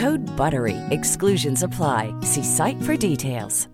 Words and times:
Code 0.00 0.36
BUTTERY. 0.36 0.76
Exclusions 0.90 1.62
apply. 1.62 2.12
See 2.22 2.42
site 2.44 2.82
for 2.82 2.96
details. 3.10 3.68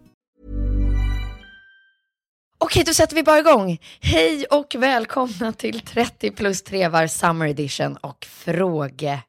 Okej, 2.59 2.84
då 2.87 2.95
sätter 2.95 3.17
vi 3.17 3.23
bara 3.23 3.39
igång. 3.39 3.79
Hej 4.01 4.45
och 4.51 4.75
välkomna 4.79 5.53
till 5.53 5.81
30 5.81 6.31
plus 6.31 6.62
trevar 6.62 7.06
Summer 7.06 7.47
Edition 7.47 7.97
och 7.97 8.25
frågepodd. 8.31 9.23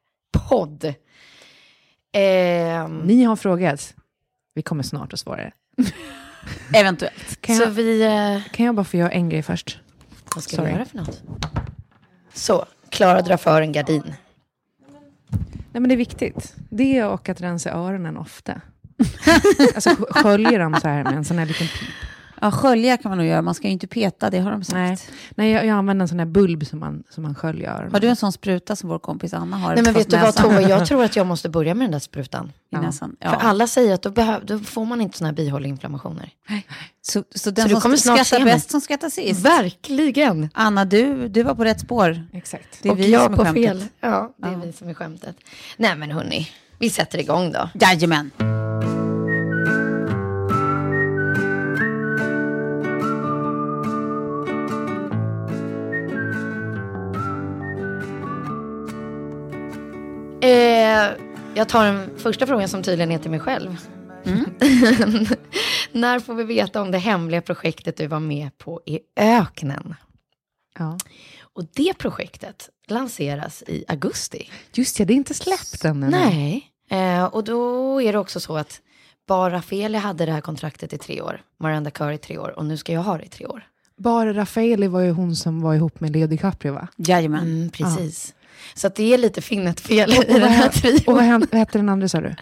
Ehm, 2.12 2.98
Ni 2.98 3.24
har 3.24 3.36
frågat. 3.36 3.94
Vi 4.54 4.62
kommer 4.62 4.82
snart 4.82 5.12
att 5.12 5.20
svara. 5.20 5.50
Eventuellt. 6.74 7.40
Kan 7.40 7.56
så 7.56 7.62
jag, 7.62 7.70
vi... 7.70 8.02
eh, 8.02 8.52
kan 8.52 8.66
jag 8.66 8.74
bara 8.74 8.84
få 8.84 8.96
göra 8.96 9.10
en 9.10 9.28
grej 9.28 9.42
först? 9.42 9.78
vad 10.34 10.44
ska 10.44 10.56
Sorry. 10.56 10.68
vi 10.68 10.74
göra 10.74 10.84
för 10.84 10.96
något? 10.96 11.22
Så, 12.34 12.64
Klara 12.88 13.22
drar 13.22 13.36
för 13.36 13.60
en 13.62 13.72
gardin. 13.72 14.14
Nej, 15.72 15.80
men 15.80 15.88
det 15.88 15.94
är 15.94 15.96
viktigt. 15.96 16.54
Det 16.70 17.04
och 17.04 17.28
att 17.28 17.40
rensa 17.40 17.70
öronen 17.70 18.16
ofta. 18.16 18.52
alltså 19.74 19.90
sk- 19.90 20.22
skölja 20.22 20.58
dem 20.58 20.74
så 20.80 20.88
här 20.88 21.04
med 21.04 21.12
en 21.14 21.24
sån 21.24 21.38
här 21.38 21.46
liten 21.46 21.66
pip. 21.66 21.88
Ja, 22.40 22.50
skölja 22.50 22.96
kan 22.96 23.10
man 23.10 23.18
nog 23.18 23.26
göra. 23.26 23.42
Man 23.42 23.54
ska 23.54 23.66
ju 23.66 23.72
inte 23.72 23.86
peta, 23.86 24.30
det 24.30 24.38
har 24.38 24.50
de 24.50 24.64
sagt. 24.64 24.74
Nej, 24.74 24.98
Nej 25.34 25.50
jag, 25.50 25.66
jag 25.66 25.76
använder 25.76 26.02
en 26.02 26.08
sån 26.08 26.18
här 26.18 26.26
bulb 26.26 26.66
som 26.66 26.78
man, 26.78 27.04
som 27.10 27.22
man 27.22 27.34
sköljer 27.34 27.88
Har 27.92 28.00
du 28.00 28.08
en 28.08 28.16
sån 28.16 28.32
spruta 28.32 28.76
som 28.76 28.88
vår 28.88 28.98
kompis 28.98 29.34
Anna 29.34 29.56
har? 29.56 29.74
Nej 29.74 29.84
men 29.84 29.92
vet 29.94 30.10
du 30.10 30.16
vad 30.16 30.34
Tove, 30.34 30.60
jag 30.62 30.86
tror 30.88 31.04
att 31.04 31.16
jag 31.16 31.26
måste 31.26 31.48
börja 31.48 31.74
med 31.74 31.84
den 31.84 31.92
där 31.92 31.98
sprutan. 31.98 32.52
I 32.70 32.76
näsan. 32.76 33.16
Ja. 33.20 33.30
För 33.30 33.36
alla 33.36 33.66
säger 33.66 33.94
att 33.94 34.02
då, 34.02 34.10
behöv, 34.10 34.46
då 34.46 34.58
får 34.58 34.84
man 34.84 35.00
inte 35.00 35.18
såna 35.18 35.28
här 35.28 35.34
bihåleinflammationer. 35.34 36.30
Så, 37.02 37.24
så 37.34 37.50
den 37.50 37.62
Så 37.62 37.68
du 37.68 37.74
som 37.74 37.80
kommer 37.80 37.96
snart 37.96 38.26
skrattar 38.26 38.44
bäst 38.44 38.70
som 38.70 38.80
skrattar 38.80 39.10
sist. 39.10 39.40
Verkligen! 39.40 40.48
Anna, 40.54 40.84
du, 40.84 41.28
du 41.28 41.42
var 41.42 41.54
på 41.54 41.64
rätt 41.64 41.80
spår. 41.80 42.26
Exakt. 42.32 42.78
Det 42.82 42.88
är 42.88 42.92
och 42.92 42.98
vi 42.98 43.10
jag 43.10 43.24
som 43.24 43.32
är 43.32 43.36
på 43.36 43.44
skämtet. 43.44 43.64
fel. 43.64 43.84
Ja, 44.00 44.34
det 44.36 44.48
är 44.48 44.56
vi 44.56 44.72
som 44.72 44.88
är 44.88 44.94
skämtet. 44.94 45.36
Nej 45.76 45.96
men 45.96 46.10
hörni, 46.10 46.48
vi 46.78 46.90
sätter 46.90 47.18
igång 47.18 47.52
då. 47.52 47.68
Jajamän. 47.74 48.30
Eh, 60.44 61.10
jag 61.54 61.68
tar 61.68 61.84
den 61.84 62.18
första 62.18 62.46
frågan 62.46 62.68
som 62.68 62.82
tydligen 62.82 63.12
är 63.12 63.18
till 63.18 63.30
mig 63.30 63.40
själv. 63.40 63.76
Mm. 64.24 64.44
När 65.92 66.20
får 66.20 66.34
vi 66.34 66.44
veta 66.44 66.82
om 66.82 66.90
det 66.90 66.98
hemliga 66.98 67.42
projektet 67.42 67.96
du 67.96 68.06
var 68.06 68.20
med 68.20 68.58
på 68.58 68.82
i 68.86 68.98
öknen? 69.16 69.94
Ja. 70.78 70.98
Och 71.40 71.64
det 71.74 71.94
projektet 71.98 72.68
lanseras 72.88 73.62
i 73.66 73.84
augusti. 73.88 74.50
Just 74.72 74.98
ja, 74.98 75.04
det 75.04 75.12
är 75.12 75.16
inte 75.16 75.34
släppt 75.34 75.84
än. 75.84 76.02
eller? 76.02 76.18
Nej. 76.18 76.70
Eh, 76.90 77.24
och 77.24 77.44
då 77.44 78.02
är 78.02 78.12
det 78.12 78.18
också 78.18 78.40
så 78.40 78.56
att 78.56 78.80
bara 79.26 79.52
Rafaeli 79.52 79.98
hade 79.98 80.26
det 80.26 80.32
här 80.32 80.40
kontraktet 80.40 80.92
i 80.92 80.98
tre 80.98 81.20
år, 81.20 81.42
Miranda 81.60 81.90
Kerr 81.90 82.12
i 82.12 82.18
tre 82.18 82.38
år 82.38 82.58
och 82.58 82.64
nu 82.64 82.76
ska 82.76 82.92
jag 82.92 83.02
ha 83.02 83.18
det 83.18 83.24
i 83.24 83.28
tre 83.28 83.46
år. 83.46 83.66
Bara 83.96 84.34
Raffaeli 84.34 84.86
var 84.86 85.00
ju 85.00 85.10
hon 85.10 85.36
som 85.36 85.60
var 85.60 85.74
ihop 85.74 86.00
med 86.00 86.12
Leo 86.12 86.26
DiCaprio 86.26 86.72
va? 86.72 86.88
Jajamän. 86.96 87.42
Mm, 87.42 87.70
precis. 87.70 88.34
Så 88.74 88.86
att 88.86 88.94
det 88.94 89.14
är 89.14 89.18
lite 89.18 89.42
finnet 89.42 89.80
fel 89.80 90.12
i 90.12 90.18
Och 90.18 90.24
den 90.24 90.42
här 90.42 90.68
hä- 90.68 90.80
trion. 90.80 91.00
och 91.06 91.14
vad, 91.14 91.40
vad 91.50 91.58
hette 91.58 91.78
den 91.78 91.88
andra 91.88 92.08
sa 92.08 92.20
du? 92.20 92.26
Eh, 92.28 92.34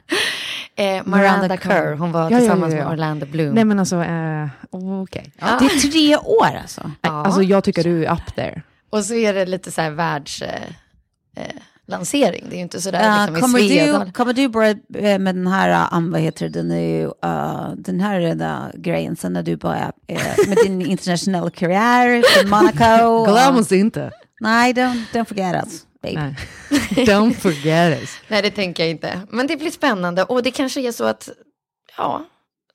Miranda, 0.85 1.17
Miranda 1.17 1.57
Kerr, 1.57 1.71
Kerr. 1.71 1.97
hon 1.97 2.13
var 2.13 2.31
Ja, 2.31 2.39
tillsammans 2.39 2.73
ja, 2.73 2.79
ja. 2.79 2.85
med 2.85 2.93
Orlando 2.93 3.27
Bloom. 3.27 3.55
Nej 3.55 3.65
men 3.65 3.79
alltså, 3.79 4.03
eh, 4.03 4.49
okej. 5.03 5.33
Ja. 5.39 5.47
Det 5.61 5.65
är 5.65 5.91
tre 5.91 6.17
år 6.17 6.57
alltså. 6.63 6.91
Ja. 7.01 7.11
Alltså 7.25 7.43
jag 7.43 7.65
tycker 7.65 7.85
du 7.85 8.05
är 8.07 8.13
up 8.13 8.35
there. 8.35 8.63
Och 8.91 9.05
så 9.05 9.15
är 9.15 9.35
det 9.35 9.47
lite 9.47 9.71
så 9.73 9.81
här 9.81 9.91
världslansering. 9.91 10.75
Eh, 11.37 11.63
lansering. 11.87 12.45
det 12.49 12.55
är 12.55 12.57
ju 12.57 12.63
inte 12.63 12.81
sådär 12.81 13.19
Uh, 13.27 13.27
liksom 13.27 13.41
kommer, 13.41 13.59
i 13.59 13.87
du, 14.07 14.13
kommer 14.13 14.33
du 14.33 14.49
börja 14.49 14.71
eh, 14.95 15.19
med 15.19 15.35
den 15.35 15.47
här, 15.47 15.89
um, 15.97 16.13
vad 16.13 16.21
heter 16.21 16.49
det, 16.49 16.63
den, 16.63 16.71
är 16.71 16.81
ju, 17.01 17.07
uh, 17.07 17.71
den 17.77 18.01
här 18.01 18.21
uh, 18.21 18.81
grejen 18.81 19.17
sen 19.17 19.33
när 19.33 19.43
du 19.43 19.57
börjar 19.57 19.93
uh, 20.13 20.49
med 20.49 20.59
din 20.65 20.83
internationella 20.87 21.51
karriär 21.51 22.23
från 22.29 22.51
Monaco? 22.51 23.25
Glöm 23.33 23.55
uh, 23.55 23.61
oss 23.61 23.73
inte. 23.73 24.11
Nej, 24.41 24.73
don't, 24.73 25.05
don't 25.13 25.25
forget 25.25 25.55
us, 25.65 25.87
babe. 26.03 26.35
Don't 26.91 27.35
forget 27.35 28.01
us. 28.03 28.11
Nej, 28.29 28.43
det 28.43 28.51
tänker 28.51 28.83
jag 28.83 28.91
inte. 28.91 29.21
Men 29.31 29.47
det 29.47 29.57
blir 29.57 29.71
spännande. 29.71 30.25
Och 30.25 30.43
det 30.43 30.51
kanske 30.51 30.81
är 30.81 30.93
så 30.93 31.05
att, 31.05 31.29
ja, 31.97 32.25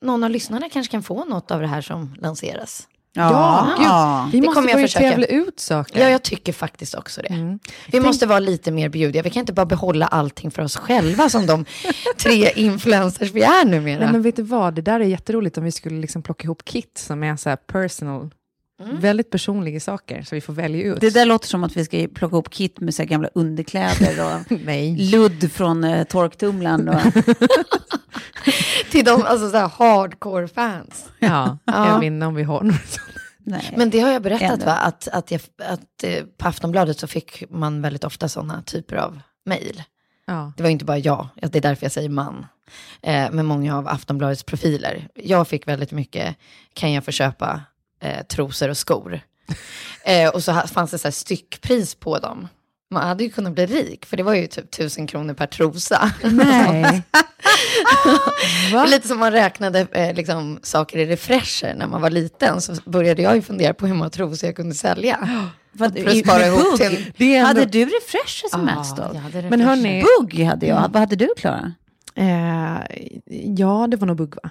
någon 0.02 0.24
av 0.24 0.30
lyssnarna 0.30 0.70
kanske 0.70 0.92
kan 0.92 1.04
få 1.04 1.26
något 1.26 1.52
av 1.52 1.62
det 1.62 1.68
här 1.68 1.82
som 1.82 2.16
lanseras. 2.22 2.88
Ja, 3.14 3.68
gud. 3.78 3.86
ja. 3.88 4.30
Vi 4.32 4.40
Det 4.40 4.46
måste 4.46 4.56
kommer 4.56 4.70
jag 4.70 4.76
börja 4.76 4.88
försöka. 4.88 5.10
tävla 5.10 5.26
ut 5.26 5.60
saker. 5.60 6.02
Ja, 6.02 6.10
jag 6.10 6.24
tycker 6.24 6.54
faktiskt 6.54 6.96
också 6.96 7.22
det. 7.22 7.28
Mm. 7.28 7.60
Vi 7.92 8.00
måste 8.00 8.26
vara 8.26 8.40
lite 8.40 8.72
mer 8.72 8.90
bjudiga. 8.90 9.22
Vi 9.24 9.30
kan 9.30 9.40
inte 9.40 9.54
bara 9.54 9.66
behålla 9.66 10.08
allting 10.08 10.52
för 10.52 10.64
oss 10.64 10.76
själva 10.78 11.30
som 11.30 11.46
de 11.46 11.66
tre 12.18 12.52
influencers 12.56 13.32
vi 13.32 13.42
är 13.42 13.66
numera. 13.66 14.00
Nej, 14.00 14.12
men 14.12 14.22
vet 14.22 14.36
du 14.36 14.42
vad, 14.44 14.74
det 14.74 14.82
där 14.82 15.00
är 15.00 15.06
jätteroligt 15.06 15.58
om 15.58 15.64
vi 15.64 15.72
skulle 15.72 16.00
liksom 16.02 16.24
plocka 16.24 16.44
ihop 16.44 16.66
kit 16.66 16.98
som 16.98 17.24
är 17.24 17.36
så 17.36 17.56
personal, 17.58 18.30
Mm. 18.80 19.00
väldigt 19.00 19.30
personliga 19.32 19.80
saker, 19.80 20.22
så 20.22 20.36
vi 20.36 20.42
får 20.42 20.54
välja 20.54 20.86
ut. 20.86 21.02
Det 21.02 21.10
där 21.10 21.26
låter 21.26 21.48
som 21.48 21.64
att 21.64 21.78
vi 21.78 21.86
ska 21.86 22.08
plocka 22.14 22.36
ihop 22.36 22.50
kit 22.50 22.80
med 22.80 22.96
så 22.96 23.02
här 23.02 23.08
gamla 23.10 23.30
underkläder 23.34 24.26
och 24.26 24.52
ludd 24.98 25.52
från 25.52 25.84
uh, 25.84 26.04
torktumlaren. 26.04 26.90
Och, 26.90 27.02
Till 28.92 29.06
de 29.06 29.24
alltså, 29.26 29.50
så 29.50 29.58
här 29.58 29.68
hardcore 29.78 30.48
fans. 30.48 31.10
Ja, 31.20 31.58
Ja. 31.66 31.88
jag 31.88 32.00
vinner 32.00 32.28
om 32.28 32.36
vi 32.36 32.44
har 32.44 32.64
något 32.64 32.88
sånt. 32.88 33.08
nej. 33.38 33.74
Men 33.78 33.90
det 33.90 34.00
har 34.00 34.12
jag 34.12 34.22
berättat 34.22 34.52
Ändå. 34.52 34.66
va? 34.66 34.74
Att, 34.76 35.08
att, 35.08 35.32
jag, 35.32 35.42
att 35.58 36.04
eh, 36.04 36.24
på 36.38 36.48
Aftonbladet 36.48 37.00
så 37.00 37.08
fick 37.08 37.44
man 37.50 37.82
väldigt 37.82 38.04
ofta 38.04 38.30
sådana 38.30 38.62
typer 38.62 38.96
av 38.96 39.20
mejl. 39.46 39.84
Ja. 40.28 40.52
Det 40.58 40.64
var 40.64 40.70
inte 40.70 40.86
bara 40.86 40.98
jag, 40.98 41.28
det 41.36 41.56
är 41.56 41.62
därför 41.62 41.86
jag 41.86 41.92
säger 41.92 42.10
man. 42.10 42.46
Eh, 43.02 43.28
men 43.32 43.46
många 43.46 43.78
av 43.78 43.88
Aftonbladets 43.88 44.44
profiler. 44.44 45.08
Jag 45.16 45.48
fick 45.48 45.68
väldigt 45.68 45.92
mycket, 45.92 46.36
kan 46.74 46.92
jag 46.92 47.06
få 47.06 47.12
köpa 47.12 47.62
eh, 48.00 48.26
trosor 48.26 48.70
och 48.70 48.78
skor? 48.78 49.20
Eh, 50.06 50.30
och 50.30 50.44
så 50.44 50.54
fanns 50.54 50.92
det 50.92 50.98
så 50.98 51.08
här 51.08 51.12
styckpris 51.12 51.96
på 51.96 52.20
dem. 52.20 52.48
Man 52.92 53.08
hade 53.08 53.24
ju 53.24 53.30
kunnat 53.30 53.54
bli 53.54 53.66
rik, 53.66 54.06
för 54.06 54.18
det 54.18 54.24
var 54.24 54.34
ju 54.34 54.48
typ 54.48 54.72
tusen 54.72 55.08
kronor 55.08 55.34
per 55.34 55.48
trosa. 55.48 56.12
Nej. 56.24 57.04
Lite 58.88 59.08
som 59.08 59.20
man 59.20 59.32
räknade 59.32 59.88
eh, 59.92 60.16
liksom, 60.16 60.60
saker 60.64 61.00
i 61.00 61.06
refresher 61.06 61.74
när 61.74 61.88
man 61.88 62.02
var 62.02 62.10
liten, 62.10 62.62
så 62.62 62.74
började 62.86 63.22
jag 63.22 63.36
ju 63.36 63.42
fundera 63.42 63.74
på 63.74 63.88
hur 63.88 63.94
många 63.94 64.10
trosor 64.10 64.48
jag 64.48 64.56
kunde 64.56 64.76
sälja. 64.76 65.20
Vad, 65.72 65.94
För 66.00 66.08
att 66.10 66.18
spara 66.18 66.48
ihop 66.48 66.78
till- 66.78 67.12
ändå- 67.36 67.48
Hade 67.48 67.66
du 67.66 67.86
refresher 67.86 68.50
som 68.50 68.66
mest 68.66 68.98
då? 68.98 69.12
jag 69.14 69.22
hade 69.22 69.42
Men 69.50 69.62
hörni, 69.62 70.04
Bugg 70.20 70.40
hade 70.46 70.66
jag. 70.66 70.76
Vad 70.82 70.96
hade 70.96 71.16
du, 71.16 71.30
Klara? 71.38 71.74
eh, 72.16 72.78
ja, 73.58 73.88
det 73.92 73.98
var 73.98 74.08
nog 74.08 74.18
bugg 74.18 74.36
va? 74.44 74.50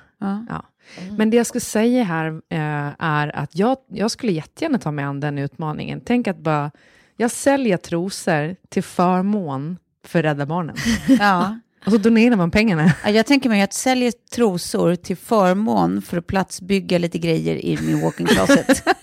Ja. 0.49 0.65
Ja. 0.97 1.03
Men 1.19 1.31
det 1.31 1.37
jag 1.37 1.47
skulle 1.47 1.61
säga 1.61 2.05
här 2.05 2.27
eh, 2.49 2.95
är 2.99 3.37
att 3.37 3.57
jag, 3.57 3.77
jag 3.93 4.11
skulle 4.11 4.33
jättegärna 4.33 4.79
ta 4.79 4.91
mig 4.91 5.05
an 5.05 5.21
den 5.21 5.39
utmaningen. 5.39 6.01
Tänk 6.05 6.29
att 6.29 6.39
bara, 6.39 6.71
jag 7.17 7.31
säljer 7.31 7.77
trosor 7.77 8.57
till 8.69 8.83
förmån 8.83 9.79
för 10.07 10.23
Rädda 10.23 10.47
Barnen. 10.47 10.77
ja. 11.19 11.59
Och 11.87 11.93
så 11.93 11.99
donerar 11.99 12.37
man 12.37 12.51
pengarna. 12.51 12.93
Ja, 13.05 13.11
Jag 13.11 13.27
tänker 13.27 13.49
mig 13.49 13.63
att 13.63 13.73
sälja 13.75 14.13
trosor 14.35 14.95
till 14.95 15.17
förmån 15.17 16.03
för 16.03 16.17
att 16.17 16.27
platsbygga 16.27 16.99
lite 16.99 17.19
grejer 17.19 17.57
i 17.65 17.79
min 17.83 18.01
walking 18.01 18.27
closet. 18.27 18.83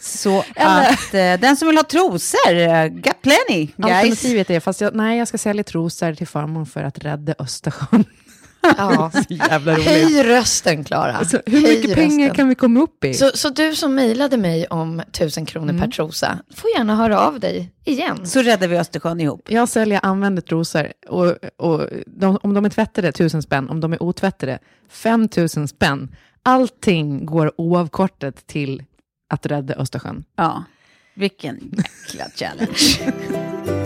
Så 0.00 0.44
att 0.56 1.14
eh, 1.14 1.34
den 1.40 1.56
som 1.56 1.68
vill 1.68 1.76
ha 1.76 1.84
trosor, 1.84 2.54
eh, 2.56 2.86
got 2.88 3.22
plenty 3.22 3.66
guys. 3.76 3.94
Alternativet 3.94 4.50
är, 4.50 4.60
fast 4.60 4.80
jag, 4.80 4.94
nej, 4.94 5.18
jag 5.18 5.28
ska 5.28 5.38
sälja 5.38 5.64
trosor 5.64 6.14
till 6.14 6.26
förmån 6.26 6.66
för 6.66 6.82
att 6.82 6.98
rädda 6.98 7.34
Östersjön. 7.38 8.04
Ja. 8.78 9.10
Jävla 9.28 9.72
roligt. 9.74 9.86
Höj 9.86 10.22
rösten, 10.22 10.84
Klara. 10.84 11.12
Alltså, 11.16 11.40
hur 11.46 11.60
Höj 11.62 11.76
mycket 11.76 11.94
pengar 11.94 12.18
rösten. 12.26 12.34
kan 12.36 12.48
vi 12.48 12.54
komma 12.54 12.80
upp 12.80 13.04
i? 13.04 13.14
Så, 13.14 13.30
så 13.34 13.48
du 13.48 13.74
som 13.76 13.94
mejlade 13.94 14.36
mig 14.36 14.66
om 14.66 15.02
tusen 15.12 15.46
kronor 15.46 15.70
Mm. 15.70 15.82
per 15.82 15.88
trosa, 15.90 16.38
får 16.56 16.70
gärna 16.76 16.96
höra 16.96 17.20
av 17.20 17.40
dig 17.40 17.72
igen. 17.84 18.26
Så 18.26 18.42
räddar 18.42 18.68
vi 18.68 18.78
Östersjön 18.78 19.20
ihop. 19.20 19.46
Jag 19.50 19.68
säljer 19.68 20.00
använda 20.02 20.42
trosor 20.42 20.92
och, 21.08 21.34
och 21.56 21.86
de, 22.06 22.38
om 22.42 22.54
de 22.54 22.64
är 22.64 22.70
tvättade, 22.70 23.12
tusen 23.12 23.42
spänn. 23.42 23.68
Om 23.70 23.80
de 23.80 23.92
är 23.92 24.02
otvättade, 24.02 24.58
5000 24.90 25.68
spänn. 25.68 26.14
Allting 26.42 27.26
går 27.26 27.52
oavkortat 27.56 28.46
till 28.46 28.82
att 29.30 29.46
rädda 29.46 29.74
Östersjön. 29.74 30.24
Ja, 30.36 30.64
vilken 31.14 31.84
jäkla 32.06 32.24
challenge. 32.36 33.14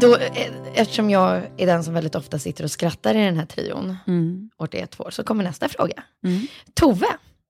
Då, 0.00 0.16
eh, 0.16 0.30
eftersom 0.74 1.10
jag 1.10 1.42
är 1.56 1.66
den 1.66 1.84
som 1.84 1.94
väldigt 1.94 2.14
ofta 2.14 2.38
sitter 2.38 2.64
och 2.64 2.70
skrattar 2.70 3.14
i 3.14 3.18
den 3.24 3.36
här 3.36 3.46
trion, 3.46 3.96
Mm. 4.06 4.50
och 4.56 4.68
det 4.68 4.80
är 4.80 4.86
två 4.86 5.04
år, 5.04 5.10
så 5.10 5.24
kommer 5.24 5.44
nästa 5.44 5.68
fråga. 5.68 6.02
Mm. 6.24 6.46
Tove, 6.74 7.06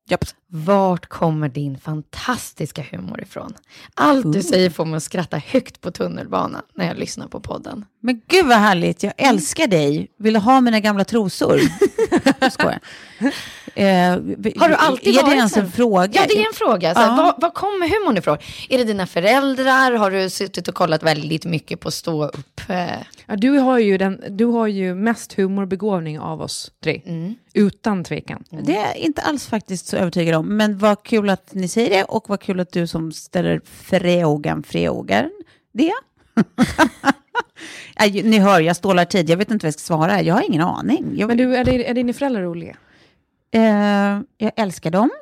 Japp. 0.09 0.25
vart 0.47 1.07
kommer 1.07 1.49
din 1.49 1.79
fantastiska 1.79 2.83
humor 2.91 3.23
ifrån? 3.23 3.55
Allt 3.95 4.33
du 4.33 4.43
säger 4.43 4.71
får 4.71 4.85
mig 4.85 4.97
att 4.97 5.03
skratta 5.03 5.37
högt 5.39 5.81
på 5.81 5.91
tunnelbanan 5.91 6.63
när 6.75 6.87
jag 6.87 6.99
lyssnar 6.99 7.27
på 7.29 7.41
podden. 7.41 7.85
Men 8.03 8.21
gud 8.29 8.47
vad 8.47 8.57
härligt, 8.59 9.03
jag 9.03 9.13
älskar 9.17 9.67
dig. 9.67 10.09
Vill 10.19 10.35
du 10.35 10.41
ha 10.41 10.61
mina 10.61 10.81
gamla 10.81 11.05
trosor? 11.05 11.61
Jag 12.41 12.53
skojar. 12.53 12.79
Eh, 13.75 13.87
Har 14.61 14.69
du 14.69 14.75
alltid 14.75 15.09
Är 15.09 15.19
det 15.19 15.23
varit 15.23 15.35
ens 15.37 15.53
så? 15.53 15.61
en 15.61 15.73
fråga? 15.73 16.11
Ja, 16.15 16.23
det 16.29 16.35
är 16.35 16.47
en 16.47 16.55
fråga. 16.55 16.95
Så 16.95 17.01
här, 17.01 17.07
Ja. 17.07 17.17
var, 17.17 17.35
var 17.39 17.51
kommer 17.51 17.89
humorn 17.89 18.17
ifrån? 18.17 18.39
Är 18.69 18.79
det 18.79 18.85
dina 18.85 19.07
föräldrar? 19.07 19.93
Har 19.93 20.11
du 20.11 20.31
suttit 20.31 20.69
och 20.69 20.75
kollat 20.75 21.03
väldigt 21.03 21.45
mycket 21.45 21.81
på 21.81 21.91
stå 21.91 22.25
upp? 22.25 22.61
Eh, 22.69 22.87
Ja, 23.27 23.37
du, 23.37 23.51
har 23.59 23.79
ju 23.79 23.99
den, 23.99 24.25
du 24.29 24.45
har 24.45 24.67
ju 24.67 24.95
mest 24.95 25.33
humorbegåvning 25.33 26.21
av 26.21 26.41
oss 26.43 26.71
tre. 26.85 27.03
Mm. 27.07 27.35
Utan 27.55 28.05
tvekan. 28.05 28.45
Det 28.63 28.77
är 28.77 28.87
jag 28.87 28.97
inte 28.97 29.23
alls 29.23 29.47
faktiskt 29.47 29.87
så 29.87 29.97
övertygad 29.97 30.35
om. 30.35 30.57
Men 30.57 30.79
vad 30.79 31.03
kul 31.03 31.31
att 31.31 31.55
ni 31.55 31.69
säger 31.69 31.91
det 31.91 32.05
och 32.05 32.25
vad 32.29 32.41
kul 32.41 32.61
att 32.61 32.73
du 32.73 32.87
som 32.87 33.13
ställer 33.13 33.61
frågan 33.65 34.63
frågar 34.63 35.31
det. 35.73 35.93
Ju- 38.07 38.23
ni 38.23 38.39
hör, 38.39 38.61
jag 38.61 38.77
stålar 38.77 39.05
tid. 39.05 39.31
Jag 39.31 39.37
vet 39.37 39.51
inte 39.51 39.65
vad 39.65 39.69
jag 39.69 39.75
ska 39.81 39.87
svara. 39.87 40.23
Jag 40.23 40.35
har 40.35 40.43
ingen 40.43 40.63
aning. 40.63 41.15
Jag, 41.17 41.27
Men 41.29 41.37
du, 41.37 41.57
är, 41.57 41.65
det, 41.65 41.91
är 41.91 41.95
dina 41.95 42.13
föräldrar 42.13 42.43
roliga? 42.43 42.77
Eh, 43.55 44.21
jag 44.39 44.53
älskar 44.57 44.91
dem. 44.91 45.11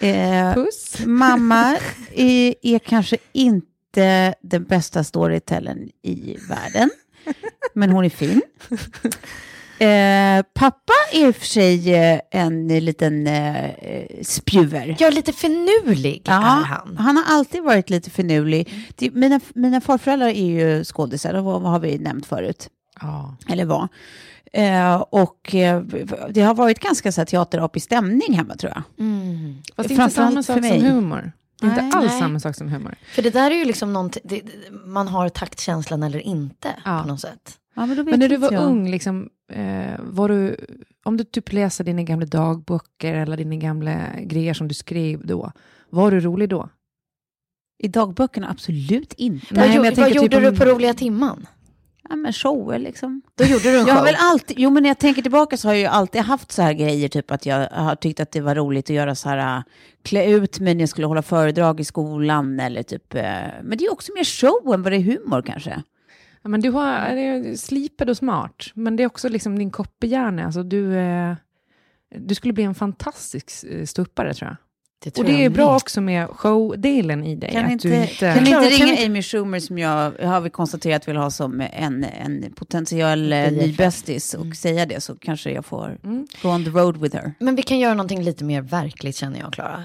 Eh, 0.00 0.54
Puss. 0.54 0.96
mamma 1.06 1.76
är, 2.14 2.54
är 2.62 2.78
kanske 2.78 3.16
inte 3.32 4.34
den 4.42 4.64
bästa 4.64 5.04
storytellern 5.04 5.90
i 6.02 6.36
världen. 6.48 6.90
Men 7.74 7.90
hon 7.90 8.04
är 8.04 8.10
fin. 8.10 8.42
Eh, 9.78 10.42
pappa 10.54 10.92
är 11.12 11.26
i 11.28 11.30
och 11.30 11.36
för 11.36 11.46
sig 11.46 11.94
eh, 11.94 12.20
en 12.30 12.68
liten 12.68 13.26
eh, 13.26 13.70
spjuver. 14.22 14.96
ja, 14.98 15.10
lite 15.10 15.32
finurlig 15.32 16.22
är 16.28 16.32
han. 16.32 16.96
han 16.96 17.16
har 17.16 17.24
alltid 17.36 17.62
varit 17.62 17.90
lite 17.90 18.10
finurlig. 18.10 18.68
Det, 18.96 19.10
mina, 19.10 19.40
mina 19.54 19.80
farföräldrar 19.80 20.28
är 20.28 20.46
ju 20.46 20.84
skådisar, 20.84 21.32
det 21.32 21.40
har 21.40 21.78
vi 21.80 21.98
nämnt 21.98 22.26
förut. 22.26 22.68
Ja. 23.00 23.36
Eller 23.48 23.64
var. 23.64 23.88
Eh, 24.54 24.94
och 25.10 25.54
eh, 25.54 25.82
det 26.30 26.40
har 26.40 26.54
varit 26.54 26.78
ganska 26.80 27.12
så 27.12 27.20
här, 27.20 27.26
teaterapig 27.26 27.82
stämning 27.82 28.34
hemma 28.34 28.56
tror 28.56 28.72
jag. 28.74 28.82
Mm. 29.06 29.54
Fast 29.76 29.88
det 29.88 29.94
är 29.94 30.02
inte 30.02 30.14
samma 30.14 30.42
sak 30.42 30.56
som 30.64 30.80
humor. 30.80 31.32
Det 31.60 31.66
är 31.66 31.70
Nej. 31.70 31.84
inte 31.84 31.96
alls 31.96 32.10
Nej. 32.10 32.20
samma 32.20 32.40
sak 32.40 32.56
som 32.56 32.68
humor. 32.68 32.94
För 33.14 33.22
det 33.22 33.30
där 33.30 33.50
är 33.50 33.54
ju 33.54 33.64
liksom 33.64 34.10
det, 34.24 34.40
man 34.86 35.08
har 35.08 35.28
taktkänslan 35.28 36.02
eller 36.02 36.18
inte 36.18 36.68
Ja. 36.84 37.00
på 37.02 37.08
något 37.08 37.20
sätt. 37.20 37.58
Ja, 37.76 37.86
men 37.86 37.96
Men 38.04 38.20
när 38.20 38.28
du 38.28 38.34
inte 38.34 38.36
var 38.48 38.52
jag. 38.52 38.62
ung, 38.64 38.90
liksom, 38.90 39.28
eh, 39.52 39.94
var 39.98 40.28
du, 40.28 40.56
om 41.04 41.16
du 41.16 41.24
typ 41.24 41.52
läser 41.52 41.84
dina 41.84 42.02
gamla 42.02 42.26
dagböcker 42.26 43.14
eller 43.14 43.36
dina 43.36 43.56
gamla 43.56 44.00
grejer 44.20 44.54
som 44.54 44.68
du 44.68 44.74
skrev 44.74 45.26
då, 45.26 45.52
var 45.90 46.10
du 46.10 46.20
rolig 46.20 46.48
då? 46.48 46.68
I 47.82 47.88
dagböckerna 47.88 48.50
absolut 48.50 49.12
inte. 49.12 49.46
Nej, 49.50 49.68
vad 49.68 49.76
men 49.76 49.84
jag 49.94 49.96
vad 50.02 50.10
gjorde 50.10 50.28
typ 50.28 50.42
du 50.42 50.48
om- 50.48 50.56
på 50.56 50.64
roliga 50.64 50.94
timman? 50.94 51.46
Ja, 52.08 52.16
men 52.16 52.32
shower 52.32 52.78
liksom. 52.78 53.22
Då 53.34 53.44
gjorde 53.44 53.62
du 53.62 53.80
en 53.80 53.86
Jag 53.86 53.96
show. 53.96 54.04
väl 54.04 54.16
alltid, 54.18 54.58
jo 54.58 54.70
men 54.70 54.82
när 54.82 54.90
jag 54.90 54.98
tänker 54.98 55.22
tillbaka 55.22 55.56
så 55.56 55.68
har 55.68 55.72
jag 55.74 55.80
ju 55.80 55.86
alltid 55.86 56.20
haft 56.20 56.52
så 56.52 56.62
här 56.62 56.72
grejer, 56.72 57.08
typ 57.08 57.30
att 57.30 57.46
jag 57.46 57.68
har 57.68 57.94
tyckt 57.94 58.20
att 58.20 58.30
det 58.32 58.40
var 58.40 58.54
roligt 58.54 58.84
att 58.90 58.96
göra 58.96 59.14
så 59.14 59.28
här, 59.28 59.56
äh, 59.58 59.62
klä 60.02 60.26
ut 60.26 60.60
mig 60.60 60.74
när 60.74 60.82
jag 60.82 60.88
skulle 60.88 61.06
hålla 61.06 61.22
föredrag 61.22 61.80
i 61.80 61.84
skolan 61.84 62.60
eller 62.60 62.82
typ, 62.82 63.14
eh, 63.14 63.22
men 63.62 63.78
det 63.78 63.84
är 63.84 63.92
också 63.92 64.12
mer 64.12 64.24
show 64.24 64.74
än 64.74 64.82
vad 64.82 64.92
det 64.92 64.96
är 64.96 65.00
humor 65.02 65.42
kanske. 65.42 65.82
Ja, 66.42 66.48
men 66.48 66.60
du 66.60 66.70
har, 66.70 66.86
är 66.96 67.56
slipad 67.56 68.10
och 68.10 68.16
smart, 68.16 68.64
men 68.74 68.96
det 68.96 69.02
är 69.02 69.06
också 69.06 69.28
liksom 69.28 69.58
din 69.58 69.70
kopphjärna. 69.70 70.44
Alltså 70.44 70.62
du, 70.62 70.96
eh, 70.96 71.34
du 72.16 72.34
skulle 72.34 72.52
bli 72.54 72.64
en 72.64 72.74
fantastisk 72.74 73.50
ståuppare 73.86 74.34
tror 74.34 74.48
jag. 74.50 74.56
Tror 75.10 75.24
Och 75.24 75.30
det 75.30 75.44
är 75.44 75.50
bra 75.50 75.66
med. 75.66 75.74
också 75.76 76.00
med 76.00 76.28
showdelen 76.28 77.24
i 77.24 77.36
dig. 77.36 77.50
Kan 77.52 77.64
att 77.66 77.72
inte, 77.72 77.88
du 77.88 77.94
inte, 77.94 78.16
kan 78.18 78.38
inte 78.38 78.50
kan 78.50 78.62
ringa 78.64 78.86
vi- 78.96 79.04
Amy 79.06 79.22
Schumer 79.22 79.60
som 79.60 79.78
jag 79.78 80.12
har 80.22 80.40
vi 80.40 80.50
konstaterat 80.50 81.08
vill 81.08 81.16
ha 81.16 81.30
som 81.30 81.60
en, 81.72 82.04
en 82.04 82.52
potentiell 82.56 83.32
eh, 83.32 83.52
ny 83.52 83.72
bästis 83.72 84.34
och 84.34 84.56
säga 84.56 84.86
det 84.86 85.00
så 85.00 85.14
kanske 85.16 85.50
jag 85.50 85.64
får 85.64 85.98
Mm. 86.04 86.26
go 86.42 86.48
on 86.48 86.64
the 86.64 86.70
road 86.70 86.96
with 86.96 87.16
her. 87.16 87.34
Men 87.38 87.54
vi 87.56 87.62
kan 87.62 87.78
göra 87.78 87.94
någonting 87.94 88.22
lite 88.22 88.44
mer 88.44 88.60
verkligt 88.62 89.16
känner 89.16 89.38
jag, 89.40 89.52
Klara. 89.52 89.84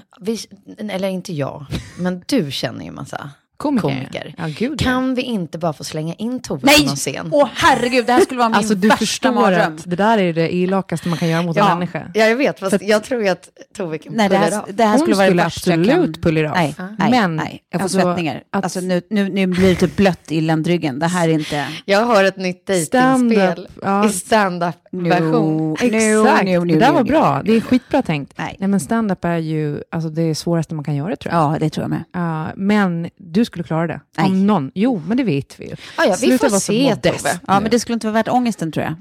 Eller 0.90 1.08
inte 1.08 1.32
jag, 1.32 1.66
men 1.98 2.22
du 2.26 2.50
känner 2.50 2.84
ju 2.84 2.90
massa 2.90 3.30
komiker. 3.60 3.88
komiker. 3.88 4.34
Ja, 4.38 4.44
gud 4.58 4.72
ja. 4.82 4.84
Kan 4.84 5.14
vi 5.14 5.22
inte 5.22 5.58
bara 5.58 5.72
få 5.72 5.84
slänga 5.84 6.14
in 6.14 6.40
Tove 6.42 6.60
Nej! 6.64 6.78
på 6.80 6.86
någon 6.86 6.96
scen? 6.96 7.28
Åh 7.32 7.48
herregud, 7.54 8.06
det 8.06 8.12
här 8.12 8.20
skulle 8.20 8.38
vara 8.38 8.48
min 8.48 8.56
Alltså 8.56 8.74
du 8.74 8.88
värsta 8.88 8.96
förstår 8.98 9.32
mardröm. 9.32 9.74
att 9.76 9.90
det 9.90 9.96
där 9.96 10.18
är 10.18 10.32
det 10.32 10.54
elakaste 10.54 11.08
man 11.08 11.18
kan 11.18 11.28
göra 11.28 11.42
mot 11.42 11.56
Ja. 11.56 11.70
en 11.72 11.78
människa. 11.78 12.10
Ja, 12.14 12.24
jag 12.24 12.36
vet, 12.36 12.58
fast 12.60 12.82
jag 12.82 13.04
tror 13.04 13.22
ju 13.22 13.28
att 13.28 13.48
Tove 13.76 13.98
kan 13.98 14.12
Nej, 14.16 14.28
det 14.28 14.36
här, 14.36 14.58
av. 14.58 14.68
det 14.74 14.84
här 14.84 14.90
Hon 14.90 14.98
skulle 15.00 15.16
vara 15.16 15.26
det 15.26 15.30
skulle 15.30 15.42
värsta 15.42 15.70
jag 15.70 15.80
absolut 15.80 16.14
kan- 16.14 16.22
pulla 16.22 16.50
av. 16.50 16.56
Nej, 16.56 16.74
nej, 16.98 17.10
Men, 17.10 17.36
nej, 17.36 17.62
jag 17.70 17.80
får 17.80 17.84
alltså, 17.84 18.00
svettningar. 18.00 18.42
att- 18.50 18.64
Alltså 18.64 18.80
nu, 18.80 19.02
nu, 19.10 19.28
nu 19.28 19.46
blir 19.46 19.68
det 19.68 19.74
typ 19.74 19.96
blött 19.96 20.32
i 20.32 20.40
ländryggen. 20.40 20.98
Det 20.98 21.06
här 21.06 21.28
är 21.28 21.32
inte... 21.32 21.66
Jag 21.84 22.04
har 22.04 22.24
ett 22.24 22.36
nytt 22.36 22.66
dejtingspel 22.66 23.68
ja. 23.82 24.06
i 24.06 24.08
stand-up-version. 24.08 25.72
Exakt, 25.80 26.44
no, 26.44 26.58
no, 26.58 26.64
det 26.64 26.78
där 26.78 26.88
no, 26.88 26.94
var 26.94 27.00
no, 27.04 27.06
bra. 27.08 27.36
no, 27.38 27.42
Det 27.44 27.52
är 27.52 27.56
no. 27.56 27.60
skitbra 27.60 28.02
tänkt. 28.02 28.32
Nej. 28.36 28.56
Nej, 28.58 28.68
men 28.68 28.80
stand-up 28.80 29.24
är 29.24 29.36
ju 29.36 29.82
alltså, 29.90 30.08
det 30.10 30.34
svåraste 30.34 30.74
man 30.74 30.84
kan 30.84 30.94
göra 30.96 31.16
tror 31.16 31.34
jag. 31.34 31.54
Ja, 31.54 31.58
det 31.60 31.70
tror 31.70 31.82
jag 31.84 31.90
med. 31.90 32.04
Ja, 32.12 32.46
men 32.56 33.10
du 33.16 33.44
skulle 33.50 33.64
klara 33.64 33.86
det. 33.86 34.00
Nej. 34.16 34.26
Om 34.26 34.46
någon. 34.46 34.70
Jo, 34.74 35.02
men 35.06 35.16
det 35.16 35.24
vet 35.24 35.60
vi 35.60 35.64
ju. 35.64 35.76
Ja, 35.96 36.04
ja, 36.04 36.16
vi 36.20 36.26
Sluta 36.26 36.50
får 36.50 36.58
se, 36.58 36.96
Tove. 36.96 37.40
Ja, 37.46 37.60
men 37.60 37.70
det 37.70 37.80
skulle 37.80 37.94
inte 37.94 38.06
vara 38.06 38.14
värt 38.14 38.28
ångesten 38.28 38.72
tror 38.72 38.84
jag. 38.84 38.94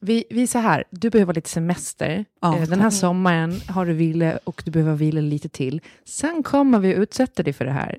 Vi, 0.00 0.24
vi 0.30 0.42
är 0.42 0.46
så 0.46 0.58
här, 0.58 0.84
du 0.90 1.10
behöver 1.10 1.34
lite 1.34 1.50
semester. 1.50 2.24
Ja, 2.42 2.56
Eh, 2.56 2.62
Den 2.68 2.80
här 2.80 2.90
sommaren 2.90 3.60
har 3.68 3.86
du 3.86 3.92
vila 3.92 4.38
och 4.44 4.62
du 4.64 4.70
behöver 4.70 4.94
vila 4.94 5.20
lite 5.20 5.48
till. 5.48 5.80
Sen 6.08 6.42
kommer 6.42 6.78
vi 6.78 6.92
utsätta 6.94 7.42
dig 7.42 7.52
för 7.52 7.64
det 7.64 7.70
här. 7.72 7.98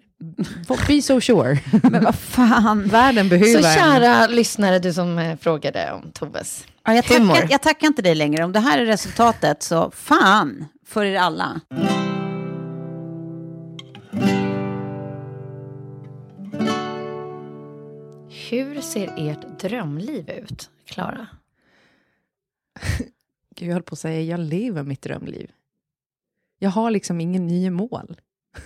Be 0.87 1.01
so 1.01 1.21
sure. 1.21 1.59
Men 1.83 2.03
vad 2.03 2.15
fan. 2.15 2.83
Världen 2.87 3.29
behöver 3.29 3.61
Så 3.61 3.67
en. 3.67 3.75
kära 3.75 4.27
lyssnare, 4.27 4.79
du 4.79 4.93
som 4.93 5.17
eh, 5.19 5.37
frågade 5.37 5.91
om 5.91 6.11
Toves 6.11 6.65
Ja, 6.85 6.93
jag, 6.93 7.05
tackar, 7.05 7.47
jag 7.49 7.61
tackar 7.61 7.87
inte 7.87 8.01
dig 8.01 8.15
längre. 8.15 8.43
Om 8.43 8.51
det 8.51 8.59
här 8.59 8.77
är 8.79 8.85
resultatet 8.85 9.63
så 9.63 9.91
fan 9.91 10.65
för 10.87 11.05
er 11.05 11.19
alla. 11.19 11.61
Hur 18.49 18.81
ser 18.81 19.13
ert 19.17 19.59
drömliv 19.59 20.29
ut, 20.29 20.69
Klara? 20.85 21.27
Gud, 23.55 23.69
jag 23.69 23.73
höll 23.73 23.83
på 23.83 23.93
att 23.93 23.99
säga, 23.99 24.21
jag 24.21 24.39
lever 24.39 24.83
mitt 24.83 25.01
drömliv. 25.01 25.51
Jag 26.59 26.69
har 26.69 26.91
liksom 26.91 27.21
ingen 27.21 27.47
nya 27.47 27.71
mål. 27.71 28.21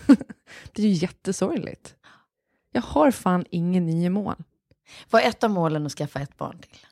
det 0.71 0.83
är 0.83 0.87
ju 0.87 0.93
jättesorgligt. 0.93 1.95
Jag 2.71 2.81
har 2.81 3.11
fan 3.11 3.45
ingen 3.49 3.85
nio 3.85 4.09
mål. 4.09 4.35
Var 5.09 5.21
ett 5.21 5.43
av 5.43 5.49
målen 5.49 5.85
att 5.85 5.91
skaffa 5.91 6.19
ett 6.19 6.37
barn 6.37 6.59
till? 6.59 6.85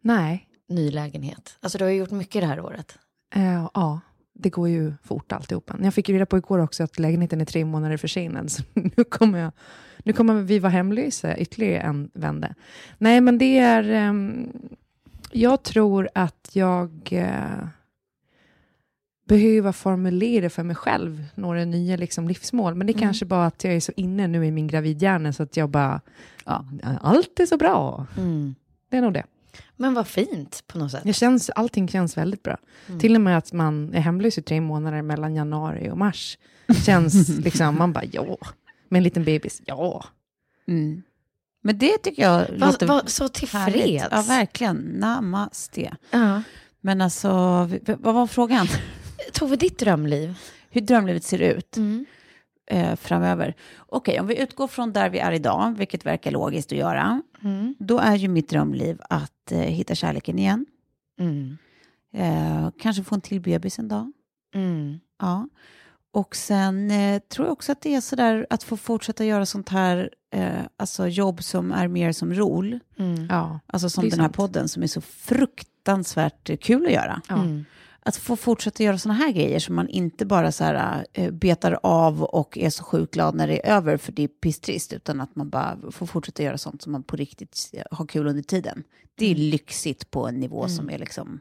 Nej. 0.00 0.48
Ny 0.68 0.90
lägenhet. 0.90 1.58
Alltså 1.60 1.78
du 1.78 1.84
har 1.84 1.90
ju 1.90 1.98
gjort 1.98 2.10
mycket 2.10 2.42
det 2.42 2.46
här 2.46 2.60
året. 2.60 2.98
Eh, 3.34 3.68
ja, 3.74 4.00
det 4.32 4.50
går 4.50 4.68
ju 4.68 4.92
fort 5.02 5.32
alltihopa. 5.32 5.76
Jag 5.82 5.94
fick 5.94 6.08
ju 6.08 6.14
reda 6.14 6.26
på 6.26 6.38
igår 6.38 6.58
också 6.58 6.84
att 6.84 6.98
lägenheten 6.98 7.40
är 7.40 7.44
tre 7.44 7.64
månader 7.64 7.96
försenad. 7.96 8.50
Så 8.52 8.62
nu 8.74 9.04
kommer, 9.04 9.38
jag, 9.38 9.52
nu 10.04 10.12
kommer 10.12 10.34
vi 10.34 10.58
vara 10.58 10.72
hemlösa 10.72 11.36
ytterligare 11.36 11.80
en 11.80 12.10
vända. 12.14 12.54
Nej, 12.98 13.20
men 13.20 13.38
det 13.38 13.58
är... 13.58 13.90
ehm, 13.90 14.52
jag 15.36 15.62
tror 15.62 16.08
att 16.14 16.50
jag 16.52 17.08
eh, 17.10 17.66
behöver 19.28 19.72
formulera 19.72 20.50
för 20.50 20.62
mig 20.62 20.76
själv 20.76 21.24
några 21.34 21.64
nya 21.64 21.96
liksom, 21.96 22.28
livsmål. 22.28 22.74
Men 22.74 22.86
det 22.86 22.92
är 22.92 22.98
kanske 22.98 23.24
bara 23.24 23.46
att 23.46 23.64
jag 23.64 23.74
är 23.74 23.80
så 23.80 23.92
inne 23.96 24.26
nu 24.26 24.46
i 24.46 24.50
min 24.50 24.66
gravidhjärna 24.66 25.32
så 25.32 25.42
att 25.42 25.56
jag 25.56 25.68
bara... 25.68 26.00
Ja, 26.44 26.64
allt 27.00 27.40
är 27.40 27.46
så 27.46 27.56
bra. 27.56 28.06
Mm. 28.16 28.54
Det 28.90 28.96
är 28.96 29.02
nog 29.02 29.12
det. 29.12 29.24
Men 29.76 29.94
vad 29.94 30.06
fint 30.06 30.64
på 30.66 30.78
något 30.78 30.90
sätt. 30.90 31.02
Det 31.04 31.12
känns, 31.12 31.50
allting 31.50 31.88
känns 31.88 32.16
väldigt 32.16 32.42
bra. 32.42 32.56
Till 33.00 33.14
och 33.14 33.20
med 33.20 33.38
att 33.38 33.52
man 33.52 33.94
är 33.94 34.00
hemlös 34.00 34.38
i 34.38 34.42
tre 34.42 34.60
månader 34.60 35.02
mellan 35.02 35.34
januari 35.34 35.90
och 35.90 35.98
mars. 35.98 36.38
Känns 36.86 37.28
liksom, 37.38 37.78
man 37.78 37.92
bara 37.92 38.04
ja. 38.12 38.38
Med 38.94 38.98
en 39.00 39.04
liten 39.04 39.24
bebis, 39.24 39.62
ja. 39.66 40.04
Mm. 40.68 41.02
Men 41.62 41.78
det 41.78 41.98
tycker 41.98 42.22
jag 42.22 42.38
Var, 42.50 42.56
låter 42.66 42.86
var 42.86 43.02
så 43.06 43.28
tillfreds. 43.28 44.04
Ja, 44.10 44.22
verkligen. 44.28 44.76
Namaste. 44.76 45.96
Ja. 46.10 46.42
Men 46.80 47.00
alltså, 47.00 47.28
vad 47.98 48.14
var 48.14 48.26
frågan? 48.26 48.66
Tove, 49.32 49.56
ditt 49.56 49.78
drömliv? 49.78 50.34
Hur 50.70 50.80
drömlivet 50.80 51.24
ser 51.24 51.38
ut 51.42 51.76
Mm. 51.76 52.06
eh, 52.70 52.96
framöver. 52.96 53.54
Okej, 53.78 54.20
om 54.20 54.26
vi 54.26 54.38
utgår 54.42 54.68
från 54.68 54.92
där 54.92 55.10
vi 55.10 55.18
är 55.18 55.32
idag, 55.32 55.74
vilket 55.78 56.06
verkar 56.06 56.30
logiskt 56.30 56.72
att 56.72 56.78
göra, 56.78 57.22
Mm. 57.42 57.74
då 57.78 57.98
är 57.98 58.16
ju 58.16 58.28
mitt 58.28 58.48
drömliv 58.48 59.00
att 59.10 59.52
eh, 59.52 59.58
hitta 59.58 59.94
kärleken 59.94 60.38
igen. 60.38 60.66
Mm. 61.20 61.58
Eh, 62.14 62.70
kanske 62.78 63.04
få 63.04 63.14
en 63.14 63.20
till 63.20 63.40
bebis 63.40 63.78
en 63.78 63.88
dag. 63.88 64.12
Mm. 64.54 65.00
Ja. 65.20 65.48
Och 66.14 66.36
sen 66.36 66.90
eh, 66.90 67.18
tror 67.18 67.46
jag 67.46 67.52
också 67.52 67.72
att 67.72 67.80
det 67.80 67.94
är 67.94 68.00
sådär 68.00 68.46
att 68.50 68.62
få 68.62 68.76
fortsätta 68.76 69.24
göra 69.24 69.46
sånt 69.46 69.68
här, 69.68 70.10
eh, 70.30 70.60
alltså 70.76 71.08
jobb 71.08 71.42
som 71.42 71.72
är 71.72 71.88
mer 71.88 72.12
som 72.12 72.34
rol. 72.34 72.78
Mm. 72.98 73.26
ja. 73.30 73.60
Alltså 73.66 73.90
som 73.90 74.08
den 74.08 74.20
här 74.20 74.26
sant. 74.26 74.36
podden 74.36 74.68
som 74.68 74.82
är 74.82 74.86
så 74.86 75.00
fruktansvärt 75.00 76.60
kul 76.60 76.86
att 76.86 76.92
göra. 76.92 77.20
Ja. 77.28 77.34
Mm. 77.34 77.64
Att 78.02 78.16
få 78.16 78.36
fortsätta 78.36 78.82
göra 78.82 78.98
såna 78.98 79.14
här 79.14 79.32
grejer 79.32 79.58
som 79.58 79.74
man 79.74 79.88
inte 79.88 80.26
bara 80.26 80.52
så 80.52 80.64
här, 80.64 81.06
eh, 81.12 81.30
betar 81.30 81.78
av 81.82 82.22
och 82.22 82.58
är 82.58 82.70
så 82.70 82.84
sjukt 82.84 83.14
glad 83.14 83.34
när 83.34 83.46
det 83.46 83.66
är 83.66 83.76
över 83.76 83.96
för 83.96 84.12
det 84.12 84.22
är 84.22 84.28
pisstrist, 84.28 84.92
utan 84.92 85.20
att 85.20 85.36
man 85.36 85.50
bara 85.50 85.78
får 85.90 86.06
fortsätta 86.06 86.42
göra 86.42 86.58
sånt 86.58 86.82
som 86.82 86.92
man 86.92 87.02
på 87.02 87.16
riktigt 87.16 87.74
har 87.90 88.06
kul 88.06 88.26
under 88.26 88.42
tiden. 88.42 88.82
Det 89.14 89.30
är 89.30 89.34
lyxigt 89.34 90.10
på 90.10 90.28
en 90.28 90.40
nivå 90.40 90.68
som 90.68 90.90
är 90.90 90.98
liksom 90.98 91.40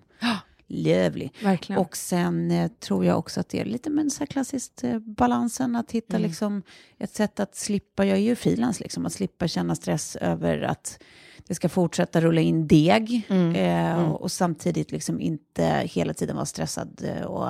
lövlig. 0.73 1.33
Verkligen. 1.43 1.81
Och 1.81 1.97
sen 1.97 2.51
eh, 2.51 2.71
tror 2.79 3.05
jag 3.05 3.19
också 3.19 3.39
att 3.39 3.49
det 3.49 3.59
är 3.59 3.65
lite 3.65 3.89
med 3.89 4.11
så 4.11 4.25
klassiskt 4.25 4.83
eh, 4.83 4.99
balansen, 4.99 5.75
att 5.75 5.91
hitta 5.91 6.17
liksom 6.17 6.61
ett 6.97 7.15
sätt 7.15 7.39
att 7.39 7.55
slippa, 7.55 8.05
jag 8.05 8.17
är 8.17 8.21
ju 8.21 8.35
frilans, 8.35 8.79
liksom, 8.79 9.05
att 9.05 9.13
slippa 9.13 9.47
känna 9.47 9.75
stress 9.75 10.15
över 10.15 10.61
att 10.61 11.03
det 11.47 11.55
ska 11.55 11.69
fortsätta 11.69 12.21
rulla 12.21 12.41
in 12.41 12.67
deg 12.67 13.27
eh, 13.55 14.11
Och, 14.11 14.21
och 14.21 14.31
samtidigt 14.31 14.91
liksom 14.91 15.21
inte 15.21 15.63
hela 15.85 16.13
tiden 16.13 16.35
vara 16.35 16.45
stressad 16.45 17.03
eh, 17.03 17.25
och, 17.25 17.49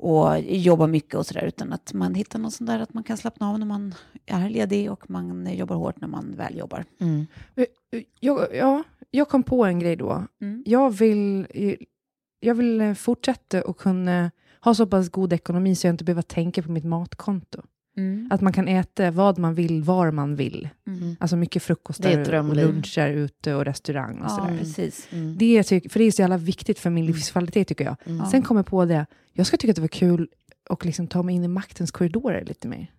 och 0.00 0.40
jobba 0.40 0.86
mycket 0.86 1.14
och 1.14 1.26
sådär, 1.26 1.44
utan 1.44 1.72
att 1.72 1.92
man 1.92 2.14
hittar 2.14 2.38
något 2.38 2.54
sånt 2.54 2.70
där 2.70 2.78
att 2.78 2.94
man 2.94 3.04
kan 3.04 3.16
slappna 3.16 3.50
av 3.50 3.58
när 3.58 3.66
man 3.66 3.94
är 4.26 4.50
ledig 4.50 4.90
och 4.92 5.10
man 5.10 5.46
eh, 5.46 5.54
jobbar 5.54 5.76
hårt 5.76 6.00
när 6.00 6.08
man 6.08 6.36
väl 6.36 6.56
jobbar. 6.58 6.84
Mm. 7.00 7.26
Eh, 7.56 7.66
Jag, 8.20 8.54
ja, 8.54 8.82
jag 9.10 9.28
kom 9.28 9.42
på 9.42 9.64
en 9.64 9.78
grej 9.78 9.96
då. 9.96 10.26
Mm. 10.40 10.62
Jag, 10.66 10.90
vill, 10.90 11.46
jag 12.40 12.54
vill 12.54 12.80
eh, 12.80 12.94
fortsätta 12.94 13.62
och 13.62 13.76
kunna 13.78 14.30
ha 14.60 14.74
så 14.74 14.86
pass 14.86 15.08
god 15.08 15.32
ekonomi 15.32 15.74
så 15.74 15.86
jag 15.86 15.94
inte 15.94 16.04
behöver 16.04 16.22
tänka 16.22 16.62
på 16.62 16.70
mitt 16.70 16.84
matkonto. 16.84 17.62
Att 18.30 18.40
man 18.40 18.52
kan 18.52 18.68
äta 18.68 19.10
vad 19.10 19.38
man 19.38 19.54
vill, 19.54 19.82
var 19.82 20.10
man 20.10 20.36
vill. 20.36 20.68
Mm. 20.86 21.16
Alltså 21.20 21.36
mycket 21.36 21.62
frukostar 21.62 22.10
och 22.50 22.56
luncher 22.56 23.08
ute 23.08 23.54
och 23.54 23.64
restaurang 23.64 24.18
och 24.18 24.24
Ja, 24.24 24.28
sådär. 24.28 24.58
precis. 24.58 25.08
Mm. 25.12 25.36
Det 25.38 25.62
tycker, 25.62 25.88
för 25.88 25.98
det 25.98 26.04
är 26.04 26.10
så 26.10 26.22
jävla 26.22 26.36
viktigt 26.36 26.78
för 26.78 26.90
min 26.90 27.06
livskvalitet 27.06 27.68
tycker 27.68 27.84
jag. 27.84 27.96
Mm. 28.04 28.26
Sen 28.26 28.42
kom 28.42 28.56
jag 28.56 28.66
på 28.66 28.84
det, 28.84 29.06
jag 29.32 29.46
ska 29.46 29.56
tycka 29.56 29.70
att 29.70 29.76
det 29.76 29.80
var 29.80 29.88
kul 29.88 30.28
och 30.68 30.86
liksom 30.86 31.06
ta 31.06 31.22
mig 31.22 31.34
in 31.34 31.44
i 31.44 31.48
maktens 31.48 31.90
korridorer 31.90 32.44
lite 32.44 32.68
mer. 32.68 32.90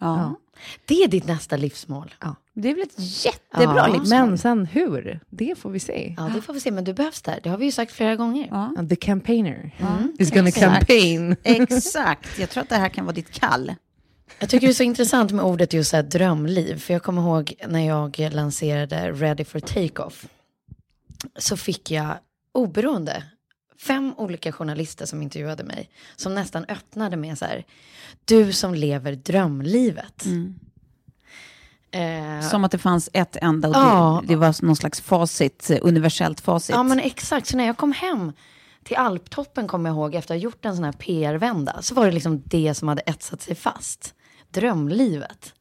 Ja. 0.00 0.18
Ja. 0.18 0.34
Det 0.84 0.94
är 1.02 1.08
ditt 1.08 1.26
nästa 1.26 1.56
livsmål. 1.56 2.14
Det 2.54 2.70
är 2.70 2.74
väl 2.74 2.82
ett 2.82 3.24
jättebra 3.24 3.76
Ja, 3.76 3.86
livsmål. 3.86 4.08
Men 4.28 4.38
sen 4.38 4.66
hur? 4.66 5.20
Det 5.30 5.58
får 5.58 5.70
vi 5.70 5.80
se. 5.80 6.14
Ja, 6.18 6.30
det 6.34 6.42
får 6.42 6.52
vi 6.54 6.60
se. 6.60 6.70
Men 6.70 6.84
du 6.84 6.92
behövs 6.94 7.22
där. 7.22 7.40
Det 7.42 7.48
har 7.48 7.56
vi 7.58 7.64
ju 7.64 7.72
sagt 7.72 7.92
flera 7.92 8.16
gånger. 8.16 8.48
Ja. 8.50 8.84
The 8.88 8.96
campaigner 8.96 9.74
Mm. 9.78 10.12
is 10.18 10.30
gonna 10.30 10.48
Exakt. 10.48 10.72
campaign. 10.78 11.36
Exakt, 11.42 12.38
jag 12.38 12.50
tror 12.50 12.62
att 12.62 12.68
det 12.68 12.76
här 12.76 12.88
kan 12.88 13.04
vara 13.04 13.14
ditt 13.14 13.30
kall. 13.30 13.74
Jag 14.38 14.48
tycker 14.48 14.66
det 14.66 14.72
är 14.72 14.74
så 14.74 14.82
intressant 14.82 15.32
med 15.32 15.44
ordet 15.44 15.72
just 15.72 15.90
så 15.90 15.96
här, 15.96 16.02
drömliv. 16.02 16.78
För 16.78 16.92
jag 16.92 17.02
kommer 17.02 17.22
ihåg 17.22 17.54
när 17.68 17.86
jag 17.86 18.18
lanserade 18.32 19.12
Ready 19.12 19.44
for 19.44 19.60
Takeoff. 19.60 20.26
Så 21.38 21.56
fick 21.56 21.90
jag 21.90 22.14
oberoende 22.52 23.22
fem 23.82 24.14
olika 24.16 24.52
journalister 24.52 25.06
som 25.06 25.22
intervjuade 25.22 25.64
mig. 25.64 25.90
Som 26.16 26.34
nästan 26.34 26.64
öppnade 26.68 27.16
med 27.16 27.38
så 27.38 27.44
här. 27.44 27.64
Du 28.24 28.52
som 28.52 28.74
lever 28.74 29.12
drömlivet. 29.12 30.24
Eh, 31.90 32.48
Som 32.50 32.64
att 32.64 32.72
det 32.72 32.78
fanns 32.78 33.10
ett 33.12 33.36
enda 33.36 33.68
och 33.68 33.74
Ja. 33.74 34.20
det, 34.22 34.28
det 34.28 34.36
var 34.36 34.64
någon 34.64 34.76
slags 34.76 35.00
facit, 35.00 35.70
eh, 35.70 35.78
universellt 35.82 36.40
facit. 36.40 36.74
Ja 36.76 36.82
men 36.82 37.00
exakt, 37.00 37.46
så 37.46 37.56
när 37.56 37.66
jag 37.66 37.76
kom 37.76 37.92
hem 37.92 38.32
till 38.84 38.96
Alptoppen 38.96 39.68
kommer 39.68 39.90
jag 39.90 39.96
ihåg 39.96 40.14
efter 40.14 40.34
att 40.34 40.40
ha 40.40 40.44
gjort 40.44 40.64
en 40.64 40.74
sån 40.76 40.84
här 40.84 40.92
PR-vända. 40.92 41.82
Så 41.82 41.94
var 41.94 42.06
det 42.06 42.12
liksom 42.12 42.42
det 42.46 42.74
som 42.74 42.88
hade 42.88 43.02
etsat 43.02 43.42
sig 43.42 43.54
fast. 43.54 44.14
Drömlivet. 44.50 45.54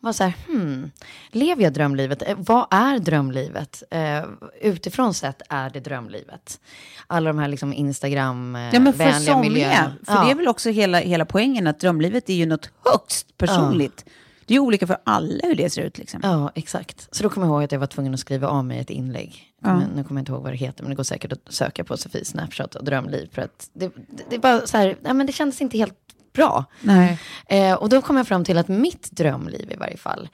Var 0.00 0.12
så 0.12 0.24
här, 0.24 0.34
hmm, 0.46 0.90
lever 1.30 1.62
jag 1.62 1.72
drömlivet? 1.72 2.22
Eh, 2.28 2.36
Vad 2.38 2.66
är 2.70 2.98
drömlivet? 2.98 3.82
Eh, 3.90 4.24
utifrån 4.60 5.14
sett 5.14 5.42
är 5.48 5.70
det 5.70 5.80
drömlivet. 5.80 6.60
Alla 7.06 7.30
de 7.30 7.38
här 7.38 7.48
liksom 7.48 7.72
Instagram-vänliga 7.72 8.70
Ja, 8.74 8.80
men 8.80 8.92
för 8.92 9.12
somliga. 9.12 9.92
För 10.06 10.24
det 10.24 10.30
är 10.30 10.34
väl 10.34 10.48
också 10.48 10.70
hela, 10.70 10.98
hela 10.98 11.24
poängen 11.24 11.66
att 11.66 11.80
drömlivet 11.80 12.30
är 12.30 12.34
ju 12.34 12.46
något 12.46 12.70
högst 12.84 13.36
personligt. 13.36 14.04
Det 14.46 14.54
är 14.54 14.58
olika 14.58 14.86
för 14.86 14.96
alla 15.04 15.46
hur 15.46 15.54
det 15.54 15.70
ser 15.70 15.82
ut. 15.82 15.98
Liksom. 15.98 16.20
Ja, 16.22 16.52
exakt. 16.54 17.08
Så 17.14 17.22
då 17.22 17.30
kommer 17.30 17.46
jag 17.46 17.54
ihåg 17.54 17.64
att 17.64 17.72
jag 17.72 17.78
var 17.78 17.86
tvungen 17.86 18.14
att 18.14 18.20
skriva 18.20 18.48
av 18.48 18.64
mig 18.64 18.78
ett 18.78 18.90
inlägg. 18.90 19.52
Men, 19.60 19.78
nu 19.96 20.04
kommer 20.04 20.18
jag 20.18 20.22
inte 20.22 20.32
ihåg 20.32 20.42
vad 20.42 20.52
det 20.52 20.56
heter, 20.56 20.82
men 20.82 20.90
det 20.90 20.96
går 20.96 21.04
säkert 21.04 21.32
att 21.32 21.40
söka 21.48 21.84
på 21.84 21.96
Sofie 21.96 22.24
Snapchat 22.24 22.74
och 22.74 22.84
drömliv. 22.84 23.28
För 23.32 23.42
att 23.42 23.70
det, 23.72 23.86
det, 23.86 24.22
det 24.30 24.38
bara 24.38 24.66
så 24.66 24.76
här, 24.76 24.96
nej, 25.00 25.14
men 25.14 25.26
det 25.26 25.32
kändes 25.32 25.60
inte 25.60 25.78
helt 25.78 25.94
bra. 26.36 26.64
Nej. 26.80 27.18
Eh, 27.46 27.74
och 27.74 27.88
då 27.88 28.02
kom 28.02 28.16
jag 28.16 28.28
fram 28.28 28.44
till 28.44 28.58
att 28.58 28.68
mitt 28.68 29.10
drömliv 29.10 29.72
i 29.72 29.76
varje 29.76 29.96
fall, 29.96 30.28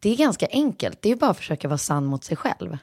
det 0.00 0.10
är 0.10 0.16
ganska 0.16 0.46
enkelt. 0.50 0.98
Det 1.02 1.10
är 1.10 1.16
bara 1.16 1.30
att 1.30 1.36
försöka 1.36 1.68
vara 1.68 1.78
sann 1.78 2.04
mot 2.04 2.24
sig 2.24 2.36
själv. 2.36 2.78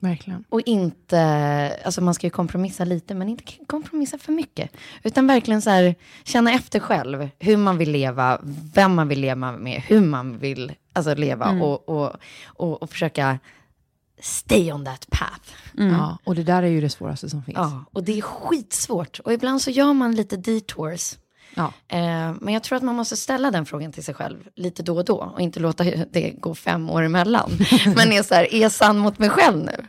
Verkligen. 0.00 0.44
Och 0.48 0.60
inte, 0.60 1.20
alltså 1.84 2.00
man 2.00 2.14
ska 2.14 2.26
ju 2.26 2.30
kompromissa 2.30 2.84
lite, 2.84 3.14
men 3.14 3.28
inte 3.28 3.44
kompromissa 3.66 4.18
för 4.18 4.32
mycket. 4.32 4.70
Utan 5.02 5.26
verkligen 5.26 5.62
så 5.62 5.70
här, 5.70 5.94
känna 6.24 6.52
efter 6.52 6.80
själv 6.80 7.28
hur 7.38 7.56
man 7.56 7.78
vill 7.78 7.90
leva, 7.90 8.40
vem 8.74 8.94
man 8.94 9.08
vill 9.08 9.20
leva 9.20 9.52
med, 9.52 9.82
hur 9.86 10.00
man 10.00 10.38
vill 10.38 10.72
alltså, 10.92 11.14
leva 11.14 11.50
och, 11.50 11.88
och, 11.88 12.16
och, 12.46 12.82
och 12.82 12.90
försöka 12.90 13.38
stay 14.20 14.72
on 14.72 14.84
that 14.84 15.06
path. 15.10 15.50
Ja, 15.76 16.18
och 16.24 16.34
det 16.34 16.42
där 16.42 16.62
är 16.62 16.66
ju 16.68 16.80
det 16.80 16.88
svåraste 16.90 17.30
som 17.30 17.42
finns. 17.42 17.56
Ja, 17.58 17.84
och 17.92 18.04
det 18.04 18.18
är 18.18 18.22
skitsvårt. 18.22 19.20
Och 19.20 19.32
ibland 19.32 19.62
så 19.62 19.70
gör 19.70 19.92
man 19.92 20.14
lite 20.14 20.36
detours. 20.36 21.16
Ja. 21.54 21.72
Eh, 21.88 22.32
men 22.40 22.54
jag 22.54 22.62
tror 22.62 22.76
att 22.76 22.82
man 22.82 22.94
måste 22.96 23.16
ställa 23.16 23.50
den 23.50 23.66
frågan 23.66 23.92
till 23.92 24.04
sig 24.04 24.14
själv 24.14 24.48
lite 24.54 24.82
då 24.82 24.96
och 24.96 25.04
då. 25.04 25.16
Och 25.16 25.40
inte 25.40 25.60
låta 25.60 25.84
det 25.84 26.30
gå 26.30 26.54
fem 26.54 26.90
år 26.90 27.02
emellan. 27.02 27.50
men 27.96 28.12
är 28.12 28.22
så 28.22 28.34
här, 28.34 28.54
är 28.54 28.58
jag 28.62 28.72
sann 28.72 28.98
mot 28.98 29.18
mig 29.18 29.30
själv 29.30 29.64
nu? 29.64 29.86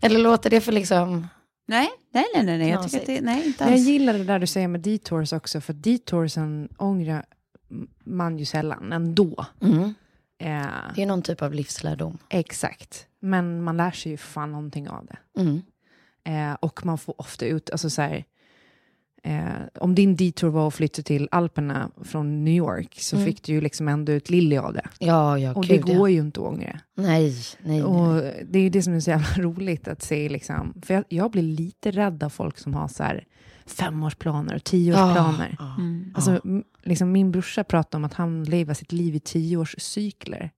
Eller 0.00 0.18
låter 0.18 0.50
det 0.50 0.60
för 0.60 0.72
liksom... 0.72 1.28
Nej, 1.68 1.88
nej, 2.14 2.24
nej, 2.34 2.44
nej, 2.44 2.58
nej. 2.58 2.68
jag 2.70 2.82
tycker 2.82 3.00
att 3.00 3.06
det, 3.06 3.20
nej, 3.20 3.46
inte 3.46 3.64
Men 3.64 3.72
jag 3.72 3.78
alls. 3.80 3.88
gillar 3.88 4.12
det 4.12 4.24
där 4.24 4.38
du 4.38 4.46
säger 4.46 4.68
med 4.68 4.80
detours 4.80 5.32
också, 5.32 5.60
för 5.60 5.72
detoursen 5.72 6.68
ångrar 6.76 7.24
man 8.04 8.38
ju 8.38 8.44
sällan 8.44 8.92
ändå. 8.92 9.46
Mm. 9.62 9.82
Eh, 10.40 10.66
Det 10.94 11.02
är 11.02 11.06
någon 11.06 11.22
typ 11.22 11.42
av 11.42 11.54
livslärdom. 11.54 12.18
exakt. 12.28 13.06
Men 13.20 13.62
man 13.62 13.76
lär 13.76 13.90
sig 13.90 14.12
ju 14.12 14.18
fan 14.18 14.52
någonting 14.52 14.88
av 14.88 15.06
det. 15.06 15.40
Mm. 15.40 15.62
Eh, 16.24 16.54
och 16.60 16.86
man 16.86 16.98
får 16.98 17.20
ofta 17.20 17.46
ut, 17.46 17.70
alltså 17.70 17.90
så 17.90 18.02
här, 18.02 18.24
eh, 19.22 19.42
om 19.80 19.94
din 19.94 20.16
detour 20.16 20.50
var 20.50 20.68
att 20.68 20.74
flytta 20.74 21.02
till 21.02 21.28
Alperna 21.30 21.90
från 22.02 22.44
New 22.44 22.54
York 22.54 22.94
så 23.00 23.16
Mm. 23.16 23.26
fick 23.26 23.42
du 23.42 23.52
ju 23.52 23.60
liksom 23.60 23.88
ändå 23.88 24.12
ut 24.12 24.30
Lilly 24.30 24.56
av 24.56 24.72
det. 24.72 24.86
Ja, 24.98 25.38
ja, 25.38 25.54
Och 25.54 25.64
gud, 25.64 25.84
det 25.86 25.92
ja. 25.92 25.98
går 25.98 26.10
ju 26.10 26.18
inte 26.18 26.40
att 26.40 26.46
ångra. 26.46 26.80
Nej, 26.94 27.34
nej, 27.62 27.82
Och 27.84 28.14
nej. 28.14 28.46
det 28.50 28.58
är 28.58 28.62
ju 28.62 28.70
det 28.70 28.82
som 28.82 28.92
är 28.94 29.00
så 29.00 29.10
jävla 29.10 29.26
roligt 29.42 29.88
att 29.88 30.02
se. 30.02 30.28
Liksom. 30.28 30.74
För 30.82 30.94
jag, 30.94 31.04
jag 31.08 31.30
blir 31.30 31.42
lite 31.42 31.90
rädd 31.90 32.22
av 32.22 32.28
folk 32.30 32.58
som 32.58 32.74
har 32.74 32.88
så 32.88 33.02
här 33.02 33.24
femårsplaner 33.66 34.54
och 34.56 34.64
tioårsplaner. 34.64 35.56
Ja, 35.58 35.74
Mm. 35.78 36.12
Alltså, 36.14 36.40
m- 36.44 36.64
liksom 36.82 37.12
min 37.12 37.30
brorsa 37.32 37.64
pratar 37.64 37.98
om 37.98 38.04
att 38.04 38.14
han 38.14 38.44
lever 38.44 38.74
sitt 38.74 38.92
liv 38.92 39.14
i 39.14 39.20
tioårscykler. 39.20 40.50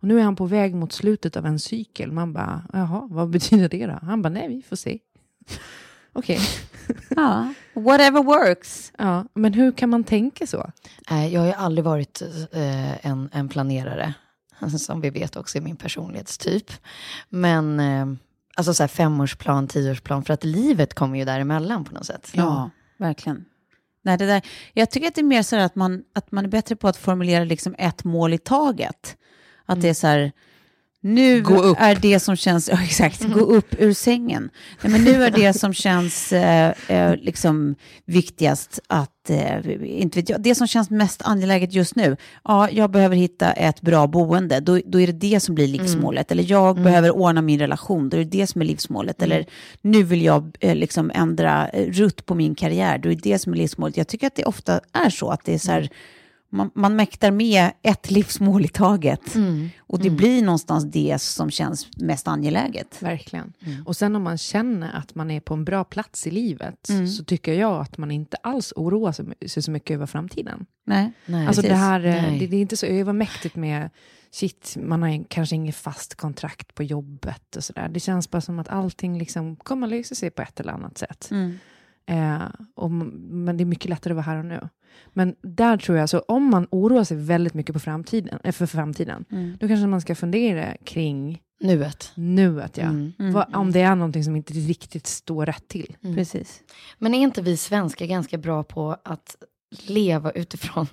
Och 0.00 0.08
nu 0.08 0.18
är 0.18 0.22
han 0.22 0.36
på 0.36 0.46
väg 0.46 0.74
mot 0.74 0.92
slutet 0.92 1.36
av 1.36 1.46
en 1.46 1.58
cykel. 1.58 2.12
Man 2.12 2.32
bara, 2.32 2.62
jaha, 2.72 3.08
vad 3.10 3.30
betyder 3.30 3.68
det 3.68 3.86
då? 3.86 3.98
Han 4.02 4.22
bara, 4.22 4.28
nej, 4.28 4.48
vi 4.48 4.62
får 4.62 4.76
se. 4.76 4.98
Okej, 6.12 6.40
Ja, 7.16 7.54
whatever 7.74 8.22
works. 8.22 8.92
ja, 8.98 9.24
men 9.34 9.52
hur 9.54 9.72
kan 9.72 9.90
man 9.90 10.04
tänka 10.04 10.46
så? 10.46 10.70
Nej, 11.10 11.32
jag 11.32 11.40
har 11.40 11.46
ju 11.46 11.52
aldrig 11.52 11.84
varit 11.84 12.22
eh, 12.52 13.06
en, 13.06 13.28
en 13.32 13.48
planerare. 13.48 14.14
Som 14.78 15.00
vi 15.00 15.10
vet 15.10 15.36
också 15.36 15.58
är 15.58 15.62
min 15.62 15.76
personlighetstyp. 15.76 16.72
Men 17.28 17.80
eh, 17.80 18.06
alltså 18.56 18.74
så 18.74 18.82
här 18.82 18.88
femårsplan, 18.88 19.68
tioårsplan. 19.68 20.24
För 20.24 20.34
att 20.34 20.44
livet 20.44 20.94
kommer 20.94 21.18
ju 21.18 21.24
däremellan 21.24 21.84
på 21.84 21.94
något 21.94 22.06
sätt. 22.06 22.30
Ja, 22.32 22.70
verkligen. 22.98 23.44
Nej, 24.02 24.18
det 24.18 24.26
där, 24.26 24.42
jag 24.72 24.90
tycker 24.90 25.08
att 25.08 25.14
det 25.14 25.20
är 25.20 25.24
mer 25.24 25.42
så 25.42 25.56
att 25.56 25.74
man, 25.74 26.02
att 26.14 26.32
man 26.32 26.44
är 26.44 26.48
bättre 26.48 26.76
på 26.76 26.88
att 26.88 26.96
formulera 26.96 27.44
liksom 27.44 27.74
ett 27.78 28.04
mål 28.04 28.32
i 28.32 28.38
taget. 28.38 29.16
Att 29.70 29.80
det 29.80 29.88
är 29.88 29.94
så 29.94 30.06
här, 30.06 30.32
nu 31.02 31.38
är 31.78 32.00
det 32.02 32.20
som 32.20 32.36
känns, 32.36 32.68
ja 32.68 32.82
exakt, 32.84 33.24
gå 33.24 33.40
upp 33.40 33.74
ur 33.78 33.92
sängen. 33.92 34.50
Nej, 34.82 34.92
men 34.92 35.04
nu 35.04 35.24
är 35.24 35.30
det 35.30 35.52
som 35.52 35.74
känns 35.74 36.32
eh, 36.32 36.72
eh, 36.88 37.16
liksom 37.16 37.74
viktigast 38.04 38.80
att, 38.86 39.30
eh, 39.30 39.56
inte 40.00 40.18
vet 40.18 40.28
jag, 40.28 40.42
det 40.42 40.54
som 40.54 40.66
känns 40.66 40.90
mest 40.90 41.22
angeläget 41.22 41.72
just 41.72 41.96
nu, 41.96 42.16
ja, 42.44 42.70
jag 42.70 42.90
behöver 42.90 43.16
hitta 43.16 43.52
ett 43.52 43.80
bra 43.80 44.06
boende, 44.06 44.60
då, 44.60 44.80
då 44.84 45.00
är 45.00 45.06
det 45.06 45.12
det 45.12 45.40
som 45.40 45.54
blir 45.54 45.68
livsmålet. 45.68 46.32
Eller 46.32 46.44
jag 46.50 46.82
behöver 46.82 47.10
ordna 47.10 47.42
min 47.42 47.58
relation, 47.58 48.08
då 48.08 48.16
är 48.16 48.24
det 48.24 48.38
det 48.38 48.46
som 48.46 48.60
är 48.60 48.66
livsmålet. 48.66 49.22
Eller 49.22 49.46
nu 49.80 50.02
vill 50.02 50.22
jag 50.22 50.56
eh, 50.60 50.74
liksom 50.74 51.10
ändra 51.14 51.68
eh, 51.68 51.92
rutt 51.92 52.26
på 52.26 52.34
min 52.34 52.54
karriär, 52.54 52.98
då 52.98 53.08
är 53.08 53.14
det 53.14 53.30
det 53.32 53.38
som 53.38 53.52
är 53.52 53.56
livsmålet. 53.56 53.96
Jag 53.96 54.08
tycker 54.08 54.26
att 54.26 54.36
det 54.36 54.44
ofta 54.44 54.80
är 54.92 55.10
så, 55.10 55.30
att 55.30 55.44
det 55.44 55.54
är 55.54 55.58
så 55.58 55.72
här, 55.72 55.90
man, 56.52 56.70
man 56.74 56.96
mäktar 56.96 57.30
med 57.30 57.70
ett 57.82 58.10
livsmål 58.10 58.64
i 58.64 58.68
taget. 58.68 59.20
Och 59.78 59.98
det 59.98 60.10
blir 60.10 60.42
någonstans 60.42 60.84
det 60.84 61.18
som 61.22 61.50
känns 61.50 61.88
mest 61.96 62.28
angeläget. 62.28 63.02
Verkligen. 63.02 63.52
Och 63.86 63.96
sen 63.96 64.16
om 64.16 64.22
man 64.22 64.38
känner 64.38 64.92
att 64.96 65.14
man 65.14 65.30
är 65.30 65.40
på 65.40 65.54
en 65.54 65.64
bra 65.64 65.84
plats 65.84 66.26
i 66.26 66.30
livet 66.30 66.88
så 67.16 67.24
tycker 67.24 67.54
jag 67.54 67.80
att 67.80 67.98
man 67.98 68.10
inte 68.10 68.36
alls 68.36 68.72
oroar 68.76 69.12
sig, 69.12 69.26
sig 69.48 69.62
så 69.62 69.70
mycket 69.70 69.94
över 69.94 70.06
framtiden. 70.06 70.66
Nej. 70.86 71.12
Nej, 71.26 71.46
Alltså 71.46 71.62
det 71.62 71.68
precis. 71.68 71.82
här, 71.82 72.00
eh, 72.04 72.22
Nej. 72.22 72.38
det, 72.38 72.46
det 72.46 72.56
är 72.56 72.60
inte 72.60 72.76
så 72.76 72.86
övermäktigt 72.86 73.56
med 73.56 73.90
shit, 74.30 74.76
man 74.80 75.02
har 75.02 75.08
en- 75.08 75.24
kanske 75.24 75.56
inget 75.56 75.76
fast 75.76 76.14
kontrakt 76.14 76.74
på 76.74 76.82
jobbet 76.82 77.56
och 77.56 77.64
sådär. 77.64 77.88
Det 77.88 78.00
känns 78.00 78.30
bara 78.30 78.40
som 78.40 78.58
att 78.58 78.68
allting 78.68 79.18
liksom 79.18 79.56
kommer 79.56 79.86
att 79.86 79.90
lösa 79.90 80.14
sig 80.14 80.30
på 80.30 80.42
ett 80.42 80.60
eller 80.60 80.72
annat 80.72 80.98
sätt. 80.98 81.30
Mm. 82.06 82.40
Eh, 82.42 82.48
och, 82.74 82.90
men 82.90 83.56
det 83.56 83.62
är 83.62 83.66
mycket 83.66 83.90
lättare 83.90 84.12
att 84.12 84.16
vara 84.16 84.26
här 84.26 84.36
och 84.36 84.44
nu. 84.44 84.68
Men 85.12 85.34
där 85.42 85.76
tror 85.76 85.98
jag, 85.98 86.08
så 86.08 86.18
om 86.18 86.44
man 86.50 86.66
oroar 86.70 87.04
sig 87.04 87.16
väldigt 87.16 87.54
mycket 87.54 87.72
på 87.72 87.80
framtiden, 87.80 88.38
eh, 88.44 88.52
för 88.52 88.66
framtiden, 88.66 89.24
Mm. 89.30 89.56
då 89.60 89.68
kanske 89.68 89.86
man 89.86 90.00
ska 90.00 90.14
fundera 90.14 90.76
kring 90.84 91.42
Nuet. 91.60 92.12
nuet. 92.14 92.76
Ja. 92.76 92.84
Mm. 92.84 93.12
Vad, 93.18 93.54
om 93.56 93.72
det 93.72 93.80
är 93.80 93.94
någonting 93.94 94.24
som 94.24 94.36
inte 94.36 94.52
riktigt 94.52 95.06
står 95.06 95.46
rätt 95.46 95.68
till. 95.68 95.96
Precis. 96.14 96.62
Men 96.98 97.14
är 97.14 97.18
inte 97.22 97.42
vi 97.42 97.56
svenskar 97.56 98.06
ganska 98.06 98.38
bra 98.38 98.62
på 98.62 98.96
att 99.04 99.36
leva 99.86 100.30
utifrån 100.30 100.86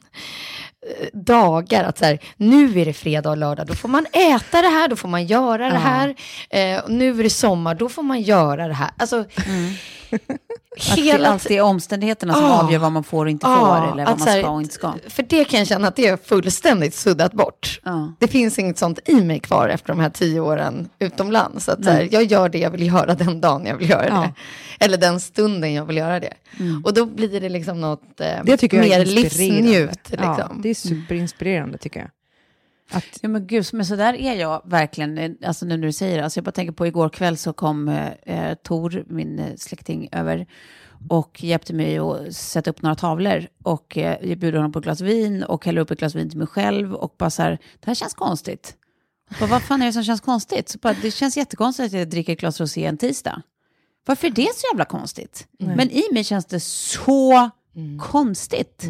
dagar? 1.13 1.84
Att 1.84 1.98
så 1.98 2.06
här, 2.06 2.20
nu 2.38 2.79
är 2.82 2.86
det 2.86 2.94
fredag 2.94 3.29
och 3.29 3.38
lördag, 3.38 3.67
då 3.67 3.74
får 3.74 3.89
man 3.89 4.06
äta 4.06 4.62
det 4.62 4.67
här, 4.67 4.88
då 4.88 4.96
får 4.96 5.08
man 5.10 5.25
göra 5.25 5.58
det 5.70 5.74
Ja. 5.74 5.79
här. 5.79 6.15
Eh, 6.50 6.82
nu 6.88 7.20
är 7.20 7.24
det 7.24 7.29
sommar, 7.29 7.75
då 7.75 7.89
får 7.89 8.03
man 8.03 8.22
göra 8.22 8.67
det 8.67 8.74
här. 8.74 8.89
Alltså, 8.98 9.25
Att 10.89 10.96
det 10.96 11.01
hela 11.01 11.29
alltid 11.29 11.58
är 11.58 11.62
omständigheterna 11.62 12.34
som 12.34 12.44
Ja. 12.44 12.63
avgör 12.63 12.79
vad 12.79 12.91
man 12.91 13.03
får 13.03 13.25
och 13.25 13.32
inte 13.32 13.48
Ja, 13.48 13.56
får, 13.58 13.94
eller 13.94 14.06
vad 14.06 14.20
man 14.20 14.27
här- 14.27 14.41
ska 14.41 14.50
och 14.51 14.62
inte 14.62 14.74
ska. 14.74 14.94
För 15.10 15.24
det 15.24 15.44
kan 15.46 15.60
jag 15.60 15.67
känna 15.67 15.88
att 15.88 15.96
det 15.96 16.08
är 16.08 16.17
fullständigt 16.17 16.96
suddat 16.96 17.34
bort. 17.34 17.79
Ja. 17.84 18.13
Det 18.20 18.27
finns 18.27 18.60
inget 18.60 18.77
sånt 18.77 19.00
i 19.06 19.15
mig 19.15 19.39
kvar 19.39 19.70
efter 19.70 19.88
de 19.94 20.00
här 20.00 20.10
tio 20.10 20.39
åren 20.39 20.89
utomlands. 21.00 21.70
Att 21.70 21.84
så 21.86 21.91
här, 21.91 22.08
jag 22.12 22.24
gör 22.24 22.50
det 22.50 22.58
jag 22.60 22.70
vill 22.72 22.88
göra 22.88 23.13
den 23.15 23.41
dagen 23.41 23.65
jag 23.65 23.75
vill 23.75 23.89
göra 23.89 24.08
Ja. 24.10 24.15
det. 24.79 24.85
Eller 24.85 24.98
den 24.98 25.20
stunden 25.20 25.74
jag 25.74 25.85
vill 25.85 25.98
göra 25.98 26.20
det. 26.20 26.33
Och 26.83 26.94
då 26.94 27.05
blir 27.05 27.42
det 27.42 27.50
liksom 27.50 27.81
något 27.81 28.22
eh, 28.22 28.27
mer 28.72 29.05
livsnjut. 29.05 30.00
Ja, 30.22 30.35
Liksom. 30.38 30.62
det 30.62 30.70
är 30.70 30.74
superinspirerande 30.77 31.77
tycker 31.77 32.00
jag. 32.00 32.09
Att, 32.92 33.20
Ja 33.22 33.29
men 33.29 33.48
gud, 33.48 33.66
men 33.74 33.85
så 33.85 33.96
där 33.96 34.13
är 34.13 34.33
jag 34.33 34.61
verkligen, 34.66 35.18
eh, 35.18 35.31
alltså 35.46 35.66
nu 35.66 35.77
när 35.77 35.87
du 35.87 35.94
säger 35.94 36.18
det. 36.18 36.24
Alltså 36.24 36.37
jag 36.37 36.46
bara 36.46 36.51
tänker 36.51 36.74
på 36.74 36.87
igår 36.87 37.09
kväll 37.09 37.37
så 37.37 37.53
kom 37.53 37.87
eh, 37.87 38.11
eh, 38.25 38.53
Tor, 38.55 39.05
min 39.07 39.40
eh, 39.40 39.55
släkting, 39.55 40.09
över 40.11 40.48
och 41.09 41.44
hjälpte 41.44 41.74
mig 41.74 41.98
att 41.98 42.35
sätta 42.35 42.70
upp 42.70 42.81
några 42.81 42.96
tavlor. 42.96 43.48
Och 43.63 43.98
eh, 43.98 44.29
jag 44.29 44.37
bjuder 44.40 44.57
honom 44.57 44.72
på 44.72 44.79
ett 44.79 44.85
glas 44.85 45.01
vin 45.01 45.44
och 45.44 45.66
häller 45.66 45.81
upp 45.81 45.92
ett 45.92 46.00
glas 46.00 46.16
vin 46.16 46.29
till 46.29 46.37
mig 46.37 46.48
själv 46.48 46.94
och 46.94 47.16
bara 47.18 47.29
så 47.29 47.42
här, 47.42 47.51
det 47.51 47.87
här 47.87 47.96
känns 47.96 48.13
konstigt. 48.13 48.75
Och 49.29 49.35
bara, 49.40 49.50
vad 49.50 49.63
fan 49.63 49.81
är 49.81 49.85
det 49.85 49.94
som 49.94 50.03
känns 50.03 50.22
konstigt? 50.22 50.70
Så 50.70 50.77
bara, 50.77 50.96
det 51.01 51.11
känns 51.11 51.37
jättekonstigt 51.37 51.85
att 51.85 52.00
jag 52.00 52.09
dricker 52.09 52.33
ett 52.33 52.40
glas 52.40 52.59
rosé 52.59 52.85
en 52.85 52.98
tisdag. 52.98 53.42
Varför 54.05 54.27
är 54.27 54.31
det 54.31 54.50
så 54.55 54.68
jävla 54.72 54.85
konstigt? 54.85 55.48
Men 55.59 55.92
i 55.92 56.03
mig 56.11 56.24
känns 56.24 56.46
det 56.46 56.59
så 56.59 57.50
konstigt. 58.00 58.83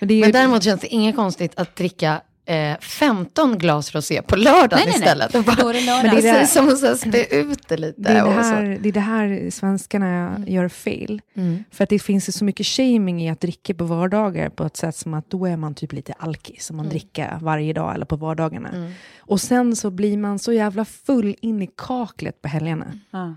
Men 0.00 0.08
det 0.08 0.14
är 0.14 0.16
ju, 0.16 0.20
Men 0.22 0.32
däremot 0.32 0.62
känns 0.62 0.80
det 0.80 0.86
inget 0.86 1.16
konstigt 1.16 1.52
att 1.56 1.76
dricka 1.76 2.20
eh, 2.48 2.78
15 2.80 3.58
glas 3.58 3.94
rosé 3.94 4.22
på 4.22 4.36
lördagen 4.36 4.68
Nej, 4.72 4.78
nej, 4.78 4.86
nej. 4.86 4.96
istället. 4.96 5.34
Och 5.34 5.44
bara, 5.44 5.56
Då 5.56 5.68
är 5.68 5.74
det 5.74 5.80
lördag. 5.80 6.04
Men 6.04 6.14
det 6.22 6.28
är 6.28 6.32
det- 6.32 6.38
Precis 6.38 6.54
som 6.54 6.68
att 6.68 6.82
här 6.82 6.94
spä 6.94 7.24
ut 7.36 7.68
det 7.68 7.76
lite. 7.76 8.00
det, 8.02 8.08
är 8.10 8.14
det, 8.14 8.22
och 8.22 8.32
så. 8.44 8.50
här, 8.50 8.78
det 8.80 8.88
är 8.88 8.92
det 8.92 9.00
här 9.00 9.50
svenskarna 9.50 10.40
gör 10.46 10.68
fel. 10.68 11.20
Mm. 11.36 11.64
För 11.70 11.84
att 11.84 11.90
det 11.90 11.98
finns 11.98 12.36
så 12.38 12.44
mycket 12.44 12.66
shaming 12.66 13.22
i 13.22 13.30
att 13.30 13.40
dricka 13.40 13.74
på 13.74 13.84
vardagar 13.84 14.48
på 14.48 14.64
ett 14.64 14.76
sätt 14.76 14.96
som 14.96 15.14
att 15.14 15.30
då 15.30 15.46
är 15.46 15.56
man 15.56 15.74
typ 15.74 15.92
lite 15.92 16.12
alkis 16.12 16.70
om 16.70 16.76
man 16.76 16.88
dricker 16.88 17.38
varje 17.42 17.72
dag 17.72 17.94
eller 17.94 18.06
på 18.06 18.16
vardagarna. 18.16 18.92
Och 19.18 19.40
sen 19.40 19.76
så 19.76 19.90
blir 19.90 20.16
man 20.18 20.38
så 20.38 20.52
jävla 20.52 20.84
full 20.84 21.34
in 21.40 21.62
i 21.62 21.68
kaklet 21.76 22.42
på 22.42 22.48
helgerna. 22.48 22.86
Ja. 23.10 23.34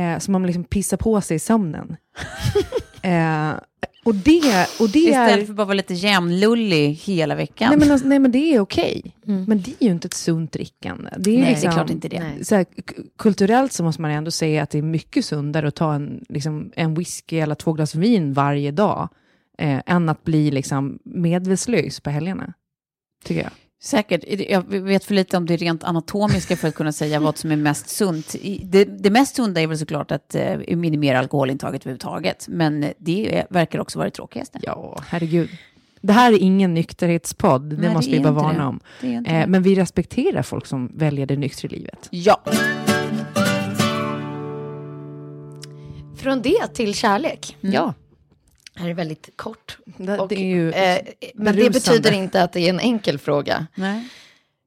Eh, 0.00 0.18
så 0.18 0.30
man 0.30 0.42
liksom 0.46 0.64
pissar 0.64 0.96
på 0.96 1.20
sig 1.20 1.34
i 1.36 1.38
sömnen. 1.38 1.96
eh, 3.06 3.54
och 4.06 4.14
det, 4.14 4.66
och 4.80 4.88
det 4.88 5.14
är... 5.14 5.26
Istället 5.26 5.46
för 5.46 5.52
att 5.52 5.56
bara 5.56 5.64
vara 5.64 5.74
lite 5.74 5.94
jämnlullig 5.94 6.92
hela 6.92 7.34
veckan. 7.34 7.68
Nej 7.68 7.78
men, 7.78 7.90
alltså, 7.90 8.08
nej 8.08 8.18
men 8.18 8.32
det 8.32 8.54
är 8.54 8.60
okej. 8.60 9.16
Men 9.24 9.62
det 9.62 9.70
är 9.78 9.84
ju 9.86 9.92
inte 9.92 10.06
ett 10.06 10.14
sunt 10.14 10.52
drickande. 10.52 11.10
Det 11.18 11.30
är, 11.30 11.34
Nej, 11.34 11.42
det 11.42 11.48
är 11.48 11.50
liksom, 11.50 11.72
klart 11.72 11.90
inte 11.90 12.08
det. 12.08 12.46
Så 12.46 12.54
här, 12.54 12.66
kulturellt 13.18 13.72
så 13.72 13.82
måste 13.84 14.02
man 14.02 14.10
ändå 14.10 14.30
säga 14.30 14.62
att 14.62 14.70
det 14.70 14.78
är 14.78 14.82
mycket 14.82 15.24
sundare 15.24 15.68
att 15.68 15.74
ta 15.74 15.94
en, 15.94 16.24
liksom, 16.28 16.72
en 16.76 16.94
whisky 16.94 17.38
eller 17.38 17.54
två 17.54 17.72
glas 17.72 17.94
vin 17.94 18.32
varje 18.32 18.70
dag 18.70 19.08
eh, 19.58 19.80
än 19.86 20.08
att 20.08 20.24
bli 20.24 20.50
liksom, 20.50 20.98
medvetslös 21.04 22.00
på 22.00 22.10
helgerna. 22.10 22.52
Tycker 23.24 23.42
jag. 23.42 23.52
Säkert. 23.82 24.24
Jag 24.50 24.62
vet 24.66 25.04
för 25.04 25.14
lite 25.14 25.36
om 25.36 25.46
det 25.46 25.56
rent 25.56 25.84
anatomiska 25.84 26.56
för 26.56 26.68
att 26.68 26.74
kunna 26.74 26.92
säga 26.92 27.20
vad 27.20 27.38
som 27.38 27.52
är 27.52 27.56
mest 27.56 27.88
sunt. 27.88 28.34
Det, 28.62 28.84
det 28.84 29.10
mest 29.10 29.36
sunda 29.36 29.60
är 29.60 29.66
väl 29.66 29.78
såklart 29.78 30.10
att 30.12 30.34
eh, 30.34 30.56
minimera 30.76 31.18
alkoholintaget 31.18 31.82
överhuvudtaget. 31.82 32.46
Men 32.48 32.92
det 32.98 33.38
är, 33.38 33.46
verkar 33.50 33.78
också 33.78 33.98
vara 33.98 34.08
det 34.08 34.14
tråkigaste. 34.14 34.58
Ja, 34.62 34.98
herregud. 35.08 35.48
Det 36.00 36.12
här 36.12 36.32
är 36.32 36.38
ingen 36.38 36.74
nykterhetspodd, 36.74 37.62
det 37.62 37.76
Nej, 37.76 37.94
måste 37.94 38.10
det 38.10 38.16
vi 38.16 38.22
bara 38.22 38.32
varna 38.32 38.78
det. 39.00 39.16
om. 39.16 39.24
Eh, 39.26 39.46
men 39.46 39.62
vi 39.62 39.74
respekterar 39.74 40.42
folk 40.42 40.66
som 40.66 40.92
väljer 40.94 41.26
det 41.26 41.36
nyktra 41.36 41.68
livet. 41.68 42.08
Ja. 42.10 42.42
Från 46.16 46.42
det 46.42 46.66
till 46.74 46.94
kärlek. 46.94 47.56
Ja, 47.60 47.94
Det 48.76 48.82
här 48.82 48.90
är 48.90 48.94
väldigt 48.94 49.36
kort. 49.36 49.78
det, 49.84 50.18
Och, 50.18 50.28
det 50.28 50.34
är 50.34 50.46
ju 50.46 50.72
eh, 50.72 51.02
men 51.34 51.56
det 51.56 51.70
betyder 51.70 52.12
inte 52.12 52.42
att 52.42 52.52
det 52.52 52.60
är 52.60 52.70
en 52.70 52.80
enkel 52.80 53.18
fråga. 53.18 53.66
Nej. 53.74 54.08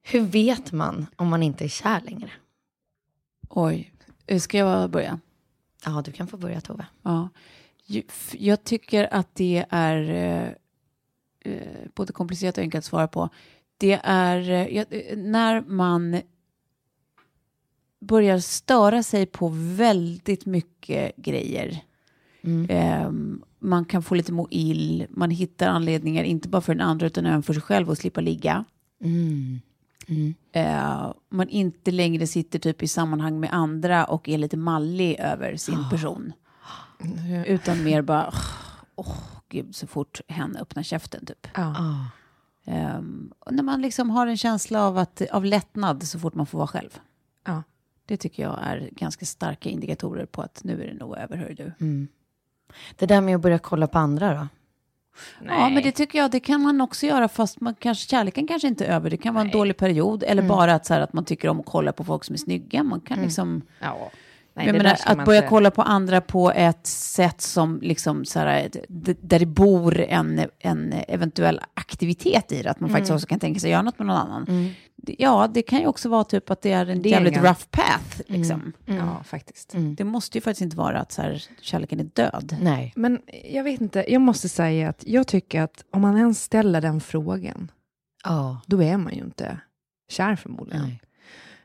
Hur 0.02 0.22
vet 0.22 0.72
man 0.72 1.08
om 1.16 1.28
man 1.28 1.44
inte 1.44 1.64
är 1.64 1.70
kär 1.70 2.02
längre? 2.02 2.32
Oj. 3.50 3.94
Ska 4.40 4.58
jag 4.58 4.90
börja? 4.90 5.20
Ja, 5.86 6.02
du 6.06 6.12
kan 6.12 6.28
få 6.28 6.38
börja 6.38 6.62
Tove. 6.62 6.86
Ja. 7.02 7.30
Jag 8.32 8.64
tycker 8.64 9.14
att 9.14 9.36
det 9.36 9.66
är 9.70 10.10
eh, 10.10 11.54
eh, 11.54 11.68
både 11.94 12.14
komplicerat 12.14 12.58
och 12.58 12.62
enkelt 12.62 12.82
att 12.82 12.86
svara 12.86 13.08
på. 13.08 13.30
Det 13.78 14.00
är 14.04 14.50
eh, 14.50 15.18
när 15.18 15.62
man 15.62 16.22
börjar 18.00 18.40
störa 18.40 19.04
sig 19.04 19.26
på 19.26 19.48
väldigt 19.54 20.46
mycket 20.46 21.16
grejer. 21.16 21.84
Ehm, 22.70 23.44
man 23.60 23.86
kan 23.86 24.04
få 24.04 24.16
lite 24.16 24.32
må 24.34 24.48
ill, 24.52 25.08
man 25.10 25.32
hittar 25.32 25.68
anledningar, 25.68 26.24
inte 26.24 26.50
bara 26.50 26.62
för 26.62 26.74
den 26.76 26.88
andra 26.88 27.08
utan 27.08 27.26
även 27.26 27.44
för 27.44 27.54
sig 27.54 27.62
själv 27.62 27.90
att 27.90 27.98
slippa 27.98 28.22
ligga. 28.22 28.66
Eh, 30.52 31.14
man 31.30 31.50
inte 31.50 31.92
längre 31.92 32.28
sitter 32.28 32.60
typ 32.60 32.84
i 32.84 32.88
sammanhang 32.88 33.40
med 33.40 33.54
andra 33.54 34.06
och 34.06 34.30
är 34.30 34.38
lite 34.38 34.58
mallig 34.58 35.16
över 35.20 35.56
sin 35.56 35.90
person. 35.90 36.34
Utan 37.48 37.84
mer 37.84 38.02
bara, 38.02 38.34
åh 38.96 39.18
gud, 39.50 39.76
så 39.76 39.88
fort 39.88 40.22
hen 40.28 40.58
öppnar 40.58 40.84
käften 40.84 41.26
typ. 41.26 41.48
Ah. 41.54 42.06
Ehm, 42.66 43.32
och 43.40 43.54
när 43.54 43.64
man 43.64 43.82
liksom 43.82 44.10
har 44.10 44.28
en 44.28 44.38
känsla 44.38 44.84
av, 44.84 44.98
att, 44.98 45.22
av 45.32 45.46
lättnad 45.46 46.04
så 46.04 46.20
fort 46.20 46.34
man 46.36 46.46
får 46.46 46.58
vara 46.58 46.68
själv. 46.68 47.00
Det 48.06 48.18
tycker 48.18 48.44
jag 48.44 48.60
är 48.62 48.90
ganska 48.92 49.26
starka 49.26 49.70
indikatorer 49.70 50.26
på 50.26 50.42
att 50.42 50.62
nu 50.64 50.84
är 50.84 50.88
det 50.88 50.94
nog 50.94 51.18
över, 51.18 51.38
hör 51.38 51.54
du. 51.58 51.74
Mm. 52.70 52.96
Det 52.98 53.06
där 53.06 53.22
med 53.22 53.36
att 53.36 53.42
börja 53.42 53.60
kolla 53.60 53.88
på 53.88 53.98
andra 53.98 54.34
då? 54.34 54.48
Ja, 55.46 55.70
men 55.70 55.84
det 55.84 55.92
tycker 55.92 56.20
jag, 56.20 56.32
det 56.32 56.40
kan 56.40 56.62
man 56.62 56.82
också 56.82 57.06
göra 57.06 57.28
fast 57.28 57.62
man 57.62 57.76
kanske, 57.76 58.10
kärleken 58.10 58.48
kanske 58.48 58.68
inte 58.68 58.86
är 58.86 58.96
över. 58.96 59.10
Det 59.10 59.18
kan 59.18 59.34
vara 59.34 59.46
en 59.46 59.52
dålig 59.52 59.78
period 59.78 60.24
eller 60.24 60.42
bara 60.42 60.74
att, 60.74 60.86
så 60.86 60.94
här, 60.94 61.02
att 61.02 61.14
man 61.14 61.26
tycker 61.26 61.48
om 61.48 61.60
att 61.60 61.66
kolla 61.66 61.92
på 61.92 62.04
folk 62.04 62.24
som 62.24 62.34
är 62.34 62.38
snygga. 62.38 62.84
Man 62.84 63.02
kan 63.02 63.22
liksom... 63.22 63.62
Ja. 63.80 64.12
Nej, 64.60 64.68
jag 64.68 64.76
det 64.76 64.84
menar, 64.84 64.98
att 65.06 65.26
börja 65.26 65.38
inte- 65.40 65.50
kolla 65.50 65.72
på 65.72 65.82
andra 65.82 66.22
på 66.22 66.52
ett 66.52 66.88
sätt 66.88 67.42
som 67.42 67.80
liksom 67.82 68.26
så 68.26 68.40
här, 68.40 68.70
där 69.22 69.40
det 69.40 69.46
bor 69.46 70.00
en, 70.02 70.42
en 70.60 70.94
eventuell 71.08 71.62
aktivitet 71.74 72.52
i 72.52 72.62
det, 72.64 72.72
att 72.72 72.80
man 72.80 72.90
faktiskt 72.90 73.12
också 73.12 73.28
kan 73.28 73.40
tänka 73.40 73.60
sig 73.60 73.72
göra 73.72 73.82
något 73.82 74.00
med 74.00 74.08
någon 74.08 74.18
annan. 74.18 74.46
Det- 74.96 75.16
Ja, 75.20 75.48
det 75.54 75.62
kan 75.62 75.80
ju 75.80 75.88
också 75.88 76.10
vara 76.10 76.24
typ 76.24 76.50
att 76.50 76.62
det 76.62 76.72
är 76.72 76.86
en 76.86 77.02
Det 77.02 77.10
är 77.10 77.12
jävligt 77.12 77.38
en- 77.38 77.44
rough 77.44 77.66
path. 77.72 78.22
Liksom. 78.28 78.74
Ja, 78.86 79.24
faktiskt. 79.24 79.74
Det 79.98 80.04
måste 80.04 80.38
ju 80.38 80.42
faktiskt 80.42 80.62
inte 80.62 80.78
vara 80.78 81.00
att 81.00 81.12
så 81.12 81.22
här, 81.22 81.44
kärleken 81.62 82.00
är 82.00 82.04
död. 82.04 82.56
Nej. 82.62 82.94
Men 82.96 83.20
jag 83.52 83.64
vet 83.64 83.82
inte, 83.82 84.06
jag 84.12 84.22
måste 84.22 84.50
säga 84.50 84.90
att 84.90 85.04
jag 85.08 85.28
tycker 85.28 85.62
att 85.62 85.84
om 85.92 86.02
man 86.02 86.18
ens 86.18 86.44
ställer 86.44 86.82
den 86.82 87.02
frågan, 87.02 87.72
Ja. 88.24 88.62
då 88.66 88.84
är 88.84 88.98
man 88.98 89.14
ju 89.14 89.20
inte 89.24 89.60
kär 90.10 90.36
förmodligen. 90.36 90.82
Nej. 90.82 91.02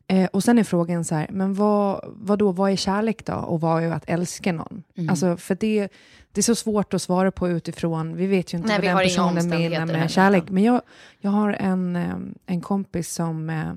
Eh, 0.06 0.28
och 0.32 0.44
sen 0.44 0.58
är 0.58 0.64
frågan 0.64 1.04
så 1.04 1.14
här, 1.14 1.26
men 1.30 1.54
vad, 1.54 2.00
vad 2.04 2.38
då, 2.38 2.52
vad 2.52 2.70
är 2.70 2.76
kärlek 2.76 3.26
då? 3.26 3.34
Och 3.34 3.60
vad 3.60 3.82
är 3.82 3.90
att 3.90 4.04
älska 4.06 4.52
någon? 4.52 4.82
Mm. 4.94 5.10
Alltså, 5.10 5.36
för 5.36 5.54
det, 5.54 5.88
det 6.32 6.40
är 6.40 6.42
så 6.42 6.54
svårt 6.54 6.94
att 6.94 7.02
svara 7.02 7.30
på 7.30 7.48
utifrån, 7.48 8.16
vi 8.16 8.26
vet 8.26 8.54
ju 8.54 8.58
inte 8.58 8.68
Nej, 8.68 8.78
vad 8.78 9.02
den 9.02 9.08
personen 9.08 9.48
menar 9.48 9.86
med 9.86 10.10
kärlek. 10.10 10.44
Men 10.48 10.62
jag, 10.62 10.82
jag 11.20 11.30
har 11.30 11.52
en, 11.52 11.96
eh, 11.96 12.16
en 12.46 12.60
kompis 12.60 13.14
som 13.14 13.50
eh, 13.50 13.70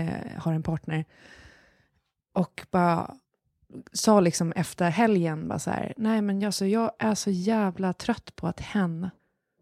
eh, 0.00 0.38
har 0.38 0.52
en 0.52 0.62
partner 0.62 1.04
och 2.32 2.66
bara 2.70 3.14
sa 3.92 4.20
liksom 4.20 4.52
efter 4.52 4.90
helgen 4.90 5.48
bara 5.48 5.58
så 5.58 5.70
här, 5.70 5.94
nej 5.96 6.22
men 6.22 6.40
jag, 6.40 6.54
så 6.54 6.66
jag 6.66 6.92
är 6.98 7.14
så 7.14 7.30
jävla 7.30 7.92
trött 7.92 8.36
på 8.36 8.46
att 8.46 8.60
hen 8.60 9.10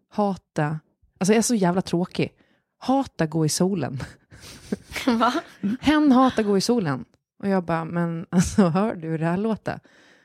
hata, 0.09 0.81
alltså 1.18 1.33
jag 1.33 1.38
är 1.38 1.42
så 1.42 1.55
jävla 1.55 1.83
tråkig, 1.83 2.33
hata 2.79 3.26
gå 3.26 3.46
i 3.46 3.48
solen. 3.48 4.00
Va? 5.07 5.33
Hen 5.81 6.12
hatar 6.12 6.42
gå 6.42 6.59
i 6.59 6.61
solen. 6.61 7.05
Och 7.42 7.48
jag 7.48 7.64
bara, 7.64 7.85
men 7.85 8.26
alltså 8.31 8.62
hör 8.62 8.94
du 8.94 9.09
hur 9.09 9.18
det 9.18 9.24
här 9.24 9.37
låter? 9.37 9.81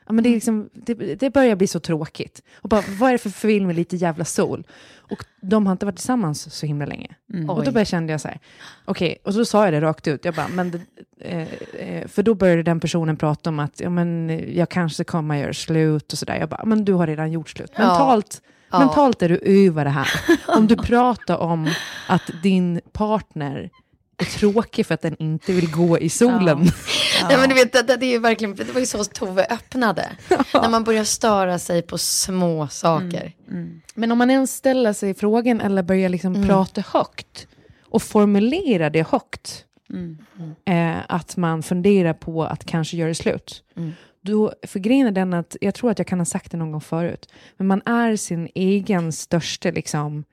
Ja, 0.06 0.12
men 0.12 0.24
det, 0.24 0.30
är 0.30 0.34
liksom, 0.34 0.70
det, 0.72 0.94
det 0.94 1.30
börjar 1.30 1.56
bli 1.56 1.66
så 1.66 1.80
tråkigt. 1.80 2.42
Och 2.60 2.68
bara, 2.68 2.82
vad 2.98 3.08
är 3.08 3.12
det 3.12 3.18
för 3.18 3.30
film 3.30 3.66
med 3.66 3.76
lite 3.76 3.96
jävla 3.96 4.24
sol? 4.24 4.66
Och 5.10 5.24
de 5.42 5.66
har 5.66 5.72
inte 5.72 5.86
varit 5.86 5.96
tillsammans 5.96 6.54
så 6.54 6.66
himla 6.66 6.86
länge. 6.86 7.14
Och 7.48 7.64
då 7.64 7.70
började 7.72 7.84
kände 7.84 8.12
jag 8.12 8.20
så 8.20 8.28
här, 8.28 8.40
okej, 8.84 9.18
och 9.24 9.34
så 9.34 9.44
sa 9.44 9.64
jag 9.64 9.72
det 9.72 9.80
rakt 9.80 10.08
ut. 10.08 10.24
Jag 10.24 10.34
bara, 10.34 10.48
men 10.48 10.70
det, 10.70 10.80
eh, 11.20 11.48
eh, 11.88 12.08
för 12.08 12.22
då 12.22 12.34
började 12.34 12.62
den 12.62 12.80
personen 12.80 13.16
prata 13.16 13.50
om 13.50 13.58
att 13.58 13.80
ja, 13.80 13.90
men, 13.90 14.42
jag 14.54 14.68
kanske 14.68 15.04
kommer 15.04 15.34
att 15.34 15.40
göra 15.40 15.52
slut 15.52 16.12
och 16.12 16.18
sådär. 16.18 16.36
Jag 16.36 16.48
bara, 16.48 16.64
men 16.64 16.84
du 16.84 16.92
har 16.92 17.06
redan 17.06 17.32
gjort 17.32 17.48
slut. 17.48 17.72
Ja. 17.76 17.88
Mentalt, 17.88 18.42
Ja. 18.70 18.78
mentalt 18.78 19.22
är 19.22 19.28
du 19.28 19.38
över 19.66 19.84
det 19.84 19.90
här. 19.90 20.08
Om 20.46 20.66
du 20.66 20.76
pratar 20.82 21.36
om 21.36 21.70
att 22.08 22.30
din 22.42 22.80
partner 22.92 23.70
tråkig 24.24 24.86
för 24.86 24.94
att 24.94 25.02
den 25.02 25.16
inte 25.18 25.52
vill 25.52 25.70
gå 25.70 25.98
i 25.98 26.08
solen. 26.08 26.58
Nej, 27.28 27.36
men 27.36 27.48
du 27.48 27.54
vet, 27.54 27.72
det, 27.72 27.96
det, 27.96 28.14
är 28.14 28.18
verkligen, 28.18 28.54
det 28.54 28.72
var 28.72 28.80
ju 28.80 28.86
så 28.86 29.04
Tove 29.04 29.46
öppnade. 29.50 30.08
När 30.54 30.68
man 30.68 30.84
börjar 30.84 31.04
störa 31.04 31.58
sig 31.58 31.82
på 31.82 31.98
små 31.98 32.68
saker. 32.68 33.32
Men 33.94 34.12
om 34.12 34.18
man 34.18 34.30
ens 34.30 34.56
ställer 34.56 34.92
sig 34.92 35.14
frågan 35.14 35.60
eller 35.60 35.82
börjar 35.82 36.08
liksom 36.08 36.46
prata 36.46 36.80
högt 36.80 37.46
och 37.82 38.02
formulera 38.02 38.90
det 38.90 39.08
högt, 39.08 39.64
eh, 40.64 40.96
att 41.08 41.36
man 41.36 41.62
funderar 41.62 42.12
på 42.12 42.44
att 42.44 42.64
kanske 42.64 42.96
göra 42.96 43.14
slut. 43.14 43.64
Då, 44.20 44.52
för 44.62 44.78
grejen 44.78 45.06
är 45.06 45.10
den 45.10 45.34
att, 45.34 45.56
jag 45.60 45.74
tror 45.74 45.90
att 45.90 45.98
jag 45.98 46.06
kan 46.06 46.18
ha 46.18 46.26
sagt 46.26 46.50
det 46.50 46.56
någon 46.56 46.72
gång 46.72 46.80
förut, 46.80 47.32
men 47.56 47.66
man 47.66 47.82
är 47.84 48.16
sin 48.16 48.48
egen 48.54 49.12
största, 49.12 49.70
liksom, 49.70 50.24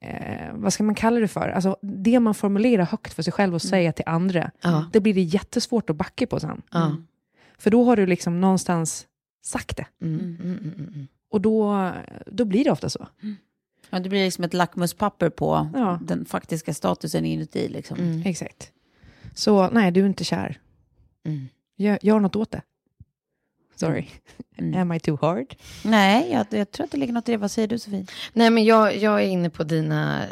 eh, 0.00 0.52
vad 0.54 0.72
ska 0.72 0.84
man 0.84 0.94
kalla 0.94 1.20
det 1.20 1.28
för? 1.28 1.48
Alltså, 1.48 1.76
det 1.82 2.20
man 2.20 2.34
formulerar 2.34 2.84
högt 2.84 3.12
för 3.14 3.22
sig 3.22 3.32
själv 3.32 3.54
och 3.54 3.62
säger 3.62 3.92
till 3.92 4.04
andra, 4.06 4.50
Ja. 4.62 4.84
det 4.92 5.00
blir 5.00 5.14
det 5.14 5.20
jättesvårt 5.22 5.90
att 5.90 5.96
backa 5.96 6.26
på 6.26 6.40
sen. 6.40 6.62
Ja. 6.72 6.96
För 7.58 7.70
då 7.70 7.84
har 7.84 7.96
du 7.96 8.06
liksom 8.06 8.40
någonstans 8.40 9.06
sagt 9.44 9.76
det. 9.76 9.86
Mm, 10.02 10.18
mm, 10.20 10.36
mm, 10.40 10.58
mm, 10.58 10.88
mm. 10.94 11.06
Och 11.30 11.40
då, 11.40 11.90
då 12.26 12.44
blir 12.44 12.64
det 12.64 12.70
ofta 12.70 12.88
så. 12.90 13.06
Ja, 13.90 13.98
det 13.98 14.08
blir 14.08 14.24
liksom 14.24 14.44
ett 14.44 14.54
lackmuspapper 14.54 15.30
på 15.30 15.70
Ja. 15.74 15.98
den 16.02 16.24
faktiska 16.24 16.74
statusen 16.74 17.24
inuti. 17.24 17.68
Liksom. 17.68 17.98
Mm. 17.98 18.22
Exakt. 18.26 18.72
Så 19.34 19.70
nej, 19.70 19.90
du 19.90 20.02
är 20.02 20.06
inte 20.06 20.24
kär. 20.24 20.58
Mm. 21.26 21.48
Gör, 21.76 21.98
gör 22.02 22.20
något 22.20 22.36
åt 22.36 22.50
det. 22.50 22.62
Sorry. 23.78 24.08
Mm. 24.56 24.80
Am 24.80 24.92
I 24.92 25.00
too 25.00 25.18
hard? 25.20 25.54
Nej, 25.84 26.30
jag, 26.32 26.46
jag 26.50 26.70
tror 26.70 26.84
att 26.84 26.90
det 26.90 26.98
ligger 26.98 27.12
något 27.12 27.28
i 27.28 27.32
det. 27.32 27.38
Vad 27.38 27.50
säger 27.50 27.68
du 27.68 27.78
Sofie? 27.78 28.06
Nej, 28.32 28.50
men 28.50 28.64
jag, 28.64 28.96
jag 28.96 29.22
är 29.22 29.26
inne 29.26 29.50
på 29.50 29.64
dina... 29.64 30.24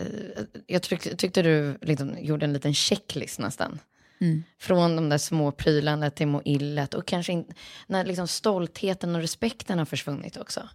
Jag 0.66 0.82
tyck, 0.82 1.16
tyckte 1.16 1.42
du 1.42 1.78
liksom 1.82 2.14
gjorde 2.20 2.44
en 2.44 2.52
liten 2.52 2.74
checklist 2.74 3.38
nästan. 3.38 3.78
Mm. 4.20 4.42
Från 4.58 4.96
de 4.96 5.08
där 5.08 5.18
små 5.18 5.52
prylarna 5.52 6.10
till 6.10 6.26
må 6.26 6.42
illet 6.44 6.94
och 6.94 7.06
kanske 7.06 7.32
in, 7.32 7.44
när 7.86 8.04
liksom 8.04 8.28
stoltheten 8.28 9.14
och 9.14 9.20
respekten 9.20 9.78
har 9.78 9.84
försvunnit 9.86 10.36
också. 10.36 10.68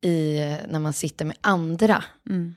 I, 0.00 0.38
eh, 0.38 0.56
när 0.68 0.78
man 0.78 0.92
sitter 0.92 1.24
med 1.24 1.36
andra. 1.40 2.04
Mm. 2.30 2.54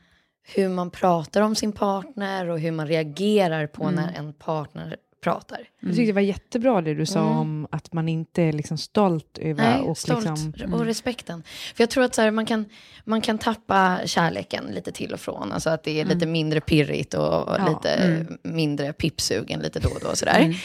Hur 0.56 0.70
man 0.70 0.92
pratar 0.92 1.42
om 1.42 1.56
sin 1.56 1.72
partner 1.72 2.50
och 2.50 2.60
hur 2.60 2.72
man 2.72 2.88
reagerar 2.88 3.68
på 3.68 3.84
Mm. 3.84 3.96
när 3.96 4.14
en 4.14 4.34
partner 4.34 4.98
pratar. 5.22 5.60
Jag 5.80 5.90
tyckte 5.90 6.06
det 6.06 6.14
var 6.14 6.22
jättebra 6.22 6.82
det 6.82 6.94
du 6.94 7.06
sa 7.06 7.22
om 7.24 7.68
att 7.72 7.94
man 7.94 8.10
inte 8.10 8.44
är 8.44 8.54
liksom 8.54 8.78
stolt 8.78 9.38
över 9.38 9.64
Nej, 9.64 9.82
och 9.82 9.98
stolt 9.98 10.26
liksom... 10.26 10.74
och 10.74 10.86
respekten. 10.86 11.44
För 11.76 11.84
jag 11.84 11.90
tror 11.90 12.04
att 12.04 12.16
så 12.16 12.22
här, 12.22 12.32
man, 12.32 12.46
kan, 12.46 12.66
man 13.06 13.22
kan 13.22 13.38
tappa 13.38 14.00
kärleken 14.06 14.66
lite 14.66 14.92
till 14.92 15.14
och 15.14 15.20
från. 15.20 15.52
Alltså 15.52 15.70
att 15.70 15.84
det 15.84 16.02
är 16.02 16.06
lite 16.06 16.26
mindre 16.26 16.62
pirrigt 16.62 17.14
och 17.14 17.24
Ja, 17.24 17.68
lite 17.70 18.26
mindre 18.44 18.94
pippsugen 18.94 19.60
lite 19.60 19.80
då 19.80 19.90
och 19.90 20.00
då. 20.02 20.08
och 20.10 20.18
Sådär. 20.18 20.56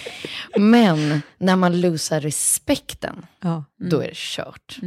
Men 0.58 1.22
när 1.38 1.56
man 1.56 1.80
losar 1.80 2.20
respekten, 2.20 3.26
Ja. 3.40 3.64
då 3.90 4.00
är 4.00 4.08
det 4.08 4.14
kört. 4.16 4.78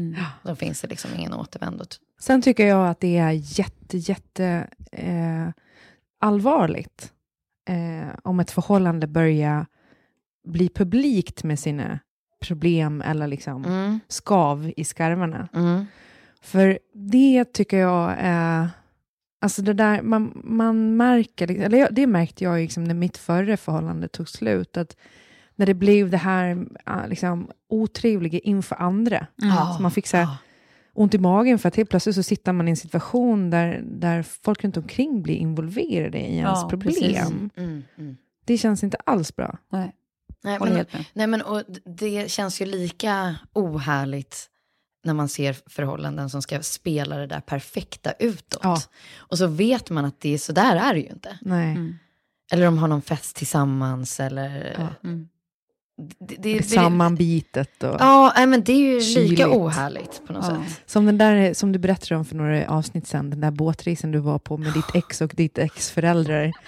Då 0.44 0.56
finns 0.56 0.82
det 0.82 0.88
liksom 0.88 1.12
ingen 1.18 1.34
återvändo. 1.34 1.86
Sen 2.20 2.42
tycker 2.42 2.66
jag 2.68 2.90
att 2.90 3.00
det 3.00 3.18
är 3.18 3.32
jätte, 3.32 3.98
jätte 3.98 4.68
eh, 4.92 5.50
allvarligt 6.22 7.12
eh, 7.70 8.08
om 8.24 8.40
ett 8.40 8.52
förhållande 8.52 9.08
börjar 9.08 9.66
bli 10.48 10.70
publikt 10.70 11.44
med 11.44 11.60
sina 11.60 12.00
problem 12.42 13.02
eller 13.02 13.28
liksom 13.28 13.66
Mm. 13.66 14.00
skav 14.08 14.72
i 14.78 14.84
skarvarna. 14.84 15.48
Mm. 15.54 15.86
För 16.42 16.80
det 16.94 17.46
tycker 17.54 17.78
jag 17.78 18.14
är... 18.20 18.70
Alltså 19.42 19.62
det 19.62 19.74
där, 19.74 20.02
man, 20.02 20.42
man 20.44 20.98
märker, 20.98 21.48
liksom- 21.48 21.66
eller 21.66 21.78
jag- 21.78 21.94
det 21.94 22.08
märkte 22.08 22.44
jag 22.44 22.60
liksom 22.60 22.84
när 22.84 22.94
mitt 22.94 23.18
förra 23.18 23.58
förhållande 23.58 24.08
tog 24.08 24.30
slut, 24.30 24.78
att 24.78 24.96
när 25.56 25.66
det 25.66 25.74
blev 25.74 26.10
det 26.10 26.18
här 26.18 26.66
ah, 26.86 27.06
liksom, 27.06 27.50
otrevliga 27.70 28.40
inför 28.40 28.76
andra, 28.76 29.28
så 29.76 29.82
man 29.82 29.92
fick 29.92 30.08
så 30.08 30.18
här, 30.18 30.24
Ja. 30.24 30.38
Ont 31.00 31.14
i 31.14 31.18
magen 31.18 31.60
för 31.60 31.68
att 31.68 31.76
helt 31.76 31.90
plötsligt 31.90 32.16
så 32.16 32.24
sitter 32.24 32.54
man 32.54 32.68
i 32.68 32.72
en 32.72 32.78
situation 32.78 33.50
där, 33.50 33.82
där 33.86 34.24
folk 34.24 34.64
runt 34.64 34.78
omkring 34.78 35.22
blir 35.22 35.36
involverade 35.36 36.18
i 36.18 36.38
ens 36.38 36.62
Ja, 36.62 36.70
problem. 36.70 37.50
Mm. 37.56 37.84
Mm. 37.98 38.18
Det 38.46 38.58
känns 38.58 38.84
inte 38.84 38.98
alls 39.06 39.36
bra. 39.36 39.58
Nej, 39.72 39.96
Nej, 40.44 40.60
men, 40.60 40.86
nej, 41.14 41.28
men 41.28 41.42
och 41.42 41.64
det 41.86 42.32
känns 42.32 42.62
ju 42.62 42.66
lika 42.66 43.36
ohärligt 43.54 44.50
när 45.04 45.14
man 45.14 45.30
ser 45.30 45.56
förhållanden 45.70 46.30
som 46.30 46.42
ska 46.42 46.62
spela 46.62 47.18
det 47.18 47.28
där 47.28 47.40
perfekta 47.40 48.12
utåt. 48.20 48.60
Ja. 48.64 48.82
Och 49.18 49.38
så 49.38 49.48
vet 49.48 49.90
man 49.90 50.06
att 50.06 50.20
det 50.20 50.34
är 50.34 50.38
så 50.38 50.52
där 50.52 50.76
är 50.76 50.94
det 50.94 51.00
ju 51.00 51.08
inte. 51.08 51.40
Nej. 51.42 51.72
Mm. 51.72 51.96
Eller 52.52 52.66
de 52.66 52.78
har 52.78 52.88
någon 52.88 53.02
fest 53.02 53.36
tillsammans 53.36 54.20
eller... 54.20 54.76
Ja. 54.78 55.10
Mm. 56.00 56.10
Det, 56.20 56.36
det, 56.36 56.58
det, 56.58 56.64
Sammanbitet 56.64 57.84
och... 57.84 57.96
Ja, 58.00 58.34
men 58.48 58.64
det 58.64 58.72
är 58.74 58.94
ju 58.94 59.02
Kyligt. 59.02 59.30
lika 59.30 59.50
ohärligt 59.50 60.22
på 60.28 60.34
något 60.34 60.46
Ja. 60.50 60.64
sätt. 60.66 60.82
Som 60.86 61.06
den 61.06 61.18
där 61.18 61.54
som 61.54 61.72
du 61.72 61.80
berättade 61.80 62.16
om 62.16 62.26
för 62.26 62.36
några 62.36 62.68
avsnitt 62.70 63.08
sedan, 63.08 63.30
den 63.30 63.42
där 63.42 63.52
båtresan 63.52 64.12
du 64.12 64.20
var 64.20 64.40
på 64.40 64.58
med 64.58 64.74
ditt 64.74 64.96
ex 64.96 65.22
och 65.22 65.32
ditt 65.36 65.58
ex 65.58 65.92
föräldrar. 65.92 66.52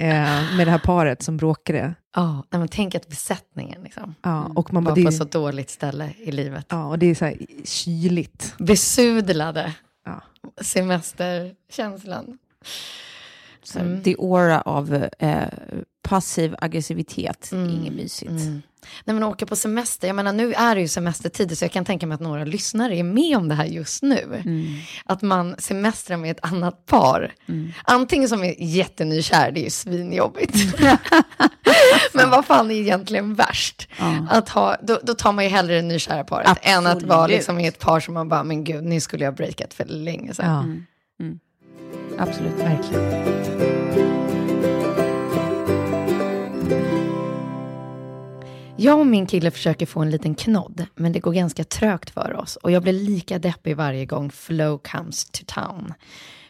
Eh, 0.00 0.56
med 0.56 0.66
det 0.66 0.70
här 0.70 0.78
paret 0.78 1.22
som 1.22 1.36
bråkade. 1.36 1.94
Ja, 2.16 2.44
men 2.50 2.68
tänk 2.68 2.94
att 2.94 3.08
besättningen 3.08 3.82
liksom, 3.82 4.14
Ja, 4.22 4.44
och 4.56 4.72
man 4.72 4.84
bara, 4.84 4.90
var 4.90 4.96
det, 4.96 5.04
på 5.04 5.12
så 5.12 5.24
dåligt 5.24 5.70
ställe 5.70 6.10
i 6.18 6.32
livet. 6.32 6.66
ja, 6.68 6.86
och 6.86 6.98
det 6.98 7.06
är 7.06 7.14
så 7.14 7.24
här 7.24 7.36
kyligt. 7.64 8.54
Besudlade 8.58 9.74
Ja. 10.04 10.22
semesterkänslan. 10.60 12.38
Så 13.62 13.78
Mm. 13.78 14.02
The 14.02 14.14
aura 14.18 14.60
av 14.60 15.08
eh, 15.18 15.42
passiv 16.08 16.54
aggressivitet, 16.58 17.50
inget 17.52 17.92
mysigt. 17.92 18.30
Nej 19.04 19.14
men 19.14 19.22
åka 19.22 19.46
på 19.46 19.56
semester, 19.56 20.06
jag 20.06 20.16
menar 20.16 20.32
nu 20.32 20.52
är 20.52 20.74
det 20.74 20.80
ju 20.80 20.88
semestertid 20.88 21.58
så 21.58 21.64
jag 21.64 21.72
kan 21.72 21.84
tänka 21.84 22.06
mig 22.06 22.14
att 22.14 22.20
några 22.20 22.44
lyssnare 22.44 22.96
är 22.96 23.02
med 23.02 23.36
om 23.36 23.48
det 23.48 23.54
här 23.54 23.64
just 23.64 24.02
nu. 24.02 24.42
Att 25.04 25.22
man 25.22 25.54
semestrar 25.58 26.16
med 26.16 26.30
ett 26.30 26.44
annat 26.44 26.86
par. 26.86 27.34
Antingen 27.84 28.28
som 28.28 28.44
är 28.44 28.54
jättenykär, 28.58 29.52
det 29.52 29.60
är 29.60 29.64
ju 29.64 29.70
svinjobbigt. 29.70 30.56
men 32.12 32.30
vad 32.30 32.44
fan 32.44 32.70
är 32.70 32.74
egentligen 32.74 33.34
värst? 33.34 33.88
Att 34.30 34.48
ha, 34.48 34.76
då, 34.82 35.00
då 35.02 35.14
tar 35.14 35.32
man 35.32 35.44
ju 35.44 35.50
hellre 35.50 35.74
det 35.74 35.82
nykära 35.82 36.24
paret 36.24 36.58
än 36.62 36.86
att 36.86 37.02
vara 37.02 37.20
Absolut. 37.20 37.36
liksom 37.36 37.58
i 37.60 37.66
ett 37.66 37.78
par 37.78 38.00
som 38.00 38.14
man 38.14 38.28
bara, 38.28 38.44
men 38.44 38.64
gud, 38.64 38.84
ni 38.84 39.00
skulle 39.00 39.24
jag 39.24 39.34
breakat 39.34 39.74
för 39.74 39.84
länge 39.84 40.34
sedan. 40.34 40.86
Ja, 41.18 41.24
Absolut. 42.18 42.54
verkligen. 42.58 43.57
Jag 48.80 48.98
och 49.00 49.06
min 49.06 49.26
kille 49.26 49.50
försöker 49.50 49.86
få 49.86 50.00
en 50.00 50.10
liten 50.10 50.34
knodd, 50.34 50.86
men 50.94 51.12
det 51.12 51.20
går 51.20 51.32
ganska 51.32 51.64
trögt 51.64 52.10
för 52.10 52.34
oss 52.34 52.56
och 52.56 52.70
jag 52.70 52.82
blir 52.82 52.92
lika 52.92 53.38
deppig 53.38 53.76
varje 53.76 54.06
gång 54.06 54.30
flow 54.30 54.78
comes 54.78 55.24
to 55.24 55.44
town. 55.46 55.94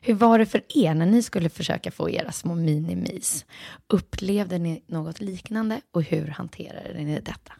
Hur 0.01 0.14
var 0.14 0.38
det 0.38 0.47
för 0.47 0.62
er 0.69 0.95
när 0.95 1.07
ni 1.07 1.23
skulle 1.23 1.49
försöka 1.49 1.91
få 1.91 2.11
era 2.11 2.33
små 2.33 2.55
minimis? 2.55 3.45
Upplevde 3.87 4.59
ni 4.59 4.83
något 4.87 5.21
liknande 5.21 5.81
och 5.93 6.03
hur 6.03 6.27
hanterade 6.27 7.05
ni 7.05 7.14
detta? 7.14 7.53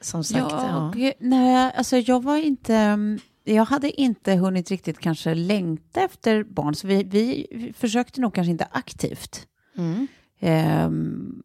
Som 0.00 0.24
sagt, 0.24 0.52
ja. 0.52 0.92
Jag, 0.96 1.12
nej, 1.18 1.72
alltså 1.76 1.96
jag 1.96 2.22
var 2.22 2.36
inte... 2.36 2.98
Jag 3.44 3.64
hade 3.64 4.00
inte 4.00 4.34
hunnit 4.34 4.70
riktigt 4.70 4.98
kanske 4.98 5.34
längta 5.34 6.00
efter 6.00 6.44
barn, 6.44 6.74
så 6.74 6.86
vi, 6.86 7.02
vi 7.02 7.72
försökte 7.76 8.20
nog 8.20 8.34
kanske 8.34 8.50
inte 8.50 8.68
aktivt. 8.72 9.46
Mm. 9.76 10.06
Ehm, 10.40 11.42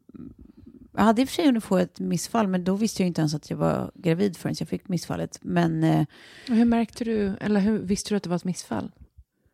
jag 0.93 1.03
hade 1.03 1.21
i 1.21 1.25
och 1.25 1.29
för 1.29 1.35
sig 1.35 1.45
hunnit 1.45 1.63
få 1.63 1.77
ett 1.77 1.99
missfall, 1.99 2.47
men 2.47 2.63
då 2.63 2.75
visste 2.75 3.01
jag 3.03 3.07
inte 3.07 3.21
ens 3.21 3.33
att 3.33 3.49
jag 3.49 3.57
var 3.57 3.91
gravid 3.95 4.37
förrän 4.37 4.55
jag 4.59 4.67
fick 4.69 4.87
missfallet. 4.87 5.39
Men 5.41 5.83
eh, 5.83 6.05
Och 6.49 6.55
hur 6.55 6.65
märkte 6.65 7.03
du, 7.03 7.33
eller 7.41 7.59
hur 7.59 7.79
visste 7.79 8.13
du 8.13 8.17
att 8.17 8.23
det 8.23 8.29
var 8.29 8.35
ett 8.37 8.43
missfall? 8.43 8.91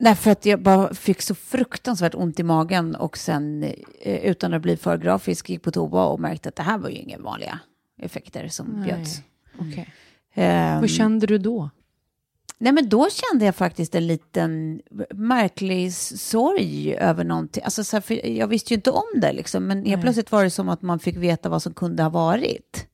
nej, 0.02 0.16
för 0.16 0.32
att 0.32 0.46
jag 0.46 0.62
bara 0.62 0.94
fick 0.94 1.22
så 1.22 1.36
fruktansvärt 1.36 2.16
ont 2.16 2.40
i 2.40 2.44
magen 2.44 2.96
och 2.96 3.18
sen 3.18 3.64
eh, 4.02 4.26
utan 4.26 4.54
att 4.54 4.62
bli 4.62 4.78
för 4.78 4.98
grafisk 4.98 5.50
gick 5.50 5.62
på 5.64 5.72
toa 5.72 6.06
och 6.06 6.20
märkte 6.20 6.50
att 6.50 6.56
det 6.56 6.64
här 6.64 6.78
var 6.78 6.90
ju 6.90 6.96
inga 6.96 7.18
vanliga 7.18 7.60
effekter 8.02 8.48
som 8.48 8.68
Nej. 8.68 8.84
bjöds. 8.94 9.22
Okej. 9.60 9.94
Ehm, 10.34 10.80
Hur 10.80 10.88
kände 10.88 11.28
du 11.28 11.38
då? 11.38 11.70
Nej, 12.62 12.74
men 12.74 12.90
då 12.90 13.10
kände 13.10 13.46
jag 13.46 13.56
faktiskt 13.56 13.96
en 13.96 14.08
liten 14.08 14.82
märklig 15.14 15.94
sorg 15.94 16.96
över 16.96 17.24
någonting. 17.24 17.64
Alltså, 17.64 17.84
så 17.84 17.96
här, 17.96 18.02
för 18.02 18.28
jag 18.28 18.48
visste 18.48 18.74
ju 18.74 18.76
inte 18.76 18.92
om 18.92 19.22
det, 19.22 19.34
liksom, 19.34 19.68
men 19.68 19.86
helt 19.86 20.02
plötsligt 20.02 20.32
var 20.32 20.44
det 20.44 20.50
som 20.50 20.70
att 20.70 20.82
man 20.82 21.00
fick 21.00 21.18
veta 21.18 21.50
vad 21.50 21.64
som 21.64 21.74
kunde 21.74 22.04
ha 22.04 22.10
varit. 22.10 22.88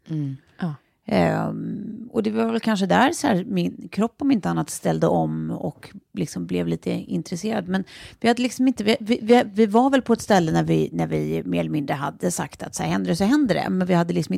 Ja. 0.59 0.73
Ehm, 1.07 2.09
och 2.11 2.23
det 2.23 2.31
var 2.31 2.51
väl 2.51 2.59
kanske 2.59 2.85
där 2.85 3.11
så 3.11 3.27
här, 3.27 3.43
min 3.43 3.89
kropp 3.91 4.15
om 4.21 4.31
inte 4.31 4.49
annat 4.49 4.69
ställde 4.69 5.07
om 5.07 5.51
och 5.51 5.93
liksom 6.13 6.45
blev 6.45 6.67
lite 6.67 6.91
intresserad. 6.91 7.67
Men 7.67 7.83
vi, 8.19 8.27
hade 8.27 8.41
liksom 8.41 8.67
inte, 8.67 8.83
vi, 8.83 8.97
vi, 8.99 9.43
vi, 9.53 9.65
var 9.65 9.89
väl 9.89 10.01
på 10.01 10.13
ett 10.13 10.21
ställe 10.21 10.51
när 10.51 10.63
vi, 10.63 10.89
när 10.93 11.07
vi 11.07 11.43
mer 11.45 11.59
eller 11.59 11.69
mindre 11.69 11.93
hade 11.93 12.31
sagt 12.31 12.63
att 12.63 12.75
så 12.75 12.83
här, 12.83 12.89
händer 12.89 13.09
det 13.09 13.15
så 13.15 13.23
händer 13.23 13.55
det. 13.55 13.69
Men 13.69 13.87
vi 13.87 13.93
hade 13.93 14.13
liksom 14.13 14.37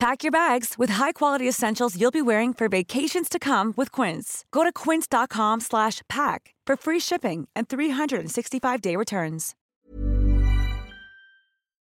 Pack 0.00 0.24
your 0.24 0.30
bags 0.32 0.74
with 0.78 0.92
high-quality 0.92 1.48
essentials 1.48 1.96
you'll 1.96 2.12
be 2.12 2.22
wearing 2.22 2.54
for 2.54 2.68
vacations 2.68 3.28
to 3.28 3.38
come 3.38 3.74
with 3.76 3.90
Quince. 3.90 4.44
Go 4.50 4.62
to 4.64 4.72
quince.com 4.72 5.60
slash 5.60 6.02
pack 6.08 6.54
for 6.66 6.76
free 6.76 7.00
shipping 7.00 7.48
and 7.56 7.68
365-day 7.68 8.96
returns. 8.96 9.54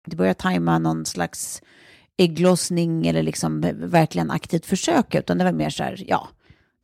inte 0.06 0.16
börja 0.16 0.34
tajma 0.34 0.78
någon 0.78 1.06
slags 1.06 1.62
ägglossning 2.16 3.06
eller 3.06 3.22
liksom 3.22 3.60
verkligen 3.74 4.30
aktivt 4.30 4.66
försöka, 4.66 5.18
utan 5.18 5.38
det 5.38 5.44
var 5.44 5.52
mer 5.52 5.70
så 5.70 5.82
här, 5.82 6.04
ja, 6.06 6.28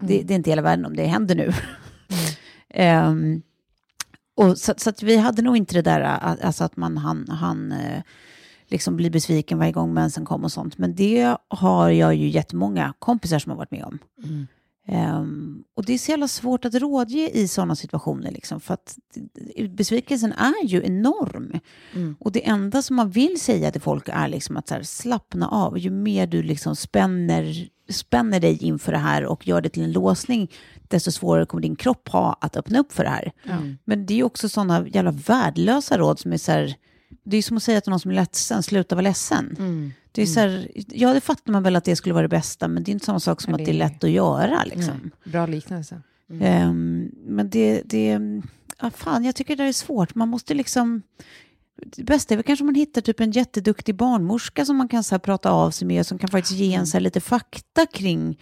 det, 0.00 0.22
det 0.22 0.34
är 0.34 0.36
inte 0.36 0.50
hela 0.50 0.62
världen 0.62 0.86
om 0.86 0.96
det 0.96 1.04
händer 1.06 1.34
nu. 1.34 1.52
Ehm, 2.76 3.42
och 4.36 4.58
så, 4.58 4.74
så 4.76 4.90
att 4.90 5.02
vi 5.02 5.16
hade 5.16 5.42
nog 5.42 5.56
inte 5.56 5.74
det 5.74 5.82
där, 5.82 6.00
alltså 6.00 6.64
att 6.64 6.76
man 6.76 6.96
han, 6.96 7.28
han 7.28 7.72
eh, 7.72 8.02
liksom 8.68 8.96
blir 8.96 9.10
besviken 9.10 9.58
varje 9.58 9.72
gång 9.72 9.94
mensen 9.94 10.24
kom 10.24 10.44
och 10.44 10.52
sånt. 10.52 10.78
Men 10.78 10.94
det 10.94 11.36
har 11.48 11.90
jag 11.90 12.14
ju 12.14 12.28
jättemånga 12.28 12.94
kompisar 12.98 13.38
som 13.38 13.50
har 13.50 13.56
varit 13.56 13.70
med 13.70 13.84
om. 13.84 13.98
Ehm, 14.86 15.64
och 15.74 15.84
det 15.84 15.94
är 15.94 15.98
så 15.98 16.10
jävla 16.10 16.28
svårt 16.28 16.64
att 16.64 16.74
rådge 16.74 17.30
i 17.34 17.48
sådana 17.48 17.76
situationer, 17.76 18.30
liksom, 18.30 18.60
för 18.60 18.74
att 18.74 18.98
besvikelsen 19.70 20.32
är 20.32 20.64
ju 20.64 20.82
enorm. 20.84 21.60
Och 22.20 22.32
det 22.32 22.46
enda 22.48 22.82
som 22.82 22.96
man 22.96 23.10
vill 23.10 23.40
säga 23.40 23.70
till 23.72 23.80
folk 23.80 24.08
är 24.08 24.28
liksom 24.28 24.56
att 24.56 24.70
här, 24.70 24.82
slappna 24.82 25.48
av. 25.48 25.78
Ju 25.78 25.90
mer 25.90 26.26
du 26.26 26.42
liksom 26.42 26.76
spänner, 26.76 27.68
spänner 27.90 28.40
dig 28.40 28.64
inför 28.64 28.92
det 28.92 28.98
här 28.98 29.24
och 29.24 29.46
gör 29.48 29.60
det 29.60 29.68
till 29.68 29.82
en 29.82 29.92
låsning, 29.92 30.50
desto 30.88 31.10
svårare 31.12 31.46
kommer 31.46 31.62
din 31.62 31.76
kropp 31.76 32.08
ha 32.08 32.38
att 32.40 32.56
öppna 32.56 32.78
upp 32.78 32.92
för 32.92 33.04
det 33.04 33.10
här. 33.10 33.32
Men 33.84 34.06
det 34.06 34.20
är 34.20 34.24
också 34.24 34.48
sådana 34.48 34.88
jävla 34.88 35.10
värdelösa 35.10 35.98
råd 35.98 36.18
som 36.18 36.32
är 36.32 36.36
så 36.38 36.52
här, 36.52 36.74
det 37.22 37.36
är 37.36 37.42
som 37.42 37.56
att 37.56 37.62
säga 37.62 37.80
till 37.80 37.90
någon 37.90 38.00
som 38.00 38.10
är 38.10 38.14
ledsen, 38.14 38.62
sluta 38.62 38.94
vara 38.94 39.02
ledsen. 39.02 39.56
Det 40.12 40.22
är 40.22 40.26
så 40.26 40.40
här, 40.40 40.70
ja, 40.74 41.14
det 41.14 41.20
fattar 41.20 41.52
man 41.52 41.62
väl 41.62 41.76
att 41.76 41.84
det 41.84 41.96
skulle 41.96 42.12
vara 42.12 42.22
det 42.22 42.28
bästa, 42.28 42.68
men 42.68 42.84
det 42.84 42.90
är 42.90 42.92
inte 42.92 43.06
samma 43.06 43.20
sak 43.20 43.40
som 43.40 43.50
Men 43.50 43.60
att 43.60 43.66
det 43.66 43.72
det 43.72 43.76
är 43.76 43.78
lätt 43.78 44.04
att 44.04 44.10
göra. 44.10 44.64
Liksom. 44.64 45.10
Bra 45.24 45.46
liknelse. 45.46 46.02
Ehm, 46.40 47.10
men 47.26 47.50
det, 47.50 47.82
det 47.84 48.18
ja, 48.80 48.90
fan, 48.90 49.24
jag 49.24 49.34
tycker 49.36 49.56
det 49.56 49.62
där 49.62 49.68
är 49.68 49.72
svårt. 49.72 50.14
Man 50.14 50.28
måste 50.28 50.54
liksom, 50.54 51.02
det 51.76 52.04
bästa 52.04 52.34
är 52.34 52.36
väl 52.36 52.44
kanske 52.44 52.62
om 52.62 52.66
man 52.66 52.74
hittar 52.74 53.00
typ 53.00 53.20
en 53.20 53.30
jätteduktig 53.30 53.94
barnmorska 53.94 54.64
som 54.64 54.76
man 54.76 54.88
kan 54.88 55.04
så 55.04 55.14
här, 55.14 55.20
prata 55.20 55.50
av 55.50 55.70
sig 55.70 55.86
med, 55.86 56.06
som 56.06 56.18
kan 56.18 56.30
faktiskt 56.30 56.58
ge 56.58 56.74
en 56.74 56.86
så 56.86 56.96
här, 56.96 57.00
lite 57.00 57.20
fakta 57.20 57.86
kring 57.86 58.38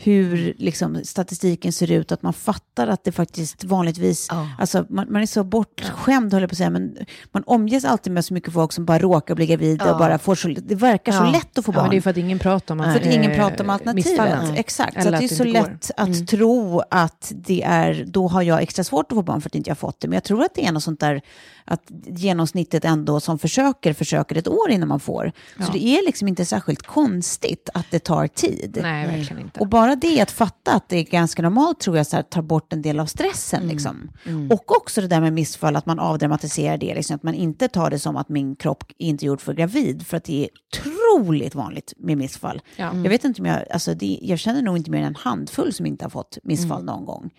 hur 0.00 0.54
liksom, 0.58 1.00
statistiken 1.04 1.72
ser 1.72 1.92
ut, 1.92 2.12
att 2.12 2.22
man 2.22 2.32
fattar 2.32 2.86
att 2.88 3.04
det 3.04 3.12
faktiskt 3.12 3.64
vanligtvis, 3.64 4.26
Ja. 4.30 4.48
alltså 4.58 4.86
man, 4.88 5.12
man 5.12 5.22
är 5.22 5.26
så 5.26 5.44
bortskämd 5.44 6.32
höll 6.32 6.42
jag 6.42 6.50
på 6.50 6.54
att 6.54 6.56
säga, 6.58 6.70
men 6.70 6.96
man 7.32 7.42
omges 7.46 7.84
alltid 7.84 8.12
med 8.12 8.24
så 8.24 8.34
mycket 8.34 8.52
folk 8.52 8.72
som 8.72 8.84
bara 8.84 8.98
råkar 8.98 9.34
bli 9.34 9.46
gravida 9.46 9.84
Ja. 9.86 9.92
och 9.92 9.98
bara 9.98 10.18
får 10.18 10.34
så, 10.34 10.48
det 10.48 10.74
verkar 10.74 11.12
så 11.12 11.18
Ja. 11.24 11.30
lätt 11.30 11.58
att 11.58 11.64
få 11.64 11.72
Ja, 11.72 11.76
barn. 11.76 11.84
men 11.84 11.90
det 11.90 11.96
är 11.96 12.00
för 12.00 12.10
att 12.10 12.16
ingen 12.16 12.38
pratar 12.38 12.74
om, 12.74 12.84
För 12.84 13.00
att 13.00 13.06
ingen 13.06 13.34
pratar 13.34 13.64
om 13.64 13.70
alternativet. 13.70 14.58
Exakt, 14.58 15.02
så 15.02 15.08
att 15.08 15.18
det 15.18 15.24
är 15.24 15.28
så 15.28 15.44
det 15.44 15.52
lätt 15.52 15.90
att 15.96 16.26
tro 16.28 16.82
att 16.90 17.32
det 17.36 17.62
är, 17.62 18.04
då 18.06 18.28
har 18.28 18.42
jag 18.42 18.62
extra 18.62 18.84
svårt 18.84 19.12
att 19.12 19.16
få 19.16 19.22
barn 19.22 19.40
för 19.40 19.48
att 19.48 19.54
inte 19.54 19.70
jag 19.70 19.74
har 19.74 19.78
fått 19.78 20.00
det. 20.00 20.08
Men 20.08 20.14
jag 20.14 20.24
tror 20.24 20.42
att 20.44 20.54
det 20.54 20.66
är 20.66 20.72
något 20.72 20.82
sånt 20.82 21.00
där, 21.00 21.20
att 21.64 21.82
genomsnittet 22.06 22.84
ändå 22.84 23.20
som 23.20 23.38
försöker, 23.38 23.92
försöker 23.92 24.36
ett 24.36 24.48
år 24.48 24.70
innan 24.70 24.88
man 24.88 25.00
får. 25.00 25.32
Så 25.56 25.62
Ja. 25.62 25.66
det 25.72 25.84
är 25.84 26.06
liksom 26.06 26.28
inte 26.28 26.44
särskilt 26.44 26.82
konstigt 26.86 27.68
att 27.74 27.86
det 27.90 27.98
tar 27.98 28.26
tid. 28.26 28.78
Nej, 28.82 29.06
verkligen 29.06 29.42
inte. 29.42 29.60
Och 29.60 29.68
bara 29.68 29.87
det 29.96 30.20
att 30.20 30.30
fatta 30.30 30.72
att 30.72 30.88
det 30.88 30.96
är 30.96 31.02
ganska 31.02 31.42
normalt 31.42 31.80
tror 31.80 31.96
jag 31.96 32.06
så 32.06 32.16
här, 32.16 32.22
tar 32.22 32.42
bort 32.42 32.72
en 32.72 32.82
del 32.82 33.00
av 33.00 33.06
stressen. 33.06 33.62
Mm. 33.62 33.72
Liksom. 33.72 34.10
Och 34.50 34.76
också 34.76 35.00
det 35.00 35.06
där 35.06 35.20
med 35.20 35.32
missfall, 35.32 35.76
att 35.76 35.86
man 35.86 35.98
avdramatiserar 35.98 36.76
det. 36.76 36.94
Liksom, 36.94 37.16
att 37.16 37.22
man 37.22 37.34
inte 37.34 37.68
tar 37.68 37.90
det 37.90 37.98
som 37.98 38.16
att 38.16 38.28
min 38.28 38.56
kropp 38.56 38.84
är 38.98 39.06
inte 39.06 39.26
gjord 39.26 39.40
för 39.40 39.54
gravid. 39.54 40.06
För 40.06 40.16
att 40.16 40.24
det 40.24 40.44
är 40.44 40.48
otroligt 40.72 41.54
vanligt 41.54 41.92
med 41.96 42.18
missfall. 42.18 42.60
Ja. 42.76 42.94
Jag 42.94 43.10
vet 43.10 43.24
inte 43.24 43.42
om 43.42 43.46
jag, 43.46 43.64
alltså 43.70 43.94
det, 43.94 44.18
jag 44.22 44.38
känner 44.38 44.62
nog 44.62 44.76
inte 44.76 44.90
mer 44.90 44.98
än 44.98 45.04
en 45.04 45.14
handfull 45.14 45.72
som 45.72 45.86
inte 45.86 46.04
har 46.04 46.10
fått 46.10 46.38
missfall 46.42 46.84
någon 46.84 47.04
gång. 47.04 47.30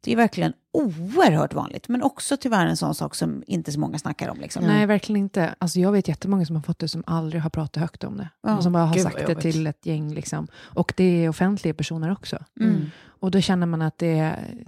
Det 0.00 0.12
är 0.12 0.16
verkligen 0.16 0.52
oerhört 0.72 1.54
vanligt. 1.54 1.88
Men 1.88 2.02
också 2.02 2.36
tyvärr 2.36 2.66
en 2.66 2.76
sån 2.76 2.94
sak 2.94 3.14
som 3.14 3.42
inte 3.46 3.72
så 3.72 3.80
många 3.80 3.98
snackar 3.98 4.28
om. 4.28 4.40
Liksom. 4.40 4.64
Nej, 4.64 4.86
verkligen 4.86 5.22
inte. 5.22 5.54
Alltså, 5.58 5.80
jag 5.80 5.92
vet 5.92 6.08
jättemånga 6.08 6.46
som 6.46 6.56
har 6.56 6.62
fått 6.62 6.78
det 6.78 6.88
som 6.88 7.04
aldrig 7.06 7.42
har 7.42 7.50
pratat 7.50 7.80
högt 7.80 8.04
om 8.04 8.16
det. 8.16 8.28
Ja. 8.42 8.56
Och 8.56 8.62
som 8.62 8.72
bara 8.72 8.84
har 8.84 8.94
Gud, 8.94 9.02
sagt 9.02 9.26
det 9.26 9.34
till 9.34 9.66
ett 9.66 9.86
gäng. 9.86 10.14
Liksom. 10.14 10.48
Och 10.56 10.92
det 10.96 11.24
är 11.24 11.28
offentliga 11.28 11.74
personer 11.74 12.12
också. 12.12 12.38
Mm. 12.60 12.90
Och 13.20 13.30
då 13.30 13.40
känner 13.40 13.66
man 13.66 13.82
att 13.82 13.98
det 13.98 14.18
är... 14.18 14.64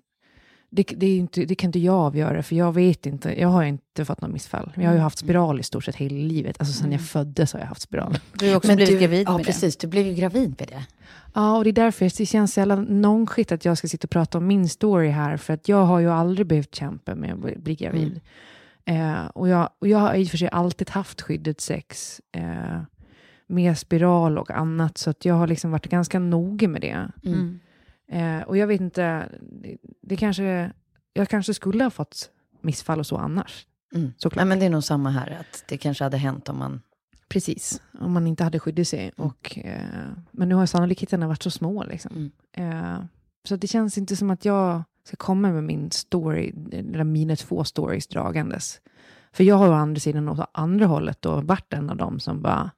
Det, 0.72 0.82
det, 0.96 1.06
är 1.06 1.18
inte, 1.18 1.44
det 1.44 1.54
kan 1.54 1.68
inte 1.68 1.78
jag 1.78 1.94
avgöra, 1.94 2.42
för 2.42 2.56
jag 2.56 2.72
vet 2.72 3.06
inte. 3.06 3.40
Jag 3.40 3.48
har 3.48 3.64
inte 3.64 4.04
fått 4.04 4.20
något 4.20 4.30
missfall. 4.30 4.72
Jag 4.76 4.86
har 4.86 4.94
ju 4.94 5.00
haft 5.00 5.18
spiral 5.18 5.60
i 5.60 5.62
stort 5.62 5.84
sett 5.84 5.96
hela 5.96 6.16
livet. 6.16 6.56
Alltså 6.58 6.74
sen 6.82 6.92
jag 6.92 7.00
föddes 7.00 7.52
har 7.52 7.60
jag 7.60 7.66
haft 7.66 7.80
spiral. 7.80 8.18
Du 8.32 8.48
har 8.48 8.56
också 8.56 8.68
Men 8.68 8.76
blivit 8.76 8.94
du, 8.94 9.00
gravid 9.00 9.26
ja, 9.26 9.36
med 9.36 9.46
precis. 9.46 9.76
Du 9.76 9.86
blev 9.86 10.06
ju 10.06 10.14
gravid 10.14 10.54
med 10.58 10.68
det. 10.68 10.86
Ja, 11.34 11.56
och 11.56 11.64
det 11.64 11.70
är 11.70 11.72
därför 11.72 12.18
det 12.18 12.26
känns 12.26 12.54
så 12.54 12.60
jävla 12.60 12.76
nonchigt 12.76 13.52
att 13.52 13.64
jag 13.64 13.78
ska 13.78 13.88
sitta 13.88 14.06
och 14.06 14.10
prata 14.10 14.38
om 14.38 14.46
min 14.46 14.68
story 14.68 15.08
här. 15.08 15.36
För 15.36 15.54
att 15.54 15.68
jag 15.68 15.84
har 15.84 16.00
ju 16.00 16.10
aldrig 16.10 16.46
behövt 16.46 16.74
kämpa 16.74 17.14
med 17.14 17.32
att 17.32 17.56
bli- 17.62 17.74
gravid. 17.74 18.20
Eh, 18.84 19.24
och, 19.26 19.48
jag, 19.48 19.68
och 19.78 19.88
jag 19.88 19.98
har 19.98 20.14
i 20.14 20.24
och 20.24 20.28
för 20.28 20.38
sig 20.38 20.48
alltid 20.48 20.90
haft 20.90 21.20
skyddet 21.20 21.60
sex. 21.60 22.20
Eh, 22.32 22.80
med 23.46 23.78
spiral 23.78 24.38
och 24.38 24.50
annat. 24.50 24.98
Så 24.98 25.10
att 25.10 25.24
jag 25.24 25.34
har 25.34 25.46
liksom 25.46 25.70
varit 25.70 25.86
ganska 25.86 26.18
noga 26.18 26.68
med 26.68 26.80
det. 26.80 27.08
det. 27.22 27.28
Mm. 27.28 27.60
Eh, 28.12 28.42
och 28.42 28.56
jag 28.56 28.66
vet 28.66 28.80
inte, 28.80 29.28
det, 29.40 29.76
det 30.02 30.16
kanske, 30.16 30.72
jag 31.12 31.28
kanske 31.28 31.54
skulle 31.54 31.84
ha 31.84 31.90
fått 31.90 32.30
missfall 32.60 32.98
och 32.98 33.06
så 33.06 33.16
annars. 33.16 33.66
Mm. 33.94 34.12
Såklart. 34.16 34.36
Nej, 34.36 34.44
men 34.44 34.58
det 34.58 34.66
är 34.66 34.70
nog 34.70 34.84
samma 34.84 35.10
här, 35.10 35.36
att 35.40 35.64
det 35.68 35.76
kanske 35.76 36.04
hade 36.04 36.16
hänt 36.16 36.48
om 36.48 36.58
man... 36.58 36.80
Precis, 37.30 37.82
om 38.00 38.12
man 38.12 38.26
inte 38.26 38.44
hade 38.44 38.58
skyddat 38.58 38.88
sig. 38.88 39.10
Och, 39.16 39.58
eh, 39.58 40.08
men 40.30 40.48
nu 40.48 40.54
har 40.54 40.66
sannolikheterna 40.66 41.28
varit 41.28 41.42
så 41.42 41.50
små. 41.50 41.84
Liksom. 41.84 42.30
Eh, 42.52 42.98
så 43.44 43.56
det 43.56 43.66
känns 43.66 43.98
inte 43.98 44.16
som 44.16 44.30
att 44.30 44.44
jag 44.44 44.82
ska 45.04 45.16
komma 45.16 45.50
med 45.50 45.64
min 45.64 45.90
story, 45.90 46.52
eller 46.72 47.04
mina 47.04 47.36
två 47.36 47.64
stories 47.64 48.06
dragandes. 48.06 48.80
För 49.32 49.44
jag 49.44 49.56
har 49.56 49.68
å 49.68 49.72
andra 49.72 50.00
sidan 50.00 50.28
åt 50.28 50.48
andra 50.52 50.86
hållet 50.86 51.22
då 51.22 51.40
varit 51.40 51.72
en 51.72 51.90
av 51.90 51.96
dem 51.96 52.20
som 52.20 52.42
bara 52.42 52.70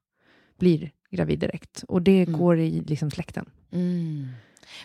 blir 0.59 0.91
gravid 1.11 1.39
direkt. 1.39 1.85
Och 1.89 2.03
det 2.03 2.23
Mm. 2.23 2.39
går 2.41 2.59
i 2.59 2.81
liksom 2.81 3.11
släkten. 3.11 3.51
Mm. 3.71 4.29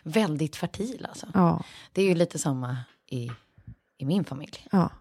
Väldigt 0.03 0.55
fertil 0.55 1.05
alltså. 1.09 1.27
Ja, 1.33 1.63
Det 1.91 2.01
är 2.01 2.05
ju 2.09 2.15
lite 2.15 2.39
samma 2.39 2.77
i, 3.07 3.31
i 3.97 4.05
min 4.05 4.23
familj. 4.23 4.65
ja. 4.71 4.91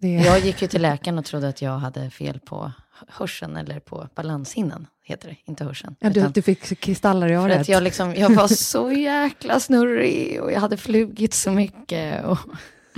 Det, 0.00 0.08
Jag 0.08 0.40
gick 0.40 0.62
ju 0.62 0.68
till 0.68 0.82
läkaren 0.82 1.18
och 1.18 1.24
trodde 1.24 1.48
att 1.48 1.62
jag 1.62 1.78
hade 1.78 2.10
fel 2.10 2.40
på 2.40 2.72
hörseln 3.08 3.56
eller 3.56 3.80
på 3.80 4.08
balanshinnan, 4.14 4.86
heter 5.02 5.28
det, 5.28 5.36
inte 5.44 5.64
hörseln. 5.64 5.96
ja, 6.00 6.10
du, 6.10 6.28
du 6.28 6.42
fick 6.42 6.80
kristaller 6.80 7.28
i 7.28 7.34
örat. 7.34 7.60
att 7.60 7.68
jag, 7.68 7.82
liksom, 7.82 8.14
jag 8.14 8.30
var 8.30 8.48
så 8.48 8.92
jäkla 8.92 9.60
snurrig 9.60 10.42
och 10.42 10.52
jag 10.52 10.60
hade 10.60 10.76
flugit 10.76 11.34
så 11.34 11.50
mycket. 11.50 12.24
Och 12.24 12.38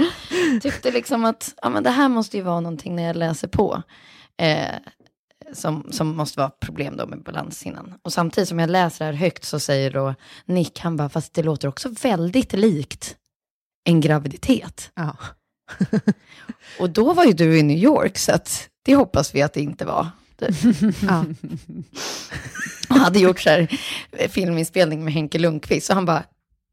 tyckte 0.62 0.90
liksom 0.90 1.24
att 1.24 1.54
ja, 1.62 1.68
men 1.68 1.82
det 1.82 1.90
här 1.90 2.08
måste 2.08 2.36
ju 2.36 2.42
vara 2.42 2.60
någonting 2.60 2.96
när 2.96 3.02
jag 3.02 3.16
läser 3.16 3.48
på. 3.48 3.82
Eh, 4.36 4.74
som, 5.52 5.88
som 5.90 6.16
måste 6.16 6.40
vara 6.40 6.50
problem 6.50 6.96
då 6.96 7.06
med 7.06 7.22
balanshinnan. 7.22 7.94
Och 8.02 8.12
samtidigt 8.12 8.48
som 8.48 8.58
jag 8.58 8.70
läser 8.70 9.04
det 9.04 9.12
här 9.12 9.18
högt 9.18 9.44
så 9.44 9.60
säger 9.60 9.90
då 9.90 10.14
Nick, 10.44 10.80
han 10.80 10.96
bara, 10.96 11.08
fast 11.08 11.34
det 11.34 11.42
låter 11.42 11.68
också 11.68 11.88
väldigt 12.02 12.52
likt 12.52 13.16
en 13.84 14.00
graviditet. 14.00 14.90
Ja. 14.94 15.16
Och 16.78 16.90
då 16.90 17.12
var 17.12 17.24
ju 17.24 17.32
du 17.32 17.58
i 17.58 17.62
New 17.62 17.76
York, 17.78 18.18
så 18.18 18.32
att 18.32 18.68
det 18.84 18.94
hoppas 18.94 19.34
vi 19.34 19.42
att 19.42 19.52
det 19.52 19.60
inte 19.60 19.84
var. 19.84 20.06
Ja. 21.08 21.24
Hade 22.98 23.18
gjort 23.18 23.40
så 23.40 23.50
här 23.50 23.78
eh, 24.12 24.30
filminspelning 24.30 25.04
med 25.04 25.12
Henke 25.12 25.38
Lundqvist. 25.38 25.86
Så 25.86 25.94
han 25.94 26.04
bara, 26.04 26.24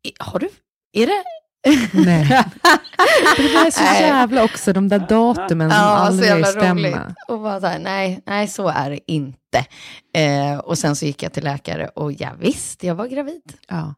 "I- 0.04 0.14
har 0.20 0.40
du, 0.40 0.50
är 0.94 1.08
det? 1.08 1.24
Nej. 1.94 2.28
det 3.38 3.44
där 3.54 3.66
är 3.66 3.72
så 3.72 3.84
jävla 3.84 4.44
också, 4.44 4.74
de 4.74 4.90
där 4.90 5.00
datumen 5.00 5.70
som 5.72 5.80
Ja, 5.80 5.86
aldrig 5.86 6.46
stämmer. 6.48 6.74
roligt. 6.74 7.16
Och 7.28 7.40
bara 7.40 7.60
så 7.60 7.66
här, 7.68 7.80
nej, 7.80 8.22
nej, 8.26 8.48
så 8.48 8.68
är 8.68 8.90
det 8.90 9.00
inte. 9.12 9.66
Eh, 10.16 10.58
och 10.58 10.78
sen 10.78 10.96
så 10.96 11.06
gick 11.06 11.24
jag 11.24 11.34
till 11.34 11.44
läkare 11.44 11.88
och 11.88 12.12
ja, 12.12 12.30
visst, 12.40 12.84
jag 12.84 12.96
var 12.96 13.08
gravid. 13.08 13.54
Ja. 13.68 13.94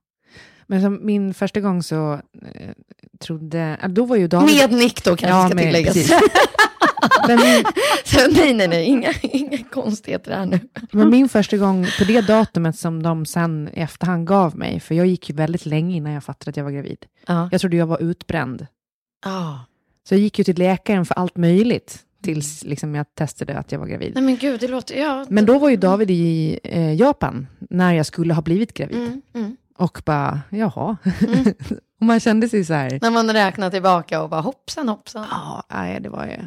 Men 0.67 0.81
som 0.81 1.05
min 1.05 1.33
första 1.33 1.59
gång 1.59 1.83
så 1.83 2.13
eh, 2.53 2.69
trodde... 3.19 3.77
Då 3.89 4.05
var 4.05 4.15
ju 4.15 4.27
David... 4.27 4.55
Med 4.55 4.71
Nick 4.71 5.03
då 5.03 5.15
kanske 5.15 5.27
Ja, 5.27 5.45
ska 5.47 5.55
med- 5.55 5.63
tilläggas. 5.63 5.95
men, 7.27 7.39
min, 7.39 7.65
så, 8.05 8.19
nej, 8.31 8.53
nej, 8.53 8.67
nej, 8.67 8.85
inga, 8.85 9.13
inga 9.21 9.57
konstigheter 9.63 10.31
här 10.31 10.45
nu. 10.45 10.59
men 10.91 11.09
min 11.09 11.29
första 11.29 11.57
gång 11.57 11.87
på 11.97 12.03
det 12.03 12.21
datumet 12.21 12.79
som 12.79 13.03
de 13.03 13.25
sen 13.25 13.69
i 13.73 13.79
efterhand 13.79 14.27
gav 14.27 14.57
mig, 14.57 14.79
för 14.79 14.95
jag 14.95 15.07
gick 15.07 15.29
ju 15.29 15.35
väldigt 15.35 15.65
länge 15.65 15.95
innan 15.95 16.11
jag 16.11 16.23
fattade 16.23 16.49
att 16.49 16.57
jag 16.57 16.63
var 16.63 16.71
gravid. 16.71 17.05
Ja. 17.27 17.49
Jag 17.51 17.61
trodde 17.61 17.77
jag 17.77 17.87
var 17.87 18.01
utbränd. 18.01 18.67
Ah. 19.25 19.53
Så 20.09 20.13
jag 20.13 20.21
gick 20.21 20.37
ju 20.37 20.43
till 20.43 20.57
läkaren 20.57 21.05
för 21.05 21.15
allt 21.15 21.37
möjligt 21.37 21.99
tills 22.23 22.63
liksom, 22.63 22.95
jag 22.95 23.15
testade 23.15 23.57
att 23.57 23.71
jag 23.71 23.79
var 23.79 23.87
gravid. 23.87 24.11
Nej 24.13 24.23
men 24.23 24.37
gud, 24.37 24.59
det 24.59 24.67
låter, 24.67 24.95
ja. 24.95 25.25
Men 25.29 25.45
då 25.45 25.59
var 25.59 25.69
ju 25.69 25.75
David 25.75 26.11
i 26.11 26.59
eh, 26.63 26.93
Japan 26.93 27.47
när 27.59 27.93
jag 27.93 28.05
skulle 28.05 28.33
ha 28.33 28.41
blivit 28.41 28.73
gravid. 28.73 28.97
Mm, 28.97 29.21
mm. 29.33 29.57
Och 29.77 30.01
bara, 30.05 30.41
jaha. 30.49 30.97
och 31.99 32.05
man 32.05 32.19
kände 32.19 32.49
sig 32.49 32.65
så 32.65 32.73
här, 32.73 32.99
När 33.01 33.11
man 33.11 33.33
räknar 33.33 33.69
tillbaka 33.69 34.21
och 34.23 34.29
bara 34.29 34.41
hoppsan 34.41 34.89
hoppsan. 34.89 35.25
ja, 35.31 35.63
nej, 35.69 35.99
det 36.01 36.09
var 36.09 36.25
ju... 36.25 36.37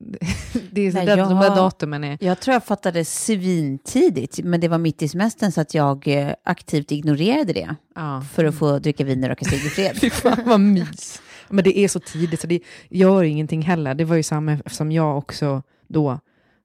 det 0.72 0.80
är 0.80 0.90
så 0.90 0.96
Nej, 0.96 1.06
där, 1.06 1.16
jag 1.18 1.28
de 1.28 1.40
där 1.40 1.56
datumen 1.56 2.04
är... 2.04 2.18
Jag 2.20 2.40
tror 2.40 2.52
jag 2.52 2.64
fattade 2.64 3.04
svintidigt, 3.04 4.38
men 4.44 4.60
det 4.60 4.68
var 4.68 4.78
mitt 4.78 5.02
i 5.02 5.08
semestern 5.08 5.52
så 5.52 5.60
att 5.60 5.74
jag 5.74 6.08
eh, 6.08 6.32
aktivt 6.44 6.92
ignorerade 6.92 7.52
det 7.52 7.74
Ja. 7.94 8.22
för 8.32 8.44
att 8.44 8.54
få 8.54 8.78
dricka 8.78 9.04
vin 9.04 9.22
och 9.22 9.28
röka 9.28 9.44
cigg 9.44 9.64
i 9.66 9.68
fred. 9.68 9.96
Fy 10.00 10.10
fan 10.10 10.42
vad 10.46 10.60
mys. 10.60 11.22
Men 11.48 11.64
det 11.64 11.78
är 11.78 11.88
så 11.88 12.00
tidigt 12.00 12.40
så 12.40 12.46
det 12.46 12.60
gör 12.90 13.22
ingenting 13.22 13.62
heller. 13.62 13.94
Det 13.94 14.04
var 14.04 14.16
ju 14.16 14.22
samma 14.22 14.52
eftersom 14.52 14.92
jag 14.92 15.18
också 15.18 15.62
då 15.88 16.20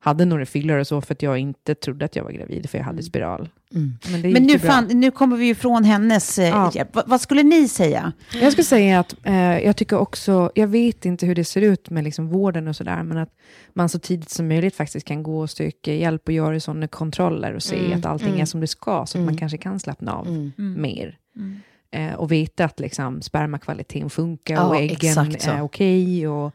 hade 0.05 0.25
några 0.25 0.45
fyllor 0.45 0.77
och 0.77 0.87
så 0.87 1.01
för 1.01 1.13
att 1.13 1.21
jag 1.21 1.37
inte 1.37 1.75
trodde 1.75 2.05
att 2.05 2.15
jag 2.15 2.23
var 2.23 2.31
gravid 2.31 2.69
för 2.69 2.77
jag 2.77 2.85
hade 2.85 3.03
spiral. 3.03 3.49
Mm. 3.73 3.93
Men, 4.11 4.21
Men 4.33 4.43
nu, 4.43 4.59
fan, 4.59 4.85
nu 4.87 5.11
kommer 5.11 5.37
vi 5.37 5.45
ju 5.45 5.55
från 5.55 5.83
hennes 5.83 6.39
eh, 6.39 6.47
Ja. 6.49 6.71
hjälp. 6.73 6.95
Va, 6.95 7.03
vad 7.05 7.21
skulle 7.21 7.43
ni 7.43 7.67
säga? 7.67 8.11
Jag 8.41 8.51
skulle 8.51 8.65
säga 8.65 8.99
att 8.99 9.15
eh, 9.23 9.59
jag 9.59 9.75
tycker 9.75 9.97
också, 9.97 10.51
jag 10.55 10.67
vet 10.67 11.05
inte 11.05 11.25
hur 11.25 11.35
det 11.35 11.43
ser 11.43 11.61
ut 11.61 11.89
med 11.89 12.03
liksom 12.03 12.29
vården 12.29 12.67
och 12.67 12.75
sådär, 12.75 13.03
men 13.03 13.17
att 13.17 13.29
man 13.73 13.89
så 13.89 13.99
tidigt 13.99 14.29
som 14.29 14.47
möjligt 14.47 14.75
faktiskt 14.75 15.07
kan 15.07 15.23
gå 15.23 15.39
och 15.39 15.49
söka 15.49 15.93
hjälp 15.93 16.27
och 16.27 16.33
göra 16.33 16.59
sådana 16.59 16.87
kontroller 16.87 17.53
och 17.53 17.63
se 17.63 17.85
Mm, 17.85 17.97
att 17.99 18.05
allting 18.05 18.27
mm. 18.29 18.41
är 18.41 18.45
som 18.45 18.61
det 18.61 18.67
ska, 18.67 19.05
så 19.05 19.17
att 19.17 19.21
man 19.23 19.27
Mm. 19.29 19.37
kanske 19.37 19.57
kan 19.57 19.79
slappna 19.79 20.13
av 20.13 20.27
Mm. 20.27 20.81
mer. 20.81 21.17
Eh, 21.91 22.13
och 22.13 22.31
veta 22.31 22.65
att 22.65 22.79
liksom, 22.79 23.21
spermakvaliteten 23.21 24.09
funkar 24.09 24.55
Ja, 24.55 24.67
och 24.67 24.75
äggen 24.75 25.17
är 25.17 25.61
okej 25.61 26.27
och 26.27 26.53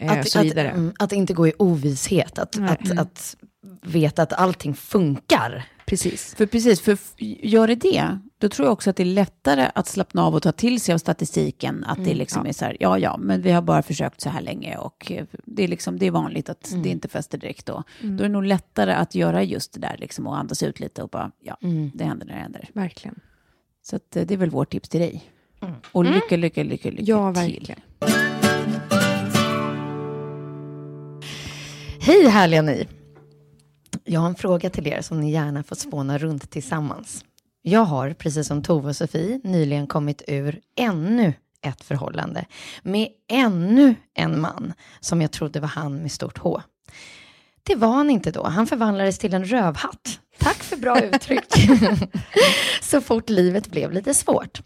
eh, 0.00 0.12
Att, 0.12 0.28
så 0.28 0.42
vidare. 0.42 0.68
Att, 0.70 0.76
mm, 0.76 0.92
att 0.98 1.12
inte 1.12 1.32
gå 1.32 1.48
i 1.48 1.52
ovisshet, 1.58 2.38
att, 2.38 2.56
Nej. 2.58 2.70
att, 2.70 2.98
att 2.98 3.36
veta 3.82 4.22
att 4.22 4.32
allting 4.32 4.74
funkar. 4.74 5.64
Precis. 5.86 6.34
För 6.34 6.46
precis, 6.46 6.80
för 6.80 6.98
gör 7.46 7.66
det 7.66 7.74
det, 7.74 8.18
då 8.38 8.48
tror 8.48 8.66
jag 8.66 8.72
också 8.72 8.90
att 8.90 8.96
det 8.96 9.02
är 9.02 9.04
lättare 9.04 9.70
att 9.74 9.86
slappna 9.86 10.24
av 10.24 10.34
och 10.34 10.42
ta 10.42 10.52
till 10.52 10.80
sig 10.80 10.94
av 10.94 10.98
statistiken. 10.98 11.84
Att 11.84 12.04
det 12.04 12.14
liksom 12.14 12.42
ja. 12.44 12.48
är 12.48 12.52
så 12.52 12.64
här, 12.64 12.76
ja 12.80 12.98
ja, 12.98 13.16
men 13.16 13.42
vi 13.42 13.50
har 13.50 13.62
bara 13.62 13.82
försökt 13.82 14.20
så 14.20 14.28
här 14.28 14.40
länge 14.40 14.76
och 14.76 15.12
eh, 15.12 15.24
det 15.44 15.64
är, 15.64 15.68
liksom, 15.68 15.98
det 15.98 16.06
är 16.06 16.10
vanligt 16.10 16.48
att 16.48 16.74
det 16.82 16.88
inte 16.88 17.08
fäster 17.08 17.38
direkt 17.38 17.66
då. 17.66 17.82
Då 18.02 18.24
är 18.24 18.28
det 18.28 18.28
nog 18.28 18.44
lättare 18.44 18.92
att 18.92 19.14
göra 19.14 19.42
just 19.42 19.72
det 19.72 19.80
där 19.80 19.96
liksom, 19.98 20.26
och 20.26 20.38
andas 20.38 20.62
ut 20.62 20.80
lite 20.80 21.02
och 21.02 21.08
bara, 21.08 21.30
ja, 21.40 21.58
det 21.94 22.04
händer 22.04 22.26
när 22.26 22.34
det 22.34 22.40
händer. 22.40 22.68
Verkligen. 22.72 23.20
Så 23.90 23.96
eh, 23.96 24.00
det 24.26 24.30
är 24.30 24.36
väl 24.36 24.50
vårt 24.50 24.70
tips 24.70 24.88
till 24.88 25.00
dig. 25.00 25.30
Och 25.92 26.04
lycka, 26.04 26.36
lycka, 26.36 26.62
lycka, 26.64 26.90
lycka 26.90 27.02
Ja, 27.06 27.34
till. 27.34 27.42
verkligen. 27.42 27.80
Hej 32.00 32.28
härliga 32.28 32.62
ni! 32.62 32.88
Jag 34.04 34.20
har 34.20 34.28
en 34.28 34.34
fråga 34.34 34.70
till 34.70 34.86
er 34.86 35.00
som 35.00 35.20
ni 35.20 35.30
gärna 35.30 35.62
får 35.62 35.76
spåna 35.76 36.18
runt 36.18 36.50
tillsammans. 36.50 37.24
Jag 37.62 37.80
har, 37.84 38.12
precis 38.12 38.46
som 38.46 38.62
Tove 38.62 38.88
och 38.88 38.96
Sofie, 38.96 39.40
nyligen 39.44 39.86
kommit 39.86 40.22
ur 40.28 40.60
ännu 40.76 41.32
ett 41.62 41.84
förhållande 41.84 42.44
med 42.82 43.08
ännu 43.28 43.94
en 44.14 44.40
man 44.40 44.72
som 45.00 45.22
jag 45.22 45.32
trodde 45.32 45.60
var 45.60 45.68
han 45.68 45.96
med 45.96 46.12
stort 46.12 46.38
H. 46.38 46.60
Det 47.62 47.74
var 47.74 47.88
han 47.92 48.10
inte 48.10 48.30
då. 48.30 48.46
Han 48.46 48.66
förvandlades 48.66 49.18
till 49.18 49.34
en 49.34 49.44
rövhatt. 49.44 50.20
Tack 50.46 50.62
för 50.62 50.76
bra 50.76 51.00
uttryck. 51.00 51.44
Så 52.82 53.00
fort 53.00 53.30
livet 53.30 53.70
blev 53.70 53.92
lite 53.92 54.14
svårt. 54.14 54.60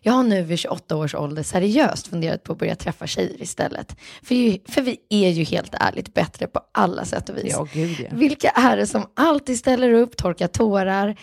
Jag 0.00 0.12
har 0.12 0.22
nu 0.22 0.42
vid 0.42 0.58
28 0.58 0.96
års 0.96 1.14
ålder 1.14 1.42
seriöst 1.42 2.06
funderat 2.06 2.42
på 2.42 2.52
att 2.52 2.58
börja 2.58 2.76
träffa 2.76 3.06
tjejer 3.06 3.42
istället. 3.42 3.96
För, 4.22 4.34
ju, 4.34 4.58
för 4.68 4.82
vi 4.82 4.98
är 5.08 5.28
ju 5.28 5.44
helt 5.44 5.74
ärligt 5.80 6.14
bättre 6.14 6.46
på 6.46 6.60
alla 6.72 7.04
sätt 7.04 7.28
och 7.28 7.36
vis. 7.36 7.52
Ja, 7.52 7.68
gud 7.72 8.00
ja. 8.00 8.08
Vilka 8.12 8.50
är 8.50 8.76
det 8.76 8.86
som 8.86 9.06
alltid 9.14 9.58
ställer 9.58 9.92
upp, 9.92 10.16
torkar 10.16 10.48
tårar, 10.48 11.16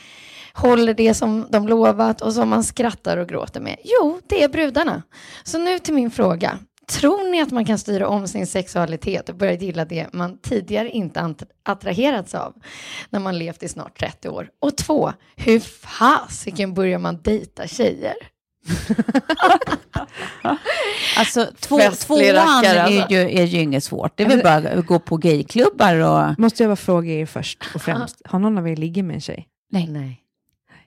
håller 0.54 0.94
det 0.94 1.14
som 1.14 1.48
de 1.50 1.68
lovat 1.68 2.22
och 2.22 2.34
som 2.34 2.50
man 2.50 2.64
skrattar 2.64 3.18
och 3.18 3.30
gråter 3.30 3.62
med? 3.62 3.78
Jo, 3.84 4.22
det 4.28 4.44
är 4.44 4.50
brudarna. 4.50 5.04
Så 5.44 5.58
nu 5.58 5.80
till 5.80 5.94
min 5.94 6.12
fråga. 6.12 6.60
Tror 6.92 7.32
ni 7.32 7.42
att 7.42 7.52
man 7.52 7.66
kan 7.66 7.78
styra 7.78 8.08
om 8.08 8.28
sin 8.28 8.48
sexualitet 8.48 9.30
och 9.30 9.36
börja 9.36 9.54
gilla 9.54 9.86
det 9.86 10.14
man 10.14 10.38
tidigare 10.38 10.90
inte 10.90 11.36
attraherats 11.64 12.36
av 12.36 12.54
när 13.10 13.20
man 13.20 13.38
levt 13.40 13.64
i 13.64 13.68
snart 13.68 14.00
30 14.00 14.30
år? 14.30 14.50
Och 14.60 14.78
två, 14.78 15.14
hur 15.36 15.60
fasiken 15.60 16.74
börjar 16.74 17.00
man 17.00 17.22
dejta 17.22 17.68
tjejer? 17.68 18.14
Alltså 21.18 21.48
två, 21.60 21.78
Festlig 21.78 22.34
tvåan 22.34 22.36
rackare, 22.36 22.80
är, 22.80 22.84
alltså. 22.84 23.14
ju, 23.14 23.20
är 23.20 23.44
ju 23.44 23.62
inget 23.62 23.84
svårt. 23.84 24.18
Det 24.18 24.24
är 24.24 24.28
väl 24.28 24.44
bara 24.44 24.56
att 24.56 24.86
gå 24.86 25.00
på 25.00 25.18
gayklubbar 25.18 25.96
och... 25.96 26.40
Måste 26.40 26.64
jag 26.64 26.70
bara 26.70 26.76
fråga 26.76 27.14
er 27.14 27.26
först 27.26 27.64
och 27.76 27.82
främst. 27.82 28.22
Har 28.26 28.40
någon 28.40 28.58
av 28.58 28.68
er 28.68 28.76
ligger 28.76 29.04
med 29.04 29.14
en 29.14 29.22
tjej? 29.22 29.48
Nej. 29.72 29.88
Nej. 29.88 30.22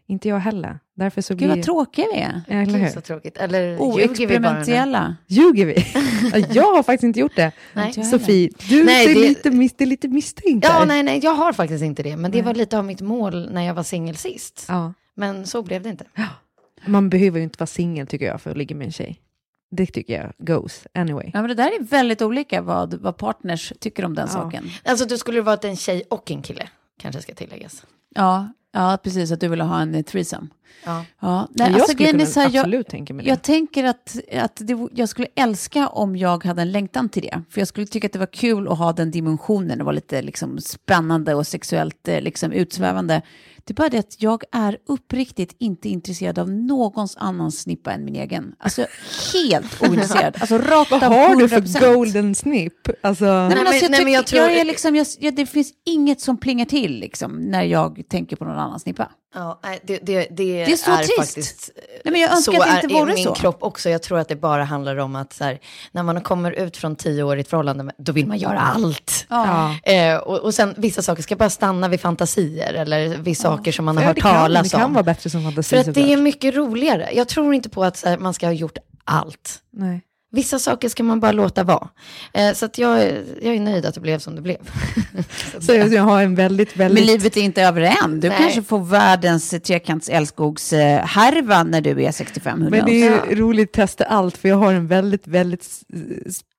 Inte 0.06 0.28
jag 0.28 0.38
heller. 0.38 0.78
Därför 0.96 1.22
så 1.22 1.34
Gud 1.34 1.38
blir... 1.38 1.48
vad 1.48 1.62
tråkiga 1.64 2.06
vi 2.14 2.20
är. 2.20 2.42
Eller 2.48 2.64
Gud, 2.64 2.74
hur? 2.76 2.88
så 2.88 3.00
tråkigt. 3.00 3.36
Eller 3.36 3.76
Oh, 3.78 4.00
ljuger 4.00 4.26
vi 4.26 4.38
bara 4.38 4.52
nu? 4.52 4.58
Oexperimentella. 4.58 5.16
Ljuger 5.26 5.66
vi? 5.66 5.86
Ja, 6.32 6.46
jag 6.52 6.74
har 6.74 6.82
faktiskt 6.82 7.04
inte 7.04 7.20
gjort 7.20 7.36
det. 7.36 7.52
Nej. 7.72 7.92
Sofie, 7.92 8.50
du 8.68 8.84
Nej, 8.84 9.06
ser 9.06 9.14
det- 9.14 9.20
lite, 9.28 9.50
mis- 9.50 9.74
det 9.78 9.84
är 9.84 9.86
lite 9.86 10.08
misstänkt 10.08 10.64
Ja, 10.68 10.84
nej, 10.84 11.02
nej, 11.02 11.20
jag 11.22 11.34
har 11.34 11.52
faktiskt 11.52 11.84
inte 11.84 12.02
det. 12.02 12.16
Men 12.16 12.30
det 12.30 12.42
var 12.42 12.54
lite 12.54 12.78
av 12.78 12.84
mitt 12.84 13.00
mål 13.00 13.48
när 13.52 13.62
jag 13.62 13.74
var 13.74 13.82
singel 13.82 14.16
sist. 14.16 14.64
Ja. 14.68 14.92
Men 15.16 15.46
så 15.46 15.62
blev 15.62 15.82
det 15.82 15.88
inte. 15.88 16.04
Man 16.86 17.10
behöver 17.10 17.38
ju 17.38 17.44
inte 17.44 17.56
vara 17.58 17.66
singel 17.66 18.06
tycker 18.06 18.26
jag 18.26 18.40
för 18.40 18.50
att 18.50 18.56
ligga 18.56 18.76
med 18.76 18.84
en 18.84 18.92
tjej. 18.92 19.20
Det 19.70 19.86
tycker 19.86 20.14
jag 20.22 20.32
goes 20.38 20.86
anyway. 20.94 21.30
Ja, 21.34 21.40
men 21.40 21.48
det 21.48 21.54
där 21.54 21.66
är 21.80 21.82
väldigt 21.84 22.22
olika 22.22 22.62
vad, 22.62 22.94
vad 22.94 23.16
partners 23.16 23.72
tycker 23.80 24.04
om 24.04 24.14
den 24.14 24.26
Ja. 24.28 24.32
saken. 24.32 24.64
Alltså 24.84 25.04
du 25.06 25.18
skulle 25.18 25.40
varit 25.40 25.64
en 25.64 25.76
tjej 25.76 26.02
och 26.10 26.30
en 26.30 26.42
kille, 26.42 26.68
kanske 27.00 27.22
ska 27.22 27.34
tilläggas. 27.34 27.84
Ja, 28.14 28.52
ja, 28.72 28.98
precis. 29.02 29.32
Att 29.32 29.40
du 29.40 29.48
vill 29.48 29.60
ha 29.60 29.80
en 29.80 29.94
eh, 29.94 30.02
threesome. 30.02 30.46
Ja. 30.84 31.04
Ja, 31.20 31.48
Nej, 31.50 31.66
jag 31.70 31.74
alltså, 31.80 31.92
skulle 31.92 32.10
kunna 32.10 32.26
så 32.26 32.40
här, 32.40 32.50
jag, 32.50 32.56
absolut 32.60 32.88
tänka 32.88 33.14
mig 33.14 33.24
det. 33.24 33.28
jag 33.30 33.42
tänker 33.42 33.84
att, 33.84 34.16
att 34.32 34.56
det, 34.64 34.88
jag 34.94 35.08
skulle 35.08 35.28
älska 35.34 35.88
om 35.88 36.16
jag 36.16 36.44
hade 36.44 36.62
en 36.62 36.72
längtan 36.72 37.08
till 37.08 37.22
det. 37.22 37.42
För 37.50 37.60
jag 37.60 37.68
skulle 37.68 37.86
tycka 37.86 38.06
att 38.06 38.12
det 38.12 38.18
var 38.18 38.26
kul 38.32 38.68
att 38.68 38.78
ha 38.78 38.92
den 38.92 39.10
dimensionen. 39.10 39.78
Det 39.78 39.84
var 39.84 39.92
lite 39.92 40.22
liksom, 40.22 40.58
spännande 40.58 41.34
och 41.34 41.46
sexuellt 41.46 42.08
eh, 42.08 42.20
liksom, 42.20 42.52
utsvävande. 42.52 43.22
Det 43.66 43.72
är 43.72 43.74
bara 43.74 43.88
det 43.88 43.98
att 43.98 44.22
jag 44.22 44.42
är 44.52 44.78
uppriktigt 44.86 45.56
inte 45.58 45.88
intresserad 45.88 46.38
av 46.38 46.50
någons 46.50 47.16
annans 47.16 47.60
snippa 47.60 47.92
än 47.92 48.04
min 48.04 48.16
egen. 48.16 48.54
Alltså 48.58 48.86
helt 49.34 49.82
ointresserad. 49.88 50.36
Alltså 50.40 50.58
rakt 50.58 50.90
Vad 50.90 51.02
av 51.04 51.12
har 51.12 51.36
du 51.36 51.46
100%. 51.46 51.78
för 51.78 51.94
golden 51.94 52.34
snip? 52.34 52.72
Alltså, 53.02 53.24
Nej, 53.24 53.48
men 53.48 53.58
men- 53.58 53.66
alltså, 53.66 53.84
jag, 53.84 53.90
nej, 53.90 54.04
men 54.04 54.12
jag 54.12 54.26
tycker- 54.26 54.36
jag 54.42 54.48
tror- 54.50 54.60
är 54.60 54.64
liksom, 54.64 54.96
jag, 54.96 55.06
jag, 55.20 55.34
det 55.34 55.46
finns 55.46 55.72
inget 55.86 56.20
som 56.20 56.36
plingar 56.36 56.64
till 56.64 56.98
liksom, 56.98 57.32
när 57.36 57.62
jag 57.62 58.02
tänker 58.08 58.36
på 58.36 58.44
någon 58.44 58.58
annan 58.58 58.80
snippa. 58.80 59.10
Ja, 59.34 59.58
det, 59.62 59.78
det, 59.82 59.98
det, 60.02 60.26
Det 60.30 60.72
är 60.72 60.76
så 60.76 60.96
trist. 60.96 61.16
faktiskt... 61.18 61.70
Nej, 62.04 62.12
men 62.12 62.20
jag 62.20 62.30
önskar 62.32 62.52
så 62.52 62.62
att 62.62 62.68
det 62.68 62.74
inte 62.82 62.94
är, 62.96 63.00
vore 63.00 63.12
är 63.12 63.14
min 63.14 63.24
så. 63.24 63.34
kropp 63.34 63.62
också. 63.62 63.90
Jag 63.90 64.02
tror 64.02 64.18
att 64.18 64.28
det 64.28 64.36
bara 64.36 64.64
handlar 64.64 64.96
om 64.96 65.16
att 65.16 65.32
så 65.32 65.44
här, 65.44 65.58
när 65.92 66.02
man 66.02 66.20
kommer 66.20 66.50
ut 66.52 66.76
från 66.76 66.96
tioårigt 66.96 67.50
förhållande, 67.50 67.92
då 67.98 68.12
vill 68.12 68.26
man 68.26 68.38
göra 68.38 68.58
allt. 68.60 69.26
ja. 69.28 69.76
Eh, 69.82 70.16
och, 70.16 70.38
och 70.38 70.54
sen 70.54 70.74
vissa 70.76 71.02
saker 71.02 71.22
ska 71.22 71.36
bara 71.36 71.50
stanna 71.50 71.88
vid 71.88 72.00
fantasier 72.00 72.74
eller 72.74 73.08
vid 73.08 73.38
saker 73.38 73.72
som 73.72 73.84
man 73.84 73.96
har 73.96 74.02
Ja, 74.04 74.08
hört 74.08 74.16
det 74.16 74.20
kan, 74.22 74.34
talas 74.34 74.70
det 74.70 74.76
kan 74.78 74.86
om. 74.86 74.92
vara 74.94 75.02
bättre 75.04 75.30
som 75.30 75.42
fantasi 75.42 75.68
För 75.82 75.88
att 75.90 75.94
det 75.94 76.12
är 76.12 76.16
mycket 76.16 76.54
roligare. 76.54 77.10
Jag 77.14 77.28
tror 77.28 77.54
inte 77.54 77.68
på 77.68 77.84
att 77.84 77.96
så 77.96 78.08
här, 78.08 78.18
man 78.18 78.34
ska 78.34 78.46
ha 78.46 78.52
gjort 78.52 78.78
allt. 79.04 79.58
Nej. 79.72 80.00
Vissa 80.34 80.58
saker 80.58 80.88
ska 80.88 81.02
man 81.02 81.20
bara 81.20 81.32
låta 81.32 81.64
vara. 81.64 81.88
Eh, 82.32 82.52
så 82.52 82.64
att 82.64 82.78
jag, 82.78 83.02
är- 83.02 83.24
jag 83.42 83.54
är 83.54 83.60
nöjd 83.60 83.86
att 83.86 83.94
det 83.94 84.00
blev 84.00 84.18
som 84.18 84.34
det 84.36 84.42
blev. 84.42 84.56
Så 85.60 85.72
jag 85.74 86.02
har 86.02 86.22
en 86.22 86.34
väldigt, 86.34 86.76
Men 86.76 86.88
väldigt... 86.88 87.06
livet 87.06 87.36
är 87.36 87.40
inte 87.40 87.62
över 87.62 87.80
än. 88.04 88.20
Du 88.20 88.28
Nej. 88.28 88.38
kanske 88.40 88.62
får 88.62 88.78
världens 88.84 89.50
trekants 89.50 90.08
älskogs 90.08 90.72
härva 91.02 91.62
när 91.62 91.80
du 91.80 92.02
är 92.04 92.12
65. 92.12 92.62
Who 92.64 92.70
Men 92.70 92.84
det 92.86 93.02
är 93.02 93.26
ju 93.30 93.34
roligt 93.36 93.68
att 93.68 93.72
testa 93.72 94.04
allt, 94.04 94.36
för 94.36 94.48
jag 94.48 94.56
har 94.56 94.72
en 94.72 94.86
väldigt, 94.86 95.26
väldigt 95.26 95.64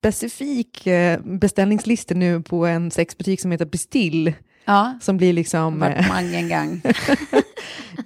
specifik 0.02 0.88
eh, 0.88 1.20
beställningslista 1.24 2.14
nu 2.14 2.42
på 2.42 2.66
en 2.66 2.92
sexbutik 2.92 3.42
som 3.42 3.52
heter 3.52 3.66
Bestill, 3.66 4.34
Ja, 4.68 5.00
som 5.02 5.18
blir 5.18 5.34
liksom 5.34 5.80
varit 5.80 5.98
eh, 5.98 6.08
många 6.08 6.42
gång. 6.42 6.82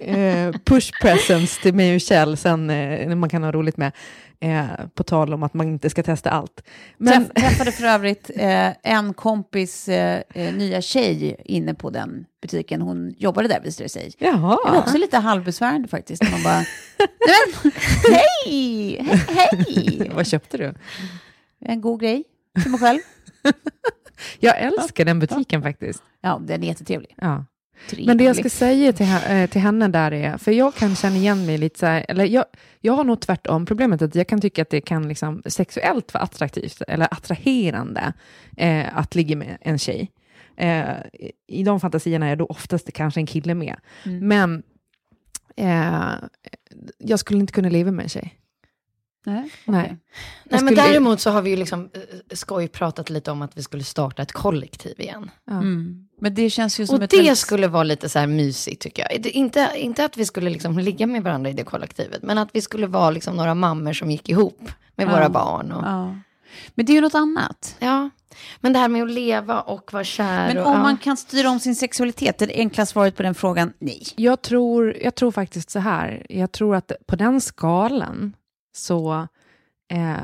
eh, 0.00 0.52
push 0.64 0.90
presents 1.02 1.58
till 1.62 1.74
mig 1.74 1.94
och 1.94 2.00
Kjell, 2.00 2.36
sen 2.36 2.66
när 2.66 3.14
man 3.14 3.28
kan 3.28 3.42
ha 3.42 3.52
roligt 3.52 3.76
med, 3.76 3.92
eh, 4.40 4.86
på 4.94 5.02
tal 5.02 5.34
om 5.34 5.42
att 5.42 5.54
man 5.54 5.68
inte 5.68 5.90
ska 5.90 6.02
testa 6.02 6.30
allt. 6.30 6.62
Men, 6.98 7.24
Träff, 7.24 7.34
träffade 7.34 7.72
för 7.72 7.84
övrigt 7.84 8.30
eh, 8.36 8.72
en 8.82 9.14
kompis 9.14 9.88
eh, 9.88 10.22
eh, 10.34 10.54
nya 10.54 10.80
tjej 10.80 11.36
inne 11.44 11.74
på 11.74 11.90
den 11.90 12.24
butiken. 12.42 12.82
Hon 12.82 13.14
jobbade 13.18 13.48
där 13.48 13.60
visade 13.60 13.84
det 13.84 13.88
sig. 13.88 14.12
Det 14.18 14.30
var 14.30 14.58
jaha, 14.64 14.78
också 14.78 14.98
lite 14.98 15.18
halvbesvärande 15.18 15.88
faktiskt. 15.88 16.22
Man 16.30 16.42
bara, 16.42 16.64
Nej, 16.98 17.54
men, 17.62 17.72
hej, 18.14 19.02
hej, 19.28 19.64
hej. 19.98 20.10
vad 20.14 20.26
köpte 20.26 20.58
du? 20.58 20.74
En 21.60 21.80
god 21.80 22.00
grej 22.00 22.24
för 22.62 22.70
mig 22.70 22.80
själv. 22.80 23.00
Jag 24.40 24.58
älskar 24.60 25.04
den 25.04 25.18
butiken 25.18 25.62
faktiskt. 25.62 26.02
Ja, 26.20 26.40
den 26.46 26.62
är 26.62 26.66
jättetrevlig. 26.66 27.14
Ja. 27.16 27.44
Men 28.06 28.18
det 28.18 28.24
jag 28.24 28.36
ska 28.36 28.50
säga 28.50 28.92
till, 28.92 29.06
eh, 29.28 29.46
till 29.46 29.60
henne 29.60 29.88
där 29.88 30.12
är, 30.12 30.38
för 30.38 30.52
jag 30.52 30.74
kan 30.74 30.96
känna 30.96 31.16
igen 31.16 31.46
mig 31.46 31.58
lite 31.58 31.78
så 31.78 31.86
här, 31.86 32.06
eller 32.08 32.24
jag, 32.24 32.44
jag 32.80 32.92
har 32.92 33.04
nog 33.04 33.20
tvärtom 33.20 33.66
problemet 33.66 34.02
att 34.02 34.14
jag 34.14 34.28
kan 34.28 34.40
tycka 34.40 34.62
att 34.62 34.70
det 34.70 34.80
kan 34.80 35.08
liksom 35.08 35.42
sexuellt 35.46 36.14
vara 36.14 36.24
attraktivt 36.24 36.82
eller 36.88 37.08
attraherande 37.10 38.12
eh, 38.56 38.98
att 38.98 39.14
ligga 39.14 39.36
med 39.36 39.58
en 39.60 39.78
tjej. 39.78 40.10
Eh, 40.56 40.94
I 41.46 41.62
de 41.62 41.80
fantasierna 41.80 42.26
är 42.26 42.36
då 42.36 42.46
oftast 42.46 42.92
kanske 42.92 43.20
en 43.20 43.26
kille 43.26 43.54
med. 43.54 43.76
Mm. 44.04 44.28
Men 44.28 44.62
eh, 45.56 46.12
jag 46.98 47.18
skulle 47.18 47.40
inte 47.40 47.52
kunna 47.52 47.68
leva 47.68 47.90
med 47.90 48.02
en 48.02 48.08
tjej. 48.08 48.39
Nej, 49.26 49.50
Nej. 49.64 49.84
okej. 49.84 49.96
Nej, 50.44 50.62
men 50.62 50.74
däremot 50.74 51.20
så 51.20 51.30
har 51.30 51.42
vi 51.42 51.50
ju 51.50 51.56
liksom 51.56 51.90
eh, 51.94 52.00
skoj 52.36 52.68
pratat 52.68 53.10
lite 53.10 53.30
om 53.30 53.42
att 53.42 53.56
vi 53.58 53.62
skulle 53.62 53.84
starta 53.84 54.22
ett 54.22 54.32
kollektiv 54.32 55.00
igen. 55.00 55.30
Ja. 55.44 55.52
Mm. 55.52 56.06
Men 56.20 56.34
det 56.34 56.50
känns 56.50 56.80
ju 56.80 56.86
som 56.86 56.96
Och 56.96 57.02
ett 57.02 57.10
det 57.10 57.16
väldigt- 57.16 57.38
skulle 57.38 57.68
vara 57.68 57.82
lite 57.82 58.08
så 58.08 58.18
här 58.18 58.26
mysigt 58.26 58.82
tycker 58.82 59.06
jag. 59.12 59.22
Det- 59.22 59.30
Inte, 59.30 59.70
inte 59.76 60.04
att 60.04 60.16
vi 60.16 60.24
skulle 60.26 60.50
liksom 60.50 60.78
ligga 60.78 61.06
med 61.06 61.22
varandra 61.22 61.50
i 61.50 61.52
det 61.52 61.64
kollektivet, 61.64 62.22
men 62.22 62.38
att 62.38 62.48
vi 62.52 62.60
skulle 62.60 62.86
vara 62.86 63.10
liksom 63.10 63.36
några 63.36 63.54
mammor 63.54 63.92
som 63.92 64.10
gick 64.10 64.28
ihop 64.28 64.68
med 64.96 65.06
Ja. 65.06 65.10
våra 65.12 65.28
barn. 65.28 65.72
Och, 65.72 65.82
Ja. 65.84 66.14
Men 66.74 66.86
det 66.86 66.92
är 66.92 66.94
ju 66.94 67.00
något 67.00 67.14
annat. 67.14 67.76
ja. 67.78 68.10
Men 68.60 68.72
det 68.72 68.78
här 68.78 68.88
med 68.88 69.02
att 69.02 69.10
leva 69.10 69.60
och 69.60 69.92
vara 69.92 70.04
kär. 70.04 70.46
Men 70.48 70.58
och, 70.58 70.66
om 70.66 70.72
ja. 70.72 70.82
man 70.82 70.96
kan 70.96 71.16
styra 71.16 71.50
om 71.50 71.60
sin 71.60 71.74
sexualitet, 71.76 72.38
det 72.38 72.52
enkla 72.54 72.86
svaret 72.86 73.16
på 73.16 73.22
den 73.22 73.34
frågan, 73.34 73.72
nej. 73.78 74.02
Jag 74.16 74.42
tror, 74.42 74.96
jag 75.02 75.14
tror 75.14 75.30
faktiskt 75.32 75.70
så 75.70 75.78
här, 75.78 76.26
jag 76.28 76.52
tror 76.52 76.76
att 76.76 76.92
på 77.06 77.16
den 77.16 77.40
skalan 77.40 78.32
så 78.72 79.26
eh, 79.92 80.14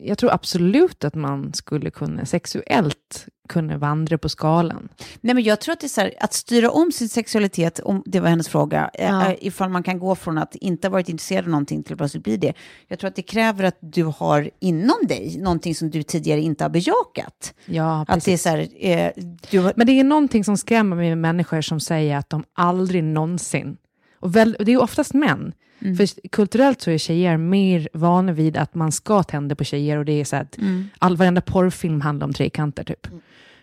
jag 0.00 0.18
tror 0.18 0.32
absolut 0.32 1.04
att 1.04 1.14
man 1.14 1.54
skulle 1.54 1.90
kunna 1.90 2.24
sexuellt 2.26 3.26
kunna 3.48 3.78
vandra 3.78 4.18
på 4.18 4.28
skalan. 4.28 4.88
Nej, 5.20 5.34
men 5.34 5.44
jag 5.44 5.60
tror 5.60 5.72
att 5.72 5.80
det 5.80 5.86
är 5.86 5.88
så 5.88 6.00
här, 6.00 6.12
att 6.20 6.32
styra 6.34 6.70
om 6.70 6.92
sin 6.92 7.08
sexualitet, 7.08 7.80
om 7.80 8.02
det 8.06 8.20
var 8.20 8.28
hennes 8.28 8.48
fråga, 8.48 8.90
eh, 8.94 9.04
Ja. 9.08 9.26
eh, 9.30 9.36
ifall 9.40 9.68
man 9.70 9.82
kan 9.82 9.98
gå 9.98 10.14
från 10.14 10.38
att 10.38 10.54
inte 10.54 10.86
ha 10.88 10.92
varit 10.92 11.08
intresserad 11.08 11.44
av 11.44 11.50
någonting 11.50 11.82
till 11.82 11.92
att 11.92 11.98
plötsligt 11.98 12.24
bli 12.24 12.36
det. 12.36 12.52
Jag 12.88 12.98
tror 12.98 13.08
att 13.08 13.16
det 13.16 13.22
kräver 13.22 13.64
att 13.64 13.78
du 13.80 14.04
har 14.04 14.50
inom 14.60 14.96
dig 15.08 15.36
någonting 15.38 15.74
som 15.74 15.90
du 15.90 16.02
tidigare 16.02 16.40
inte 16.40 16.64
har 16.64 16.68
bejakat. 16.68 17.54
Ja, 17.66 18.04
Att 18.08 18.24
det 18.24 18.32
är 18.32 18.36
så 18.36 18.48
här, 18.48 18.68
eh, 18.86 19.10
du 19.50 19.72
Men 19.76 19.86
det 19.86 19.92
är 20.00 20.04
någonting 20.04 20.44
som 20.44 20.56
skrämmer 20.56 20.96
mig 20.96 21.08
med 21.08 21.18
människor 21.18 21.60
som 21.60 21.80
säger 21.80 22.16
att 22.16 22.30
de 22.30 22.44
aldrig 22.54 23.04
någonsin, 23.04 23.76
och, 24.20 24.36
väl, 24.36 24.54
och 24.58 24.64
det 24.64 24.72
är 24.72 24.82
oftast 24.82 25.14
män, 25.14 25.52
Mm. 25.84 25.96
för 25.96 26.28
kulturellt 26.28 26.80
så 26.80 26.90
är 26.90 26.98
tjejer 26.98 27.36
mer 27.36 27.88
vana 27.92 28.32
vid 28.32 28.56
att 28.56 28.74
man 28.74 28.92
ska 28.92 29.22
tända 29.22 29.54
på 29.54 29.64
tjejer 29.64 29.98
och 29.98 30.04
det 30.04 30.20
är 30.20 30.24
så 30.24 30.36
att 30.36 30.58
Mm. 30.58 30.88
all, 30.98 31.16
varenda 31.16 31.40
porrfilm 31.40 32.00
handlar 32.00 32.26
om 32.26 32.32
trekanter 32.32 32.84
typ. 32.84 33.06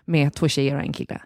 Med 0.05 0.33
två 0.33 0.47
tjejer 0.47 0.75
och 0.75 0.81
en 0.81 0.93
kille. 0.93 1.21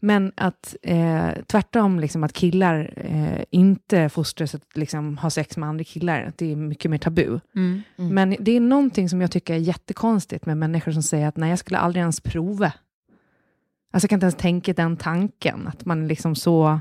Men 0.00 0.32
att 0.36 0.76
eh, 0.82 1.28
tvärtom, 1.46 2.00
liksom, 2.00 2.24
att 2.24 2.32
killar 2.32 2.92
eh, 2.96 3.44
inte 3.50 4.08
fostras 4.08 4.54
att 4.54 4.76
liksom, 4.76 5.18
ha 5.18 5.30
sex 5.30 5.56
med 5.56 5.68
andra 5.68 5.84
killar, 5.84 6.22
att 6.22 6.38
det 6.38 6.52
är 6.52 6.56
mycket 6.56 6.90
mer 6.90 6.98
tabu. 6.98 7.40
Mm. 7.56 7.82
Men 7.96 8.36
det 8.40 8.56
är 8.56 8.60
någonting 8.60 9.08
som 9.08 9.20
jag 9.20 9.30
tycker 9.30 9.54
är 9.54 9.58
jättekonstigt 9.58 10.46
med 10.46 10.56
människor 10.56 10.92
som 10.92 11.02
säger 11.02 11.28
att 11.28 11.36
nej, 11.36 11.50
jag 11.50 11.58
skulle 11.58 11.78
aldrig 11.78 12.00
ens 12.00 12.20
prova. 12.20 12.72
Alltså 13.92 14.04
jag 14.04 14.10
kan 14.10 14.16
inte 14.16 14.24
ens 14.24 14.34
tänka 14.34 14.72
den 14.72 14.96
tanken, 14.96 15.66
att 15.66 15.84
man 15.84 16.08
liksom 16.08 16.34
så... 16.34 16.80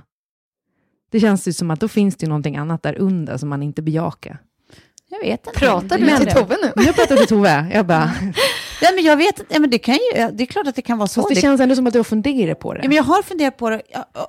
Det 1.12 1.20
känns 1.20 1.48
ju 1.48 1.54
som 1.54 1.72
att 1.72 1.80
då 1.80 1.88
finns 1.88 2.16
det 2.16 2.24
ju 2.26 2.30
någonting 2.30 2.58
annat 2.58 2.84
där 2.84 2.96
under 3.00 3.38
som 3.38 3.50
man 3.50 3.64
inte 3.64 3.82
bejakar. 3.82 4.40
Jag 5.10 5.20
vet 5.20 5.48
inte. 5.48 5.60
Pratar 5.60 5.98
du 5.98 6.06
Men- 6.06 6.18
till 6.20 6.28
Tove 6.32 6.56
nu? 6.76 6.84
Jag 6.84 6.96
pratar 6.96 7.16
till 7.16 7.28
Tove, 7.28 7.68
jag 7.74 7.86
bara, 7.86 8.12
Ja, 8.82 8.90
men 8.96 9.04
jag 9.04 9.18
vet. 9.18 9.42
Ja, 9.50 9.60
men 9.60 9.70
det, 9.70 9.78
kan 9.78 9.94
ju, 9.96 10.30
det 10.32 10.44
är 10.44 10.46
klart 10.46 10.68
att 10.68 10.76
det 10.76 10.82
kan 10.82 10.98
vara 10.98 11.08
så. 11.08 11.22
fast 11.22 11.30
det 11.30 11.36
Det- 11.36 11.42
känns 11.42 11.62
ändå 11.62 11.76
som 11.76 11.88
att 11.88 11.94
du 11.94 12.00
har 12.00 12.04
funderat 12.04 12.60
på 12.60 12.74
det. 12.74 12.80
Ja, 12.84 12.88
men 12.88 12.98
jag 12.98 13.04
har 13.04 13.22
funderat 13.24 13.58
på 13.58 13.70
det 13.70 13.82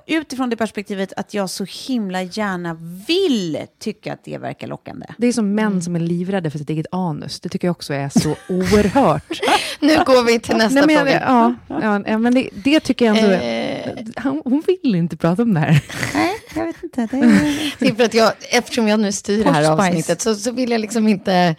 utifrån 0.07 0.49
det 0.49 0.55
perspektivet 0.55 1.13
att 1.17 1.33
jag 1.33 1.49
så 1.49 1.65
himla 1.87 2.21
gärna 2.23 2.77
vill 3.07 3.57
tycka 3.79 4.13
att 4.13 4.23
det 4.23 4.37
verkar 4.37 4.67
lockande. 4.67 5.05
Det 5.17 5.27
är 5.27 5.33
som 5.33 5.55
män 5.55 5.81
som 5.81 5.95
är 5.95 5.99
livrädda 5.99 6.51
för 6.51 6.57
sitt 6.57 6.69
eget 6.69 6.85
anus. 6.91 7.39
Det 7.39 7.49
tycker 7.49 7.67
jag 7.67 7.71
också 7.71 7.93
är 7.93 8.09
så 8.09 8.29
oerhört. 8.49 9.41
Nu 9.79 9.95
går 10.05 10.23
vi 10.23 10.39
till 10.39 10.55
nästa 10.55 10.75
Nej, 10.75 10.85
men 10.85 10.95
jag, 10.95 11.05
fråga. 11.07 11.23
ja, 11.27 11.53
ja, 11.81 12.03
ja, 12.07 12.17
men 12.17 12.33
det, 12.33 12.49
det 12.53 12.79
tycker 12.79 13.05
jag 13.05 13.17
ändå... 13.17 13.31
Eh. 13.35 14.33
Hon 14.43 14.63
vill 14.67 14.95
inte 14.95 15.17
prata 15.17 15.41
om 15.43 15.53
det 15.53 15.59
här. 15.59 15.83
Nej, 16.13 16.33
jag 16.55 16.65
vet 16.65 16.83
inte. 16.83 17.07
Det 17.11 17.17
är... 17.17 17.73
Det 17.79 17.87
är 17.87 17.95
för 17.95 18.03
att 18.03 18.13
jag, 18.13 18.33
eftersom 18.49 18.87
jag 18.87 18.99
nu 18.99 19.11
styr 19.11 19.43
det 19.43 19.51
här 19.51 19.71
avsnittet 19.71 20.21
så, 20.21 20.35
så 20.35 20.51
vill 20.51 20.71
jag 20.71 20.81
liksom 20.81 21.07
inte 21.07 21.55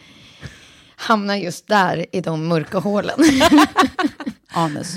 hamna 0.96 1.38
just 1.38 1.66
där 1.66 2.06
i 2.12 2.20
de 2.20 2.48
mörka 2.48 2.78
hålen. 2.78 3.18
Anus. 4.52 4.96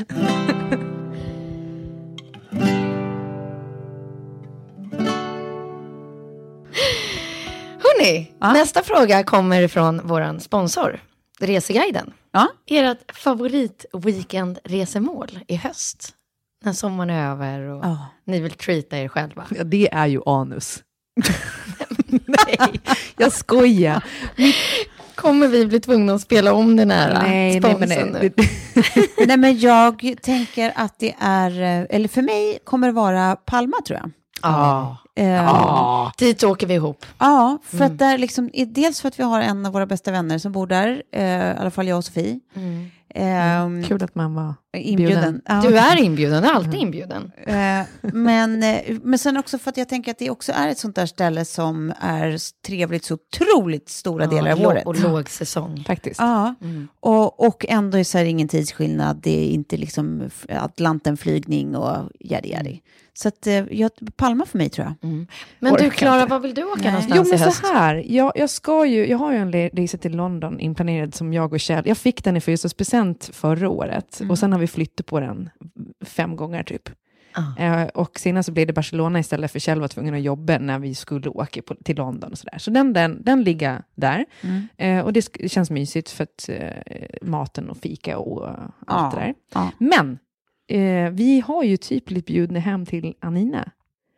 Hörni, 7.84 8.32
Ja. 8.40 8.54
nästa 8.54 8.84
fråga 8.84 9.24
kommer 9.24 9.68
från 9.68 10.02
vår 10.08 10.40
sponsor, 10.40 11.00
Reseguiden. 11.40 12.14
Ja. 12.32 12.48
Ert 12.68 13.12
favorit-weekendresemål 13.12 15.40
i 15.48 15.56
höst? 15.56 16.10
När 16.64 16.74
sommaren 16.74 17.10
är 17.10 17.32
över 17.32 17.60
och 17.62 17.86
Ja. 17.86 17.98
ni 18.26 18.40
vill 18.40 18.52
treata 18.52 18.98
er 18.98 19.08
själva. 19.08 19.46
Ja, 19.58 19.64
det 19.64 19.94
är 19.94 20.08
ju 20.08 20.22
anus. 20.26 20.84
Nej, 22.08 22.58
jag 23.18 23.32
skojar. 23.34 24.04
Kommer 25.16 25.48
vi 25.48 25.66
bli 25.66 25.80
tvungna 25.80 26.14
att 26.14 26.22
spela 26.22 26.54
om 26.54 26.76
den 26.76 26.92
här 26.92 27.14
Nej, 27.24 27.60
nej, 27.60 27.76
men 27.80 27.90
sponsorn 27.90 28.10
nej, 28.12 28.22
nu? 28.22 28.44
det, 29.18 29.28
Nej, 29.28 29.38
men 29.38 29.60
jag 29.60 30.14
tänker 30.22 30.72
att 30.76 31.00
det 31.00 31.16
är, 31.20 31.52
eh, 31.62 31.86
eller 31.90 32.08
för 32.08 32.22
mig 32.22 32.60
kommer 32.64 32.88
det 32.88 32.94
vara 32.94 33.36
Palma 33.36 33.78
tror 33.88 34.00
jag. 34.00 34.12
Ja. 34.42 34.98
Eh, 35.16 36.12
Dit 36.18 36.44
åker 36.44 36.68
vi 36.68 36.74
ihop. 36.74 37.06
Ja, 37.20 37.58
för 37.64 37.86
att 37.86 37.98
där 37.98 38.18
liksom, 38.18 38.50
dels 38.68 39.02
för 39.02 39.08
att 39.08 39.20
vi 39.20 39.24
har 39.24 39.42
en 39.42 39.66
av 39.66 39.74
våra 39.74 39.86
bästa 39.86 40.12
vänner 40.12 40.38
som 40.38 40.52
bor 40.52 40.68
där, 40.68 41.04
eh, 41.12 41.24
i 41.24 41.56
alla 41.60 41.72
fall 41.72 41.88
jag 41.88 41.98
och 41.98 42.06
Sofie. 42.06 42.40
Eh, 43.16 43.88
kul 43.88 44.04
att 44.04 44.16
man 44.16 44.34
var 44.36 44.54
Inbjuden. 44.78 45.42
Ja. 45.46 45.62
Du 45.68 45.78
är 45.78 45.98
inbjuden, 46.04 46.42
du 46.44 46.50
är 46.50 46.54
alltid 46.54 46.74
inbjuden. 46.82 47.32
Eh, 47.48 47.82
men, 48.02 48.64
eh, 48.64 48.98
men 49.04 49.20
sen 49.20 49.38
också 49.38 49.58
för 49.58 49.70
att 49.70 49.78
jag 49.78 49.90
tänker 49.90 50.12
att 50.12 50.18
det 50.18 50.30
också 50.30 50.52
är 50.56 50.68
ett 50.70 50.78
sånt 50.78 50.96
där 50.96 51.06
ställe 51.06 51.46
som 51.46 51.94
är 52.02 52.38
trevligt 52.68 53.06
så 53.06 53.14
otroligt 53.14 53.90
stora 53.90 54.28
delar 54.28 54.52
av 54.52 54.60
Ja, 54.60 54.68
året. 54.68 54.86
Och 54.86 55.00
lågsäsong. 55.00 55.84
faktiskt. 55.88 56.20
Ja, 56.20 56.56
Mm. 56.62 56.88
och, 57.00 57.46
och 57.48 57.66
ändå 57.70 57.98
är 57.98 58.04
så 58.04 58.18
här 58.18 58.26
ingen 58.26 58.48
tidsskillnad. 58.48 59.18
Det 59.24 59.40
är 59.46 59.50
inte 59.50 59.78
liksom 59.78 60.30
Atlantenflygning 60.50 61.76
och 61.76 62.10
yadi 62.20 62.52
yadi. 62.52 62.82
Så 63.16 63.28
att, 63.28 63.48
eh, 63.48 63.54
jag, 63.72 63.92
Palma 64.16 64.46
för 64.46 64.58
mig 64.58 64.70
tror 64.70 64.88
jag. 64.88 65.10
Men 65.60 65.74
Orkar 65.74 65.84
du, 65.86 65.90
Klara, 65.90 66.26
var 66.26 66.40
vill 66.40 66.54
du 66.54 66.64
åka 66.64 66.82
Nej. 66.82 66.92
någonstans 66.92 67.18
Jo, 67.18 67.24
men 67.32 67.40
i 67.42 67.44
höst? 67.44 67.66
så 67.68 67.74
här. 67.74 68.04
Jag, 68.08 68.32
jag, 68.36 68.50
ska 68.50 68.86
ju, 68.86 69.08
jag 69.08 69.18
har 69.18 69.32
ju 69.32 69.38
en 69.38 69.52
resa 69.52 69.98
till 69.98 70.16
London 70.16 70.60
inplanerad 70.60 71.16
som 71.16 71.34
jag 71.34 71.54
och 71.54 71.60
Kjell. 71.60 71.84
Jag 71.88 71.98
fick 71.98 72.24
den 72.24 72.38
i 72.38 72.42
födelsedagspresent 72.42 73.03
förra 73.32 73.70
året 73.70 74.22
och 74.30 74.40
sen 74.40 74.52
har 74.52 74.60
vi 74.60 74.68
flyttat 74.68 75.06
på 75.06 75.20
den 75.20 75.50
fem 76.06 76.36
gånger 76.36 76.64
typ. 76.64 76.90
Ah. 77.36 77.64
Eh, 77.64 77.88
och 77.88 78.20
senast 78.20 78.46
så 78.46 78.52
blev 78.54 78.68
det 78.68 78.74
Barcelona 78.74 79.20
istället 79.20 79.52
för 79.52 79.60
Kjell 79.60 79.80
var 79.82 79.88
tvungen 79.88 80.14
att 80.14 80.22
jobba 80.22 80.58
när 80.60 80.80
vi 80.80 80.96
skulle 80.96 81.30
åka 81.30 81.62
på, 81.62 81.76
till 81.76 81.98
London 81.98 82.32
och 82.32 82.38
sådär. 82.38 82.58
Så 82.58 82.72
den, 82.72 82.94
den, 82.94 83.24
den 83.24 83.44
ligger 83.44 83.84
där. 83.96 84.26
Eh, 84.78 85.00
och 85.06 85.14
det 85.14 85.20
sk- 85.20 85.48
känns 85.48 85.70
mysigt 85.72 86.10
för 86.10 86.24
att 86.24 86.50
eh, 86.50 86.70
maten 87.22 87.70
och 87.70 87.78
fika 87.78 88.18
och 88.18 88.48
allt 88.50 88.74
Ja. 88.88 89.12
det 89.14 89.26
där. 89.26 89.34
Ja. 89.54 89.72
Men 89.78 90.20
eh, 90.70 91.10
vi 91.12 91.40
har 91.40 91.64
ju 91.64 91.78
typ 91.78 92.06
blivit 92.06 92.26
bjudna 92.26 92.60
hem 92.60 92.86
till 92.86 93.14
Anina 93.22 93.72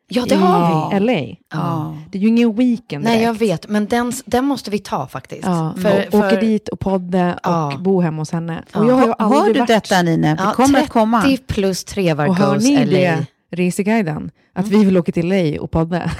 Ja, 0.07 0.25
det 0.29 0.35
har 0.35 0.99
vi. 0.99 0.99
LA. 0.99 1.35
Ja. 1.53 1.95
Det 2.11 2.17
är 2.17 2.21
ju 2.21 2.27
ingen 2.27 2.55
weekend 2.55 3.03
Nej, 3.03 3.23
jag 3.23 3.35
direkt. 3.37 3.51
vet, 3.65 3.69
men 3.69 3.85
den, 3.85 4.13
den 4.25 4.45
måste 4.45 4.71
vi 4.71 4.79
ta 4.79 5.07
faktiskt. 5.07 5.43
Ja, 5.45 5.73
För, 5.81 5.97
och, 6.05 6.11
för, 6.11 6.17
åker 6.27 6.41
dit 6.41 6.69
och 6.69 6.79
podda 6.79 7.39
Ja. 7.43 7.73
och 7.73 7.81
bo 7.81 8.01
hemma 8.01 8.21
hos 8.21 8.31
henne. 8.31 8.63
Ja. 8.73 8.79
Och 8.79 8.85
jag 8.89 8.93
har 8.95 9.01
ju 9.01 9.07
Hör 9.07 9.15
aldrig 9.35 9.55
du 9.55 9.59
varit... 9.59 9.67
detta 9.67 10.01
Nina? 10.01 10.35
Ja, 10.39 10.53
kommer 10.53 10.81
att 10.81 10.89
komma. 10.89 11.21
30 11.21 11.43
plus 11.47 11.83
trevar 11.83 12.27
Och 12.27 12.35
hör 12.35 12.57
ni 12.59 12.75
LA. 12.85 12.85
det, 12.85 13.25
Reseguiden? 13.51 14.31
Att 14.57 14.65
Mm. 14.67 14.79
vi 14.79 14.85
vill 14.85 14.97
åka 14.97 15.11
till 15.11 15.27
LA 15.29 15.61
och 15.61 15.71
podda 15.71 15.99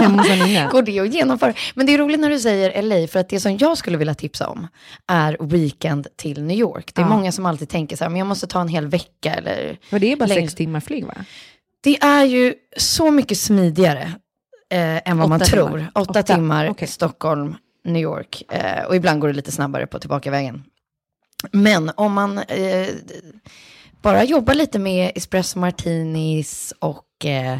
hemma 0.00 0.22
hos 0.22 0.30
Anina. 0.30 0.68
Går 0.72 0.82
det 0.82 1.00
att 1.00 1.14
genomföra? 1.14 1.52
Men 1.74 1.86
det 1.86 1.94
är 1.94 1.98
roligt 1.98 2.20
när 2.20 2.30
du 2.30 2.38
säger 2.40 2.82
LA, 2.82 3.06
för 3.08 3.20
att 3.20 3.28
det 3.28 3.40
som 3.40 3.56
jag 3.56 3.78
skulle 3.78 3.96
vilja 3.96 4.14
tipsa 4.14 4.48
om 4.48 4.66
är 5.06 5.36
weekend 5.40 6.06
till 6.16 6.42
New 6.42 6.58
York. 6.58 6.90
Det 6.94 7.00
är 7.00 7.04
Ja. 7.04 7.08
många 7.08 7.32
som 7.32 7.46
alltid 7.46 7.68
tänker 7.68 7.96
så 7.96 8.04
här, 8.04 8.08
men 8.08 8.18
jag 8.18 8.26
måste 8.26 8.46
ta 8.46 8.60
en 8.60 8.68
hel 8.68 8.86
vecka 8.86 9.34
eller... 9.34 9.78
För 9.90 9.98
det 9.98 10.12
är 10.12 10.16
bara 10.16 10.26
Längre. 10.26 10.40
sex 10.42 10.54
timmar 10.54 10.80
flyg 10.80 11.04
va? 11.06 11.14
Det 11.80 12.02
är 12.02 12.24
ju 12.24 12.54
så 12.76 13.10
mycket 13.10 13.38
smidigare 13.38 14.02
eh, 14.70 15.08
än 15.08 15.18
vad 15.18 15.24
Åtta 15.24 15.28
man 15.28 15.40
timmar. 15.40 15.68
tror. 15.68 15.86
Åtta, 15.94 16.10
Åtta, 16.10 16.22
timmar, 16.22 16.68
okej. 16.68 16.88
Stockholm, 16.88 17.56
New 17.84 18.02
York. 18.02 18.42
Eh, 18.52 18.84
och 18.84 18.96
ibland 18.96 19.20
går 19.20 19.28
det 19.28 19.34
lite 19.34 19.52
snabbare 19.52 19.86
på 19.86 19.98
tillbakavägen. 19.98 20.64
Men 21.52 21.90
om 21.96 22.12
man 22.12 22.38
eh, 22.38 22.88
bara 24.02 24.24
jobbar 24.24 24.54
lite 24.54 24.78
med 24.78 25.12
espresso 25.14 25.58
martinis 25.58 26.74
och, 26.78 27.24
eh, 27.26 27.58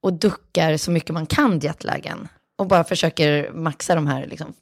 och 0.00 0.12
duckar 0.12 0.76
så 0.76 0.90
mycket 0.90 1.10
man 1.14 1.26
kan 1.26 1.58
jetlagen 1.58 2.28
och 2.58 2.66
bara 2.66 2.84
försöker 2.84 3.50
maxa 3.52 3.94
de 3.94 4.06
här 4.06 4.26
liksom, 4.26 4.52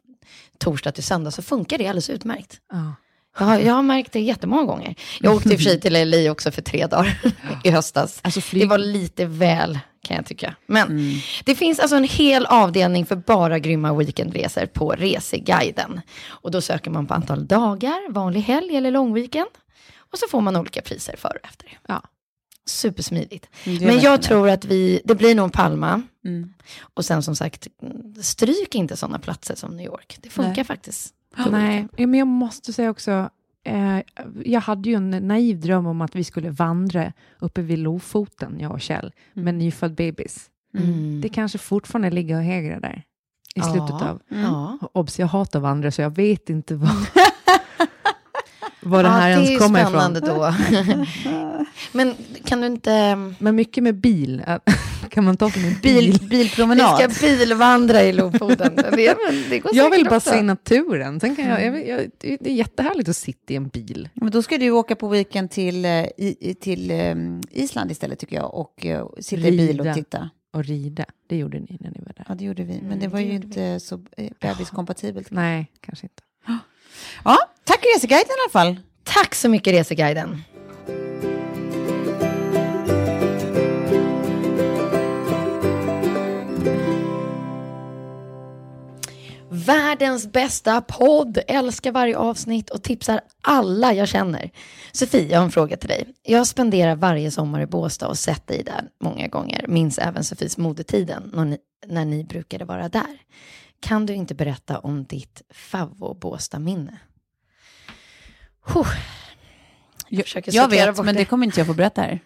torsdag 0.59 0.93
till 0.93 1.05
söndag 1.05 1.31
så 1.31 1.43
funkar 1.43 1.79
det 1.79 1.87
alldeles 1.87 2.11
utmärkt. 2.11 2.61
Ja. 2.73 2.95
Jag 3.39 3.47
har, 3.47 3.59
jag 3.59 3.75
har 3.75 3.83
märkt 3.83 4.13
det 4.13 4.21
jättemånga 4.21 4.63
gånger. 4.63 4.95
Jag 5.21 5.35
åkte 5.35 5.49
i 5.49 5.55
och 5.55 5.59
för 5.59 5.65
sig 5.65 5.81
till 5.81 6.11
LA 6.11 6.31
också 6.31 6.51
för 6.51 6.63
tre 6.63 6.87
dagar 6.87 7.21
i 7.65 7.71
höstas. 7.71 8.21
Alltså 8.23 8.41
flyg... 8.41 8.63
Det 8.63 8.67
var 8.67 8.79
lite 8.79 9.25
väl, 9.25 9.79
kan 10.03 10.17
jag 10.17 10.27
tycka. 10.27 10.55
Men 10.67 11.13
det 11.45 11.55
finns 11.55 11.81
alltså 11.81 11.97
en 11.97 12.05
hel 12.05 12.47
avdelning 12.47 13.07
för 13.07 13.17
bara 13.17 13.59
grymma 13.59 13.95
weekendresor 13.95 14.67
på 14.67 14.91
Reseguiden. 14.91 16.01
Och 16.27 16.51
då 16.51 16.61
söker 16.61 16.91
man 16.91 17.07
på 17.07 17.15
antal 17.15 17.47
dagar, 17.47 18.13
vanlig 18.13 18.41
helg 18.41 18.77
eller 18.77 18.91
långweekend. 18.91 19.51
Och 20.13 20.19
så 20.19 20.27
får 20.31 20.41
man 20.41 20.57
olika 20.57 20.83
priser 20.83 21.17
före 21.17 21.39
och 21.43 21.49
efter. 21.49 21.79
Ja. 21.89 22.03
Supersmidigt. 22.67 23.49
Är 23.65 23.87
Men 23.87 24.01
jag 24.01 24.23
tror 24.23 24.49
att 24.49 24.65
vi, 24.65 25.01
det 25.05 25.15
blir 25.15 25.35
nog 25.35 25.53
Palma. 25.53 26.03
Mm. 26.25 26.55
Och 26.95 27.05
sen 27.05 27.23
som 27.23 27.37
sagt, 27.37 27.69
stryk 28.23 28.75
inte 28.75 28.97
sådana 28.97 29.19
platser 29.19 29.55
som 29.55 29.77
New 29.77 29.87
York. 29.87 30.19
Det 30.21 30.31
funkar 30.31 30.55
Nej. 30.57 30.65
faktiskt. 30.65 31.13
Nej, 31.51 31.89
ja, 31.97 32.07
men 32.07 32.19
jag 32.19 32.29
måste 32.29 32.73
säga 32.73 32.91
också, 32.91 33.31
eh, 33.65 33.99
jag 34.45 34.61
hade 34.61 34.89
ju 34.89 34.95
en 34.95 35.11
naiv 35.11 35.61
dröm 35.61 35.87
om 35.87 36.01
att 36.01 36.15
vi 36.17 36.25
skulle 36.25 36.51
vandra 36.51 37.13
uppe 37.39 37.63
vid 37.63 37.79
Lofoten, 37.79 38.57
jag 38.61 38.73
och 38.73 38.81
Kjell, 38.81 39.13
med 39.33 39.55
nyfödd 39.55 39.95
bebis. 39.95 40.51
Mm. 40.79 41.21
Det 41.21 41.29
kanske 41.29 41.59
fortfarande 41.59 42.11
ligger 42.11 42.37
och 42.37 42.43
hägrar 42.43 42.81
där 42.81 43.03
i 43.55 43.61
slutet 43.61 43.97
Ja. 44.01 44.09
av... 44.11 44.21
Ja. 44.29 44.79
Obs, 44.93 45.19
jag 45.19 45.27
hatar 45.27 45.61
vandra 45.61 45.91
så 45.91 46.03
jag 46.03 46.11
vet 46.17 46.51
inte 46.51 46.75
vad, 46.75 46.91
var 48.83 49.03
det 49.03 49.09
Ja, 49.09 49.15
här 49.15 49.29
det 49.29 49.35
är 49.35 49.45
ens 49.45 49.63
kommer 49.63 49.85
spännande 49.85 50.19
ifrån. 50.21 50.39
då. 50.39 50.55
Men 51.93 52.15
kan 52.45 52.61
du 52.61 52.67
inte... 52.67 53.17
Men 53.39 53.57
mycket 53.57 53.83
med 53.83 53.95
bil. 53.95 54.43
Kan 55.11 55.25
man 55.25 55.37
ta 55.37 55.51
som 55.51 55.65
en 55.65 55.75
bil? 55.83 56.11
Bil, 56.19 56.29
bilpromenad. 56.29 57.09
Vi 57.09 57.15
ska 57.15 57.27
bilvandra 57.27 58.03
i 58.03 58.13
Lofoten. 58.13 58.77
Det, 58.97 59.17
men 59.31 59.45
det 59.51 59.59
går 59.59 59.71
Jag 59.75 59.91
vill 59.91 60.05
bara 60.05 60.17
också. 60.17 60.31
se 60.31 60.43
naturen. 60.43 61.21
Sen 61.21 61.37
kan 61.37 61.45
jag, 61.49 61.65
jag, 61.65 61.73
vill- 61.73 61.89
jag, 61.89 62.11
det 62.21 62.51
är 62.51 62.55
jättehärligt 62.55 63.09
att 63.09 63.17
sitta 63.17 63.53
i 63.53 63.57
en 63.57 63.69
bil. 63.69 64.09
Men 64.15 64.31
då 64.31 64.43
ska 64.43 64.59
du 64.59 64.71
åka 64.71 64.97
på 64.97 65.09
weekend 65.09 65.51
till, 65.51 65.85
eh, 65.85 65.91
i, 66.17 66.57
till 66.61 66.91
um, 66.91 67.41
Island 67.51 67.91
istället 67.91 68.19
tycker 68.19 68.37
jag 68.37 68.55
och 68.55 68.85
uh, 68.85 69.05
sitta 69.21 69.49
i 69.49 69.51
bil 69.57 69.81
och 69.81 69.85
Rida. 69.87 69.95
titta. 69.95 70.31
Och 70.53 70.65
rida. 70.65 71.05
Det 71.29 71.37
gjorde 71.37 71.59
ni 71.61 71.77
när 71.81 71.91
ni 71.91 72.01
var 72.07 72.13
där. 72.17 72.25
Ja, 72.29 72.35
det 72.35 72.45
gjorde 72.45 72.63
vi. 72.63 72.81
Men 72.83 72.99
det 72.99 73.09
var 73.09 73.21
ju 73.21 73.33
inte 73.33 73.81
så 73.81 74.01
eh, 74.17 74.31
bebiskompatibelt. 74.41 75.31
Nej, 75.31 75.71
kanske 75.81 76.05
inte. 76.07 76.23
Ja, 77.25 77.39
tack 77.65 77.85
Reseguiden 77.95 78.27
i 78.27 78.41
alla 78.45 78.53
fall. 78.53 78.77
Tack 79.05 79.35
så 79.35 79.49
mycket 79.49 79.73
Reseguiden. 79.73 80.43
Världens 89.67 90.33
bästa 90.33 90.81
podd, 90.81 91.39
älskar 91.47 91.93
varje 91.93 92.17
avsnitt 92.17 92.71
och 92.71 92.83
tipsar 92.83 93.21
alla 93.41 93.93
jag 93.93 94.09
känner. 94.09 94.51
Sofie, 94.93 95.29
jag 95.29 95.39
har 95.39 95.45
en 95.45 95.51
fråga 95.51 95.77
till 95.77 95.89
dig. 95.89 96.15
Jag 96.23 96.47
spenderar 96.47 96.97
varje 96.97 97.31
sommar 97.31 97.61
i 97.61 97.67
Båstad 97.67 98.09
och 98.09 98.19
sett 98.19 98.47
dig 98.47 98.63
där 98.63 98.89
många 99.01 99.29
gånger. 99.29 99.65
Minns 99.69 99.99
även 99.99 100.25
Sofies 100.25 100.59
modetiden 100.59 101.31
när 101.35 101.45
ni, 101.45 101.59
när 101.87 102.05
ni 102.05 102.25
brukade 102.25 102.65
vara 102.65 102.89
där. 102.89 103.19
Kan 103.81 104.07
du 104.07 104.15
inte 104.15 104.35
berätta 104.35 104.79
om 104.79 105.05
ditt 105.05 105.43
favvo 105.51 106.15
Båstad-minne? 106.15 106.99
Huh. 108.63 108.87
Jag, 110.09 110.27
Jag 110.47 110.69
vet, 110.69 111.05
men 111.05 111.15
det 111.15 111.25
kommer 111.25 111.47
inte 111.47 111.61
jag 111.61 111.67
få 111.67 111.75
berätta 111.75 112.03
här. 112.03 112.21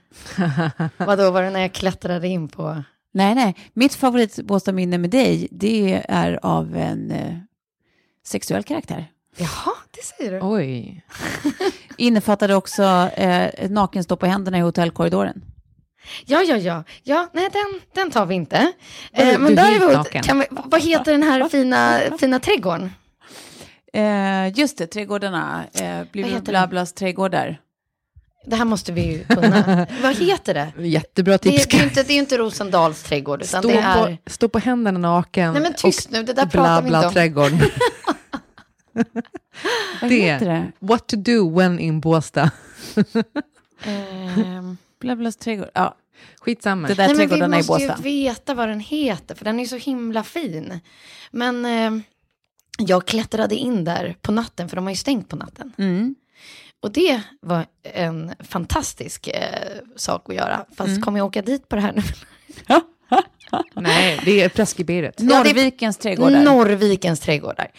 Vadå, 0.97 1.31
var 1.31 1.43
det 1.43 1.51
när 1.51 1.61
jag 1.61 1.73
klättrade 1.73 2.29
in 2.29 2.49
på 2.49 2.83
Nej, 3.13 3.35
nej. 3.35 3.57
Mitt 3.73 3.95
favorit 3.95 4.37
Båstadminne 4.45 4.99
med 4.99 5.11
dig, 5.11 5.49
det 5.51 6.03
är 6.09 6.39
av 6.43 6.77
en 6.77 7.11
eh, 7.11 7.37
sexuell 8.27 8.63
karaktär. 8.63 9.07
Jaha, 9.37 9.73
det 9.91 10.03
säger 10.03 10.33
du. 10.33 10.41
Oj. 10.43 11.05
Innefattade 11.97 12.55
också 12.55 12.83
eh, 13.15 13.47
ett 13.47 13.71
nakenstå 13.71 14.17
på 14.17 14.27
händerna 14.27 14.59
i 14.59 14.61
hotellkorridoren. 14.61 15.45
Ja, 16.25 16.43
ja, 16.43 16.57
ja. 16.57 16.85
ja 17.03 17.29
nej, 17.33 17.49
den, 17.53 17.81
den 17.95 18.11
tar 18.11 18.27
vi 18.27 18.35
inte. 18.35 18.73
Eh, 19.13 19.39
men 19.39 19.55
däremot, 19.55 19.93
naken? 19.93 20.23
kan 20.23 20.39
vi, 20.39 20.47
vad 20.51 20.83
heter 20.83 21.13
den 21.13 21.23
här 21.23 21.49
fina, 21.49 22.01
fina 22.21 22.41
trädgården? 22.41 22.91
Eh, 23.93 24.59
just 24.59 24.79
det, 24.79 24.87
trädgårdarna. 24.87 25.65
Eh, 25.73 25.81
blir 25.81 26.23
Vad 26.23 26.33
det 26.33 26.37
heter 26.37 26.53
Blablas 26.53 26.93
trädgårdar? 26.93 27.61
Det 28.47 28.57
här 28.57 28.65
måste 28.65 28.93
vi 28.93 29.01
ju 29.07 29.25
kunna. 29.25 29.87
vad 30.03 30.17
heter 30.17 30.55
det? 30.55 30.73
Jättebra 30.89 31.39
Det 31.39 31.49
är, 31.49 31.53
tips. 31.53 31.67
det 31.67 31.77
är 31.77 31.79
ju 31.81 31.85
inte, 31.85 32.03
det 32.03 32.13
är 32.13 32.19
inte 32.19 32.39
Rosendals 32.39 33.03
trädgård, 33.03 33.43
utan 33.43 33.63
Stå, 33.63 33.69
det 33.69 33.79
är... 33.79 34.17
på, 34.25 34.31
stå 34.31 34.49
på 34.49 34.59
händerna 34.59 34.99
naken 34.99 35.53
Nej 35.53 35.63
men 35.63 35.75
tyst 35.75 36.07
och 36.07 36.13
nu, 36.13 36.23
det 36.23 36.33
där 36.33 36.47
pratar 36.47 36.83
vi 36.83 36.89
inte 36.89 37.07
om. 37.07 37.13
trädgården. 37.13 37.59
Vad 40.01 40.11
Det. 40.11 40.21
heter 40.23 40.47
det? 40.49 40.73
What 40.79 41.07
to 41.07 41.17
do 41.17 41.51
when 41.59 41.79
in 41.79 42.01
Båstad. 42.01 42.51
Ehm, 43.85 44.77
Blablas 45.01 45.37
trädgård. 45.37 45.69
Ja, 45.75 45.95
Skitsamma. 46.41 46.89
det 46.89 46.95
där 46.95 47.07
Nej, 47.07 47.17
men 47.17 47.17
vi 47.17 47.29
trädgårdarna 47.29 47.57
i 47.57 47.59
måste 47.59 47.83
ju 47.83 47.89
Båstad. 47.89 48.03
veta 48.03 48.55
vad 48.55 48.69
den 48.69 48.81
heter, 48.81 49.35
för 49.35 49.45
den 49.45 49.61
är 49.61 49.65
så 49.67 49.77
himla 49.77 50.23
fin. 50.23 50.81
Men 51.31 51.65
eh, 51.65 52.03
jag 52.79 53.07
klättrade 53.07 53.55
in 53.57 53.85
där 53.85 54.17
på 54.23 54.33
natten, 54.33 54.69
för 54.69 54.77
de 54.77 54.85
har 54.85 54.91
ju 54.93 54.97
stängt 54.97 55.29
på 55.29 55.37
natten. 55.37 55.73
Mm. 55.79 56.15
Och 56.81 56.93
det 56.93 57.23
var 57.41 57.67
en 57.83 58.35
fantastisk 58.41 59.27
eh, 59.29 59.79
sak 59.97 60.29
att 60.29 60.35
göra. 60.35 60.65
Fast 60.77 60.89
Mm. 60.89 61.03
kommer 61.03 61.19
jag 61.19 61.27
åka 61.27 61.43
dit 61.43 61.69
på 61.69 61.77
det 61.77 61.83
här 61.83 61.93
nu? 61.93 62.03
Nej, 63.75 64.21
det 64.25 64.41
är 64.43 64.49
preskriberat. 64.49 65.19
Norrvikens 65.19 65.97
trädgårdar. 65.97 66.43
Norrvikens 66.43 67.21
trädgårdar. 67.21 67.71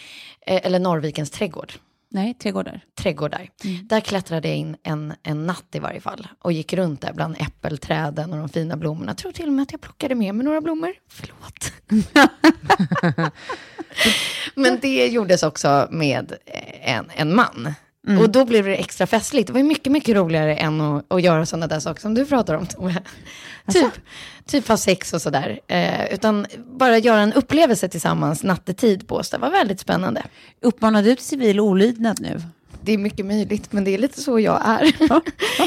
Eh, 0.46 0.60
eller 0.66 0.78
Norrvikens 0.78 1.30
trädgård. 1.30 1.72
Nej, 2.10 2.34
trädgårdar. 2.34 2.80
Trädgårdar. 3.00 3.48
Mm. 3.64 3.86
Där 3.88 4.00
klättrade 4.00 4.48
jag 4.48 4.56
in 4.56 4.76
en, 4.82 5.14
en 5.22 5.46
natt 5.46 5.64
i 5.72 5.78
varje 5.78 6.00
fall. 6.00 6.28
Och 6.38 6.52
gick 6.52 6.72
runt 6.72 7.00
där 7.00 7.12
bland 7.12 7.36
äppelträden 7.38 8.32
och 8.32 8.38
de 8.38 8.48
fina 8.48 8.76
blommorna. 8.76 9.10
Jag 9.10 9.16
tror 9.16 9.32
till 9.32 9.46
och 9.46 9.52
med 9.52 9.62
att 9.62 9.72
jag 9.72 9.80
plockade 9.80 10.14
med 10.14 10.34
mig 10.34 10.44
några 10.44 10.60
blommor. 10.60 10.92
Förlåt. 11.08 11.72
Men 14.54 14.78
det 14.82 15.06
gjordes 15.06 15.42
också 15.42 15.88
med 15.90 16.32
en, 16.82 17.10
en 17.14 17.34
man. 17.34 17.74
Mm. 18.08 18.22
Och 18.22 18.30
då 18.30 18.44
blev 18.44 18.64
det 18.64 18.76
extra 18.76 19.06
festligt. 19.06 19.46
Det 19.46 19.52
var 19.52 19.60
ju 19.60 19.66
mycket, 19.66 19.92
mycket 19.92 20.16
roligare 20.16 20.56
än 20.56 20.80
att, 20.80 21.12
att 21.12 21.22
göra 21.22 21.46
sådana 21.46 21.66
där 21.66 21.80
saker 21.80 22.00
som 22.00 22.14
du 22.14 22.26
pratar 22.26 22.54
om, 22.54 22.66
Tove. 22.66 23.02
Typ, 23.72 23.92
typ 24.46 24.68
ha 24.68 24.76
sex 24.76 25.12
och 25.12 25.22
sådär. 25.22 25.60
Eh, 25.66 26.14
utan 26.14 26.46
bara 26.78 26.98
göra 26.98 27.20
en 27.20 27.32
upplevelse 27.32 27.88
tillsammans 27.88 28.42
nattetid 28.42 29.08
på 29.08 29.16
oss. 29.16 29.30
Det 29.30 29.38
var 29.38 29.50
väldigt 29.50 29.80
spännande. 29.80 30.22
Uppmanar 30.60 31.02
du 31.02 31.14
till 31.14 31.24
civil 31.24 31.60
olydnad 31.60 32.20
nu? 32.20 32.42
Det 32.84 32.92
är 32.92 32.98
mycket 32.98 33.26
möjligt, 33.26 33.72
men 33.72 33.84
det 33.84 33.90
är 33.90 33.98
lite 33.98 34.20
så 34.20 34.40
jag 34.40 34.62
är. 34.64 34.92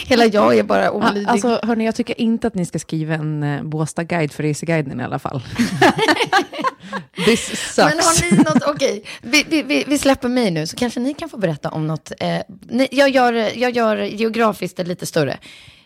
Hela 0.08 0.26
jag 0.26 0.58
är 0.58 0.64
bara 0.64 0.92
olydig. 0.92 1.28
Alltså, 1.28 1.60
hörni, 1.64 1.86
jag 1.86 1.96
tycker 1.96 2.22
inte 2.22 2.48
att 2.48 2.56
ni 2.56 2.66
ska 2.66 2.80
skriva 2.80 3.14
en 3.14 3.44
uh, 3.44 3.64
Båstad-guide 3.64 4.32
för 4.32 4.44
Reseguiden 4.44 5.00
i 5.00 5.04
alla 5.04 5.20
fall. 5.20 5.44
This 7.26 7.46
sucks. 7.46 7.78
Men 7.78 7.86
har 7.86 8.32
ni 8.32 8.38
något, 8.38 8.64
okej, 8.76 9.04
vi, 9.22 9.46
vi, 9.50 9.64
vi, 9.64 9.84
vi 9.88 9.98
släpper 9.98 10.30
mig 10.30 10.52
nu, 10.52 10.68
så 10.68 10.76
kanske 10.76 11.00
ni 11.00 11.14
kan 11.14 11.30
få 11.30 11.38
berätta 11.38 11.70
om 11.70 11.88
något. 11.88 12.12
Eh, 12.20 12.38
ni, 12.70 12.88
jag, 12.92 13.10
gör, 13.10 13.34
jag 13.34 13.72
gör 13.72 13.98
geografiskt 13.98 14.78
det 14.78 14.84
lite 14.84 15.06
större. 15.06 15.38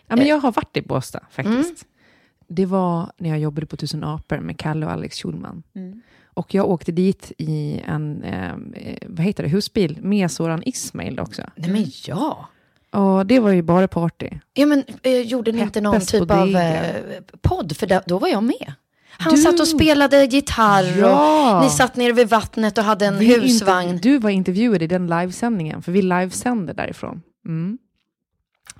Ja, 0.06 0.16
men 0.16 0.26
jag 0.26 0.38
har 0.38 0.52
varit 0.52 0.76
i 0.76 0.82
Båstad 0.82 1.20
faktiskt. 1.30 1.56
Mm. 1.56 1.76
Det 2.48 2.66
var 2.66 3.12
när 3.18 3.30
jag 3.30 3.38
jobbade 3.38 3.66
på 3.66 3.76
Tusen 3.76 4.04
apor 4.04 4.38
med 4.38 4.58
Kalle 4.58 4.86
och 4.86 4.92
Alex 4.92 5.22
Schulman. 5.22 5.62
Och 6.34 6.54
jag 6.54 6.70
åkte 6.70 6.92
dit 6.92 7.32
i 7.38 7.80
en, 7.86 8.22
eh, 8.22 8.50
eh, 8.74 8.96
vad 9.06 9.20
heter 9.26 9.42
det, 9.42 9.48
husbil 9.48 9.98
med 10.02 10.30
Soran 10.30 10.62
Ismail 10.66 11.20
också. 11.20 11.42
Nej 11.56 11.70
men 11.70 11.86
ja. 12.06 12.48
Och 12.92 13.26
det 13.26 13.38
var 13.40 13.50
ju 13.50 13.62
bara 13.62 13.88
party. 13.88 14.28
Ja 14.54 14.66
men 14.66 14.84
eh, 15.02 15.20
gjorde 15.20 15.52
ni 15.52 15.60
inte 15.60 15.80
någon 15.80 15.92
Peppes 15.92 16.08
typ 16.08 16.30
av 16.30 16.56
eh, 16.56 16.96
podd? 17.42 17.76
För 17.76 18.08
då 18.08 18.18
var 18.18 18.28
jag 18.28 18.42
med. 18.44 18.72
Han 19.10 19.34
Du- 19.34 19.40
satt 19.40 19.60
och 19.60 19.68
spelade 19.68 20.24
gitarr 20.24 20.98
Ja. 20.98 21.56
och 21.58 21.64
ni 21.64 21.70
satt 21.70 21.96
nere 21.96 22.12
vid 22.12 22.28
vattnet 22.28 22.78
och 22.78 22.84
hade 22.84 23.06
en 23.06 23.18
Vi 23.18 23.26
husvagn. 23.40 23.88
interv- 23.90 24.00
Du 24.02 24.18
var 24.18 24.30
intervjuad 24.30 24.82
i 24.82 24.86
den 24.86 25.06
livesändningen, 25.06 25.82
för 25.82 25.92
vi 25.92 26.02
livesände 26.02 26.72
därifrån. 26.72 27.22
Mm. 27.46 27.78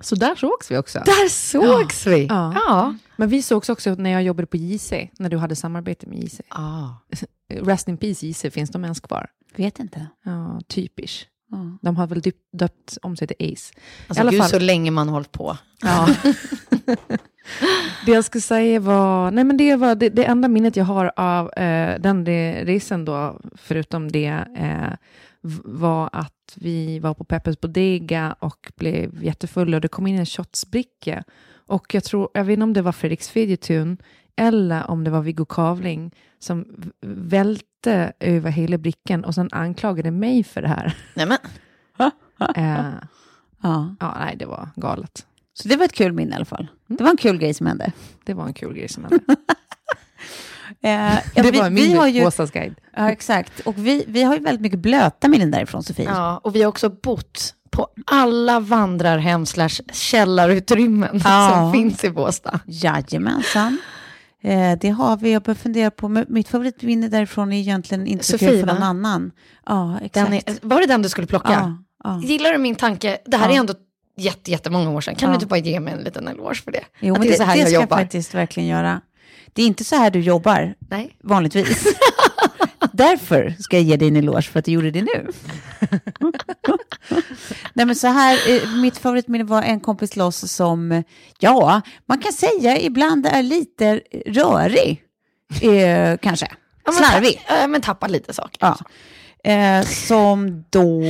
Så 0.01 0.15
där 0.15 0.35
sågs 0.35 0.71
vi 0.71 0.77
också. 0.77 0.99
Där 1.05 1.29
sågs 1.29 2.07
vi. 2.07 2.25
Ja. 2.25 2.53
Ja. 2.55 2.95
Men 3.21 3.29
vi 3.29 3.41
sågs 3.41 3.69
också 3.69 3.95
när 3.95 4.09
jag 4.09 4.23
jobbade 4.23 4.47
på 4.47 4.57
JC, 4.57 4.93
när 5.19 5.29
du 5.29 5.37
hade 5.37 5.55
samarbete 5.55 6.07
med 6.07 6.23
JC. 6.23 6.41
Ah. 6.49 6.89
Rest 7.49 7.87
in 7.87 7.97
peace 7.97 8.27
JC, 8.27 8.45
finns 8.53 8.69
de 8.69 8.83
ens 8.83 8.99
kvar? 8.99 9.29
Vet 9.55 9.79
inte. 9.79 10.07
Ja, 10.23 10.61
typisch. 10.67 11.27
Ja. 11.51 11.77
De 11.81 11.95
har 11.95 12.07
väl 12.07 12.21
dypt, 12.21 12.49
döpt 12.53 12.97
om 13.01 13.17
sig 13.17 13.27
till 13.27 13.53
Ace. 13.53 13.73
Alltså 14.07 14.19
I 14.19 14.21
alla 14.21 14.31
gud 14.31 14.39
fall- 14.39 14.49
så 14.49 14.59
länge 14.59 14.91
man 14.91 15.09
hållit 15.09 15.31
på. 15.31 15.57
Ja. 15.81 16.07
det 18.05 18.11
jag 18.11 18.25
skulle 18.25 18.41
säga 18.41 18.79
var, 18.79 19.31
nej 19.31 19.43
men 19.43 19.57
det 19.57 19.75
var 19.75 19.95
det, 19.95 20.09
det 20.09 20.25
enda 20.25 20.47
minnet 20.47 20.75
jag 20.75 20.85
har 20.85 21.11
av 21.15 21.53
eh, 21.53 21.99
den 21.99 22.25
resan 22.65 23.05
då, 23.05 23.41
förutom 23.55 24.11
det, 24.11 24.45
eh, 24.57 24.93
var 25.63 26.09
att 26.13 26.53
vi 26.55 26.99
var 26.99 27.13
på 27.13 27.23
Peppers 27.23 27.59
Bodega 27.59 28.35
och 28.39 28.71
blev 28.75 29.23
jättefulla 29.23 29.77
och 29.77 29.81
det 29.81 29.87
kom 29.87 30.07
in 30.07 30.19
en 30.19 30.25
shotsbricka. 30.25 31.23
Och 31.71 31.93
jag 31.93 32.03
tror, 32.03 32.29
jag 32.33 32.43
vet 32.43 32.53
inte 32.53 32.63
om 32.63 32.73
det 32.73 32.81
var 32.81 32.91
Fredrik 32.91 33.21
Svedjetun 33.21 33.97
eller 34.35 34.89
om 34.89 35.03
det 35.03 35.11
var 35.11 35.21
Viggo 35.21 35.45
Kavling 35.45 36.15
som 36.39 36.65
välte 37.05 38.13
över 38.19 38.51
hela 38.51 38.77
brickan 38.77 39.25
och 39.25 39.35
sen 39.35 39.49
anklagade 39.51 40.11
mig 40.11 40.43
för 40.43 40.61
det 40.61 40.67
här. 40.67 40.97
Nej 41.13 41.25
men. 41.25 41.37
Eh, 42.55 42.93
Ja. 43.63 43.95
ja, 43.99 44.15
nej, 44.19 44.35
det 44.37 44.45
var 44.45 44.69
galet. 44.75 45.25
Så 45.53 45.67
det 45.67 45.75
var 45.75 45.85
ett 45.85 45.93
kul 45.93 46.13
minne 46.13 46.31
i 46.31 46.35
alla 46.35 46.45
fall. 46.45 46.67
Det 46.87 47.03
var 47.03 47.11
en 47.11 47.17
kul 47.17 47.37
grej 47.37 47.53
som 47.53 47.65
hände. 47.67 47.91
Det 48.23 48.33
var 48.33 48.45
en 48.47 48.53
kul 48.53 48.73
grej 48.73 48.89
som 48.89 49.03
hände. 49.03 49.19
Eh, 50.83 50.91
ja, 51.35 51.43
Det 51.43 51.51
vi, 51.51 51.59
var 51.59 51.69
vi 51.69 51.87
min 51.89 51.97
har 51.97 52.07
ju, 52.07 52.23
Båstadsguide. 52.23 52.75
ja, 52.95 53.11
exakt. 53.11 53.59
Och 53.59 53.77
vi, 53.87 54.05
vi 54.07 54.23
har 54.23 54.33
ju 54.35 54.39
väldigt 54.41 54.61
mycket 54.61 54.79
blöta 54.79 55.27
minnen 55.27 55.51
därifrån, 55.51 55.83
Sofie. 55.83 56.05
Ja, 56.05 56.37
och 56.37 56.55
vi 56.55 56.61
har 56.61 56.69
också 56.69 56.89
bott 56.89 57.55
på 57.71 57.87
alla 58.05 58.59
vandrarhem 58.59 59.45
slash 59.45 59.69
källarutrymmen 59.93 61.21
Ja. 61.23 61.49
som 61.53 61.73
finns 61.73 62.03
i 62.03 62.09
Båstad. 62.09 62.59
Jajamensan. 62.65 63.77
Eh, 64.43 64.77
det 64.81 64.89
har 64.89 65.17
vi. 65.17 65.31
Jag 65.33 65.41
börjar 65.43 65.55
fundera 65.55 65.91
på, 65.91 66.07
men 66.07 66.25
mitt 66.29 66.47
favoritminne 66.47 67.07
därifrån 67.07 67.53
är 67.53 67.59
egentligen 67.59 68.07
inte 68.07 68.25
Sofie, 68.25 68.49
kul 68.49 68.59
för 68.59 68.67
någon 68.67 68.79
va? 68.79 68.85
annan. 68.85 69.31
Ja, 69.65 69.99
exakt. 70.01 70.31
Är, 70.49 70.67
var 70.67 70.79
det 70.79 70.85
den 70.87 71.01
du 71.01 71.09
skulle 71.09 71.27
plocka? 71.27 71.51
ja, 71.51 71.77
ja. 72.03 72.21
Gillar 72.27 72.51
du 72.51 72.57
min 72.57 72.75
tanke? 72.75 73.17
Det 73.25 73.37
här 73.37 73.49
är 73.49 73.53
ändå 73.53 73.73
jätte, 74.17 74.51
jättemånga 74.51 74.89
år 74.89 75.01
sedan. 75.01 75.15
Kan 75.15 75.29
du 75.29 75.33
inte 75.33 75.45
bara 75.47 75.59
ge 75.59 75.79
mig 75.79 75.93
en 75.93 75.99
liten 75.99 76.27
eloge 76.27 76.55
för 76.63 76.71
det? 76.71 76.83
Jo, 76.99 77.13
Att 77.13 77.19
men 77.19 77.27
det 77.27 77.33
är 77.33 77.37
så 77.37 77.43
här 77.43 77.55
jag 77.55 77.67
ska 77.67 77.73
jag 77.75 77.81
jobbar. 77.81 77.97
faktiskt 77.97 78.33
verkligen 78.33 78.69
göra. 78.69 79.01
Det 79.53 79.63
är 79.63 79.67
inte 79.67 79.83
så 79.83 79.95
här 79.95 80.11
du 80.11 80.19
jobbar 80.19 80.73
Nej. 80.89 81.17
vanligtvis. 81.23 81.83
Därför 82.93 83.55
ska 83.59 83.75
jag 83.77 83.83
ge 83.83 83.95
dig 83.97 84.07
en 84.07 84.15
eloge 84.15 84.41
för 84.41 84.59
att 84.59 84.65
du 84.65 84.71
gjorde 84.71 84.91
det 84.91 85.01
nu. 85.01 85.27
Nej 87.73 87.85
men 87.85 87.95
så 87.95 88.07
här, 88.07 88.39
eh, 88.49 88.69
mitt 88.75 88.97
favoritminne 88.97 89.43
var 89.43 89.61
en 89.61 89.79
kompis 89.79 90.09
till 90.09 90.21
oss 90.21 90.51
som, 90.51 91.03
ja, 91.39 91.81
man 92.05 92.17
kan 92.19 92.33
säga 92.33 92.79
ibland 92.79 93.25
är 93.25 93.43
lite 93.43 94.01
rörig. 94.25 95.01
Eh, 95.61 96.17
kanske. 96.21 96.47
Ja, 96.85 96.91
men 96.91 96.93
Slarvig. 96.93 97.41
ta- 97.47 97.67
men 97.67 97.81
tappa 97.81 98.07
lite 98.07 98.33
saker. 98.33 98.57
Ja. 98.59 98.77
Eh, 99.43 99.85
som 99.85 100.65
då 100.69 101.01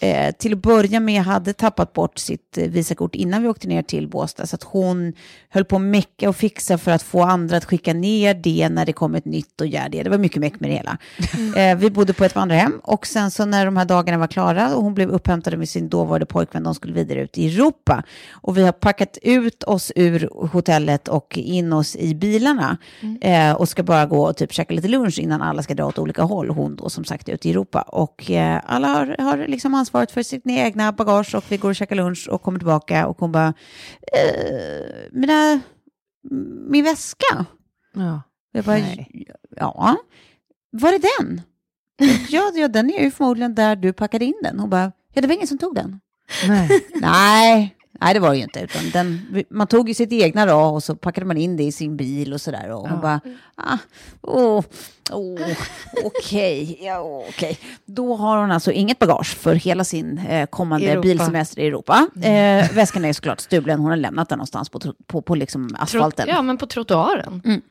eh, 0.00 0.32
till 0.38 0.52
att 0.52 0.62
börja 0.62 1.00
med 1.00 1.22
hade 1.22 1.52
tappat 1.52 1.92
bort 1.92 2.18
sitt 2.18 2.58
eh, 2.58 2.68
Visakort 2.68 3.14
innan 3.14 3.42
vi 3.42 3.48
åkte 3.48 3.68
ner 3.68 3.82
till 3.82 4.08
Båstad. 4.08 4.46
Så 4.46 4.56
att 4.56 4.62
hon 4.62 5.12
höll 5.48 5.64
på 5.64 5.76
att 5.76 5.82
mecka 5.82 6.28
och 6.28 6.36
fixa 6.36 6.78
för 6.78 6.90
att 6.90 7.02
få 7.02 7.22
andra 7.22 7.56
att 7.56 7.64
skicka 7.64 7.94
ner 7.94 8.34
det 8.34 8.68
när 8.68 8.86
det 8.86 8.92
kom 8.92 9.14
ett 9.14 9.24
nytt 9.24 9.60
och 9.60 9.66
gör 9.66 9.88
det. 9.88 10.02
Det 10.02 10.10
var 10.10 10.18
mycket 10.18 10.40
meck 10.40 10.60
med 10.60 10.70
det 10.70 10.74
hela. 10.74 10.98
Eh, 11.56 11.76
vi 11.76 11.90
bodde 11.90 12.12
på 12.12 12.24
ett 12.24 12.34
vandrarhem 12.34 12.80
och 12.82 13.06
sen 13.06 13.30
så 13.30 13.44
när 13.44 13.64
de 13.64 13.76
här 13.76 13.84
dagarna 13.84 14.18
var 14.18 14.26
klara 14.26 14.74
och 14.74 14.82
hon 14.82 14.94
blev 14.94 15.10
upphämtad 15.10 15.58
med 15.58 15.68
sin 15.68 15.88
dåvarande 15.88 16.26
pojkvän, 16.26 16.62
de 16.62 16.74
skulle 16.74 16.92
vidare 16.92 17.20
ut 17.20 17.38
i 17.38 17.46
Europa. 17.46 18.02
Och 18.30 18.58
vi 18.58 18.62
har 18.62 18.72
packat 18.72 19.18
ut 19.22 19.62
oss 19.62 19.92
ur 19.96 20.46
hotellet 20.52 21.08
och 21.08 21.38
in 21.38 21.72
oss 21.72 21.96
i 21.96 22.14
bilarna 22.14 22.78
eh, 23.20 23.52
och 23.52 23.68
ska 23.68 23.82
bara 23.82 24.06
gå 24.06 24.22
och 24.26 24.36
typ 24.36 24.52
käka 24.52 24.74
lite 24.74 24.88
lunch 24.88 25.18
innan 25.18 25.42
alla 25.42 25.62
ska 25.62 25.74
dra 25.74 25.86
åt 25.86 25.98
olika 25.98 26.22
håll. 26.22 26.50
Hon 26.50 26.76
då 26.76 26.88
som 26.88 27.04
sagt 27.04 27.28
ute 27.28 27.48
i 27.48 27.50
Europa. 27.50 27.75
Och 27.82 28.30
eh, 28.30 28.60
alla 28.64 28.88
har, 28.88 29.16
har 29.18 29.38
liksom 29.38 29.74
ansvaret 29.74 30.10
för 30.10 30.22
sitt 30.22 30.42
egna 30.46 30.92
bagage 30.92 31.34
och 31.34 31.44
vi 31.48 31.56
går 31.56 31.68
och 31.68 31.76
käkar 31.76 31.96
lunch 31.96 32.28
och 32.30 32.42
kommer 32.42 32.58
tillbaka 32.58 33.06
och 33.06 33.18
hon 33.18 33.32
bara, 33.32 33.54
eh, 34.12 34.86
mina, 35.12 35.60
min 36.68 36.84
väska. 36.84 37.46
Ja. 37.94 38.22
Jag 38.52 38.64
bara, 38.64 38.76
Nej. 38.76 39.26
ja, 39.56 39.96
var 40.70 40.92
är 40.92 41.00
den? 41.18 41.40
ja, 42.28 42.52
ja, 42.54 42.68
den 42.68 42.90
är 42.90 43.02
ju 43.02 43.10
förmodligen 43.10 43.54
där 43.54 43.76
du 43.76 43.92
packade 43.92 44.24
in 44.24 44.40
den. 44.42 44.60
Hon 44.60 44.70
bara, 44.70 44.92
ja, 45.12 45.20
det 45.20 45.26
var 45.26 45.34
ingen 45.34 45.46
som 45.46 45.58
tog 45.58 45.74
den. 45.74 46.00
Nej. 46.48 46.86
Nej, 46.94 47.75
Nej, 48.00 48.14
det 48.14 48.20
var 48.20 48.30
det 48.30 48.36
ju 48.36 48.42
inte. 48.42 48.60
Utan 48.60 48.90
den, 48.90 49.44
man 49.50 49.66
tog 49.66 49.88
ju 49.88 49.94
sitt 49.94 50.12
egna 50.12 50.46
då 50.46 50.54
och 50.56 50.82
så 50.82 50.96
packade 50.96 51.26
man 51.26 51.36
in 51.36 51.56
det 51.56 51.62
i 51.62 51.72
sin 51.72 51.96
bil 51.96 52.32
och 52.32 52.40
sådär. 52.40 52.70
Och 52.70 52.88
hon 52.88 53.00
bara, 53.00 53.20
ah, 53.54 53.78
oh, 54.22 54.64
oh, 55.12 55.40
okej, 56.04 56.78
ja, 56.82 57.24
okej. 57.28 57.58
Då 57.84 58.14
har 58.14 58.38
hon 58.38 58.50
alltså 58.50 58.72
inget 58.72 58.98
bagage 58.98 59.36
för 59.36 59.54
hela 59.54 59.84
sin 59.84 60.18
eh, 60.18 60.46
kommande 60.46 60.86
Europa. 60.86 61.02
bilsemester 61.02 61.62
i 61.62 61.66
Europa. 61.66 62.08
Eh, 62.22 62.72
väskan 62.72 63.04
är 63.04 63.12
såklart 63.12 63.40
stulen, 63.40 63.78
hon 63.80 63.90
har 63.90 63.96
lämnat 63.96 64.28
den 64.28 64.38
någonstans 64.38 64.68
på, 64.68 64.80
på, 65.06 65.22
på 65.22 65.34
liksom 65.34 65.76
asfalten. 65.78 66.28
Ja, 66.28 66.42
men 66.42 66.58
på 66.58 66.66
trottoaren. 66.66 67.62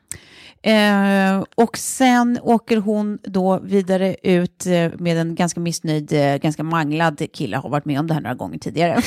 Eh, 0.66 1.44
och 1.56 1.78
sen 1.78 2.40
åker 2.42 2.78
hon 2.78 3.20
då 3.24 3.60
vidare 3.60 4.16
ut 4.24 4.66
eh, 4.66 4.92
med 5.00 5.18
en 5.18 5.36
ganska 5.36 5.60
missnöjd, 5.60 6.14
eh, 6.14 6.36
ganska 6.36 6.64
manglad 6.64 7.32
kille. 7.34 7.58
Har 7.58 7.70
varit 7.70 7.86
med 7.86 8.00
om 8.00 8.08
det 8.08 8.14
här 8.14 8.22
några 8.22 8.36
gånger 8.36 8.60
tidigare. 8.60 9.02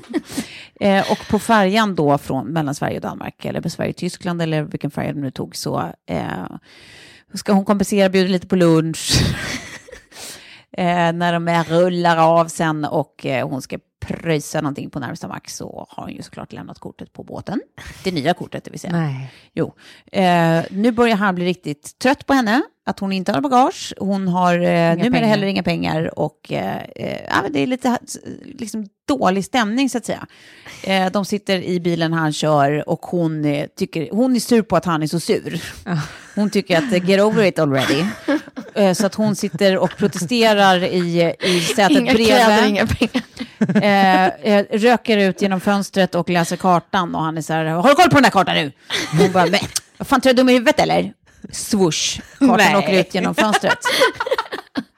eh, 0.80 1.10
och 1.10 1.28
på 1.30 1.38
färjan 1.38 1.94
då 1.94 2.18
från 2.18 2.46
mellan 2.46 2.74
Sverige 2.74 2.96
och 2.96 3.02
Danmark, 3.02 3.44
eller 3.44 3.68
Sverige 3.68 3.90
och 3.90 3.96
Tyskland, 3.96 4.42
eller 4.42 4.62
vilken 4.62 4.90
färja 4.90 5.12
de 5.12 5.20
nu 5.20 5.30
tog, 5.30 5.56
så 5.56 5.92
eh, 6.06 6.46
ska 7.34 7.52
hon 7.52 7.64
kompensera, 7.64 8.08
bjuda 8.08 8.30
lite 8.30 8.46
på 8.46 8.56
lunch. 8.56 9.12
eh, 10.76 11.12
när 11.12 11.32
de 11.32 11.48
är 11.48 11.64
rullar 11.64 12.16
av 12.16 12.48
sen 12.48 12.84
och 12.84 13.26
eh, 13.26 13.48
hon 13.48 13.62
ska 13.62 13.78
pröjsa 14.06 14.60
någonting 14.60 14.90
på 14.90 14.98
närmsta 14.98 15.28
max 15.28 15.56
så 15.56 15.86
har 15.90 16.04
hon 16.04 16.12
ju 16.12 16.22
såklart 16.22 16.52
lämnat 16.52 16.78
kortet 16.78 17.12
på 17.12 17.22
båten. 17.22 17.60
Det 18.04 18.12
nya 18.12 18.34
kortet, 18.34 18.64
det 18.64 18.70
vill 18.70 18.80
säga. 18.80 18.92
Nej. 18.92 19.32
Jo, 19.52 19.74
eh, 20.12 20.62
nu 20.70 20.92
börjar 20.92 21.16
han 21.16 21.34
bli 21.34 21.44
riktigt 21.44 21.98
trött 21.98 22.26
på 22.26 22.32
henne, 22.32 22.62
att 22.86 23.00
hon 23.00 23.12
inte 23.12 23.32
har 23.32 23.40
bagage. 23.40 23.94
Hon 23.98 24.28
har 24.28 24.54
eh, 24.54 24.60
numera 24.60 24.96
pengar. 24.96 25.22
heller 25.22 25.46
inga 25.46 25.62
pengar 25.62 26.18
och 26.18 26.52
eh, 26.52 26.82
eh, 26.96 27.42
det 27.50 27.60
är 27.60 27.66
lite 27.66 27.98
liksom, 28.44 28.86
dålig 29.08 29.44
stämning 29.44 29.90
så 29.90 29.98
att 29.98 30.04
säga. 30.04 30.26
Eh, 30.82 31.12
de 31.12 31.24
sitter 31.24 31.62
i 31.62 31.80
bilen 31.80 32.12
han 32.12 32.32
kör 32.32 32.88
och 32.88 33.06
hon, 33.06 33.44
eh, 33.44 33.66
tycker, 33.76 34.08
hon 34.12 34.36
är 34.36 34.40
sur 34.40 34.62
på 34.62 34.76
att 34.76 34.84
han 34.84 35.02
är 35.02 35.06
så 35.06 35.20
sur. 35.20 35.62
Hon 36.34 36.50
tycker 36.50 36.78
att 36.78 37.08
get 37.08 37.20
over 37.20 37.44
it 37.44 37.58
already. 37.58 38.04
Eh, 38.76 38.92
så 38.94 39.06
att 39.06 39.14
hon 39.14 39.36
sitter 39.36 39.78
och 39.78 39.96
protesterar 39.96 40.84
i, 40.84 41.34
i 41.42 41.60
sätet 41.60 41.90
Inga 41.90 42.12
bredvid 42.12 42.26
kläder, 42.26 42.66
inga 42.66 42.86
pengar. 42.86 43.22
eh, 43.82 44.52
eh, 44.54 44.64
röker 44.72 45.18
ut 45.18 45.42
genom 45.42 45.60
fönstret 45.60 46.14
och 46.14 46.30
läser 46.30 46.56
kartan 46.56 47.14
och 47.14 47.22
han 47.22 47.36
är 47.38 47.42
så 47.42 47.52
här, 47.52 47.64
har 47.64 47.88
du 47.88 47.94
koll 47.94 48.08
på 48.10 48.14
den 48.14 48.24
här 48.24 48.30
kartan 48.30 48.54
nu? 48.54 48.72
Hon 49.18 49.32
bara, 49.32 49.46
men 49.46 49.60
vad 49.98 50.08
fan 50.08 50.20
tror 50.20 50.32
du 50.32 50.34
är 50.34 50.36
dum 50.36 50.48
i 50.48 50.52
huvudet 50.52 50.80
eller? 50.80 51.12
Swoosh, 51.52 52.20
kartan 52.38 52.56
Nej. 52.56 52.76
åker 52.76 52.92
ut 53.00 53.14
genom 53.14 53.34
fönstret. 53.34 53.78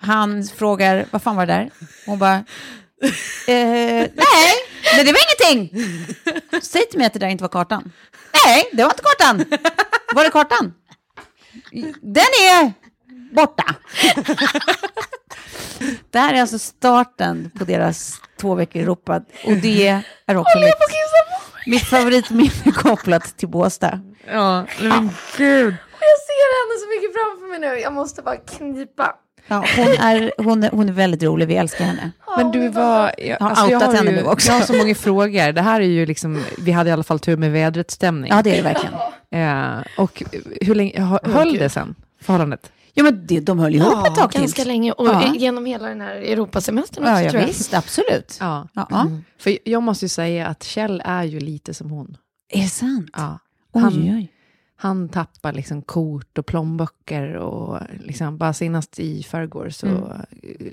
Han 0.00 0.44
frågar, 0.56 1.06
vad 1.10 1.22
fan 1.22 1.36
var 1.36 1.46
det 1.46 1.52
där? 1.52 1.70
Hon 2.06 2.18
bara, 2.18 2.34
eh, 2.34 4.06
nej, 4.14 4.54
men 4.96 5.06
det 5.06 5.12
var 5.12 5.20
ingenting. 5.46 5.86
Säg 6.62 6.86
till 6.90 6.98
mig 6.98 7.06
att 7.06 7.12
det 7.12 7.18
där 7.18 7.28
inte 7.28 7.44
var 7.44 7.48
kartan. 7.48 7.92
Nej, 8.46 8.70
det 8.72 8.82
var 8.82 8.90
inte 8.90 9.02
kartan. 9.02 9.44
Var 10.14 10.24
är 10.24 10.30
kartan? 10.30 10.72
Den 12.00 12.32
är 12.52 12.72
borta. 13.34 13.64
Det 16.10 16.18
här 16.18 16.34
är 16.34 16.40
alltså 16.40 16.58
starten 16.58 17.50
på 17.58 17.64
deras 17.64 18.20
två 18.40 18.54
veckor 18.54 18.80
i 18.80 18.84
Europa. 18.84 19.16
Och 19.44 19.52
det 19.62 19.88
är 20.26 20.36
också 20.36 20.58
mitt, 20.58 20.74
mitt 21.66 21.82
favoritminne 21.82 22.72
kopplat 22.74 23.36
till 23.36 23.48
Båstad. 23.48 24.00
Ja, 24.26 24.66
men 24.80 25.10
gud. 25.36 25.76
Jag 26.00 26.18
ser 26.26 26.48
henne 26.56 26.80
så 26.80 26.88
mycket 26.88 27.12
framför 27.16 27.50
mig 27.50 27.58
nu. 27.58 27.80
Jag 27.80 27.92
måste 27.92 28.22
bara 28.22 28.36
knipa. 28.36 29.14
Ja, 29.48 29.64
hon, 29.76 29.86
är, 29.88 30.32
hon, 30.38 30.64
är, 30.64 30.70
hon 30.70 30.88
är 30.88 30.92
väldigt 30.92 31.22
rolig, 31.22 31.46
vi 31.48 31.56
älskar 31.56 31.84
henne. 31.84 32.10
Men 32.36 32.50
du 32.50 32.68
var... 32.68 33.14
Jag, 33.18 33.38
har 33.40 33.50
alltså 33.50 33.64
jag, 33.70 33.74
outat 33.76 33.88
har 33.88 33.96
henne 33.96 34.10
ju, 34.10 34.16
nu 34.16 34.22
också. 34.24 34.48
jag 34.52 34.58
har 34.58 34.66
så 34.66 34.72
många 34.76 34.94
frågor. 34.94 35.52
Det 35.52 35.62
här 35.62 35.80
är 35.80 35.84
ju 35.86 36.06
liksom... 36.06 36.42
Vi 36.58 36.72
hade 36.72 36.90
i 36.90 36.92
alla 36.92 37.02
fall 37.02 37.18
tur 37.18 37.36
med 37.36 37.52
vädrets 37.52 37.94
stämning. 37.94 38.30
Ja, 38.30 38.42
det 38.42 38.50
är 38.50 38.56
det 38.56 38.62
verkligen. 38.62 38.94
Eh, 39.30 39.84
och 39.98 40.22
hur 40.60 40.74
länge... 40.74 41.00
hö- 41.00 41.18
Höll 41.22 41.52
det 41.58 41.68
sen? 41.68 41.94
Förhållandet? 42.20 42.72
Ja, 42.94 43.02
men 43.04 43.26
det, 43.26 43.40
de 43.40 43.58
höll 43.58 43.74
ihop 43.74 44.06
ett 44.06 44.14
tag 44.14 44.30
till. 44.30 44.40
ganska 44.40 44.64
länge. 44.64 44.92
Och 44.92 45.06
Ja. 45.06 45.34
genom 45.36 45.66
hela 45.66 45.88
den 45.88 46.00
här 46.00 46.14
Europasemestern 46.16 47.04
också, 47.04 47.12
Ja, 47.12 47.22
ja 47.22 47.30
tror 47.30 47.40
jag. 47.40 47.46
visst, 47.48 47.74
absolut. 47.74 48.36
Ja. 48.40 48.68
Ja, 48.72 48.86
ja. 48.90 49.06
För 49.38 49.58
jag 49.64 49.82
måste 49.82 50.04
ju 50.04 50.08
säga 50.08 50.46
att 50.46 50.62
Kjell 50.64 51.02
är 51.04 51.24
ju 51.24 51.40
lite 51.40 51.74
som 51.74 51.90
hon. 51.90 52.16
Är 52.52 52.62
det 52.62 52.68
sant? 52.68 53.10
Ja. 53.16 53.38
Oj, 53.72 53.82
Han, 53.82 53.92
oj. 53.94 54.32
Han 54.76 55.08
tappar 55.08 55.52
liksom 55.52 55.82
kort 55.82 56.38
och 56.38 56.46
plånböcker 56.46 57.34
och 57.36 57.80
liksom 58.00 58.38
bara 58.38 58.52
senast 58.52 58.98
i 59.00 59.22
förrgår 59.22 59.68
så 59.70 59.86
Mm. 59.86 60.02
eh, 60.42 60.66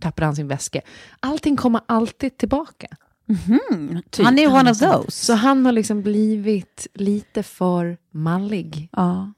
tappade 0.00 0.26
han 0.26 0.36
sin 0.36 0.48
väska. 0.48 0.80
Allting 1.20 1.56
kommer 1.56 1.80
alltid 1.86 2.36
tillbaka. 2.38 2.86
Mhm. 3.26 4.02
Han 4.24 4.38
är 4.38 4.48
one 4.54 4.70
of 4.70 4.78
those. 4.78 5.10
Så 5.10 5.32
han 5.34 5.64
har 5.64 5.72
liksom 5.72 6.02
blivit 6.02 6.86
lite 6.94 7.42
för 7.42 7.96
mallig. 8.10 8.88
Ja. 8.92 9.32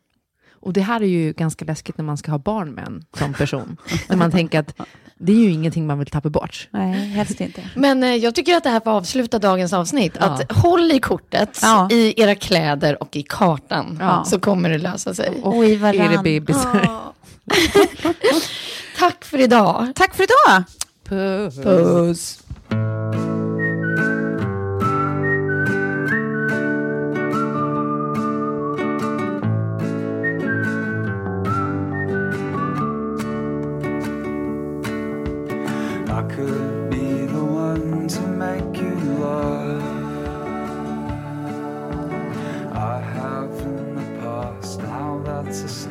Och 0.60 0.72
det 0.72 0.80
här 0.80 1.00
är 1.00 1.06
ju 1.06 1.32
ganska 1.32 1.64
läskigt 1.64 1.98
när 1.98 2.04
man 2.04 2.16
ska 2.16 2.30
ha 2.30 2.38
barn 2.38 2.70
med 2.70 2.86
en 2.86 3.04
sån 3.18 3.34
person. 3.34 3.76
när 4.08 4.16
man 4.16 4.30
tänker 4.30 4.60
att 4.60 4.74
det 5.18 5.32
är 5.32 5.36
ju 5.36 5.50
ingenting 5.50 5.86
man 5.86 5.98
vill 5.98 6.08
tappa 6.08 6.28
bort. 6.30 6.68
Nej, 6.70 6.92
helst 7.08 7.40
inte. 7.40 7.60
Men 7.74 8.02
eh, 8.02 8.14
jag 8.14 8.34
tycker 8.34 8.56
att 8.56 8.64
det 8.64 8.70
här 8.70 8.80
får 8.80 8.90
avsluta 8.90 9.38
dagens 9.38 9.72
avsnitt. 9.72 10.16
Ja. 10.20 10.26
Att 10.26 10.52
håll 10.52 10.92
i 10.92 10.98
kortet, 11.00 11.58
Ja. 11.62 11.88
i 11.90 12.14
era 12.22 12.34
kläder 12.34 13.02
och 13.02 13.16
i 13.16 13.22
kartan. 13.22 13.98
Ja. 14.00 14.24
Så 14.24 14.40
kommer 14.40 14.70
det 14.70 14.78
lösa 14.78 15.14
sig. 15.14 15.40
Och 15.42 15.64
i 15.66 15.76
bebisar? 16.22 16.80
Ja. 16.84 17.14
Tack 18.98 19.24
för 19.24 19.38
idag. 19.38 19.86
Tack 19.94 20.14
för 20.14 20.24
idag. 20.24 20.62
Puss. 21.08 22.38
I 22.70 23.38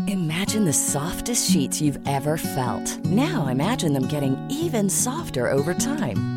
Imagine 0.07 0.65
the 0.65 0.73
softest 0.73 1.51
sheets 1.51 1.81
you've 1.81 1.99
ever 2.07 2.37
felt. 2.37 3.03
Now 3.05 3.47
imagine 3.47 3.93
them 3.93 4.07
getting 4.07 4.37
even 4.49 4.89
softer 4.89 5.49
over 5.49 5.73
time. 5.73 6.36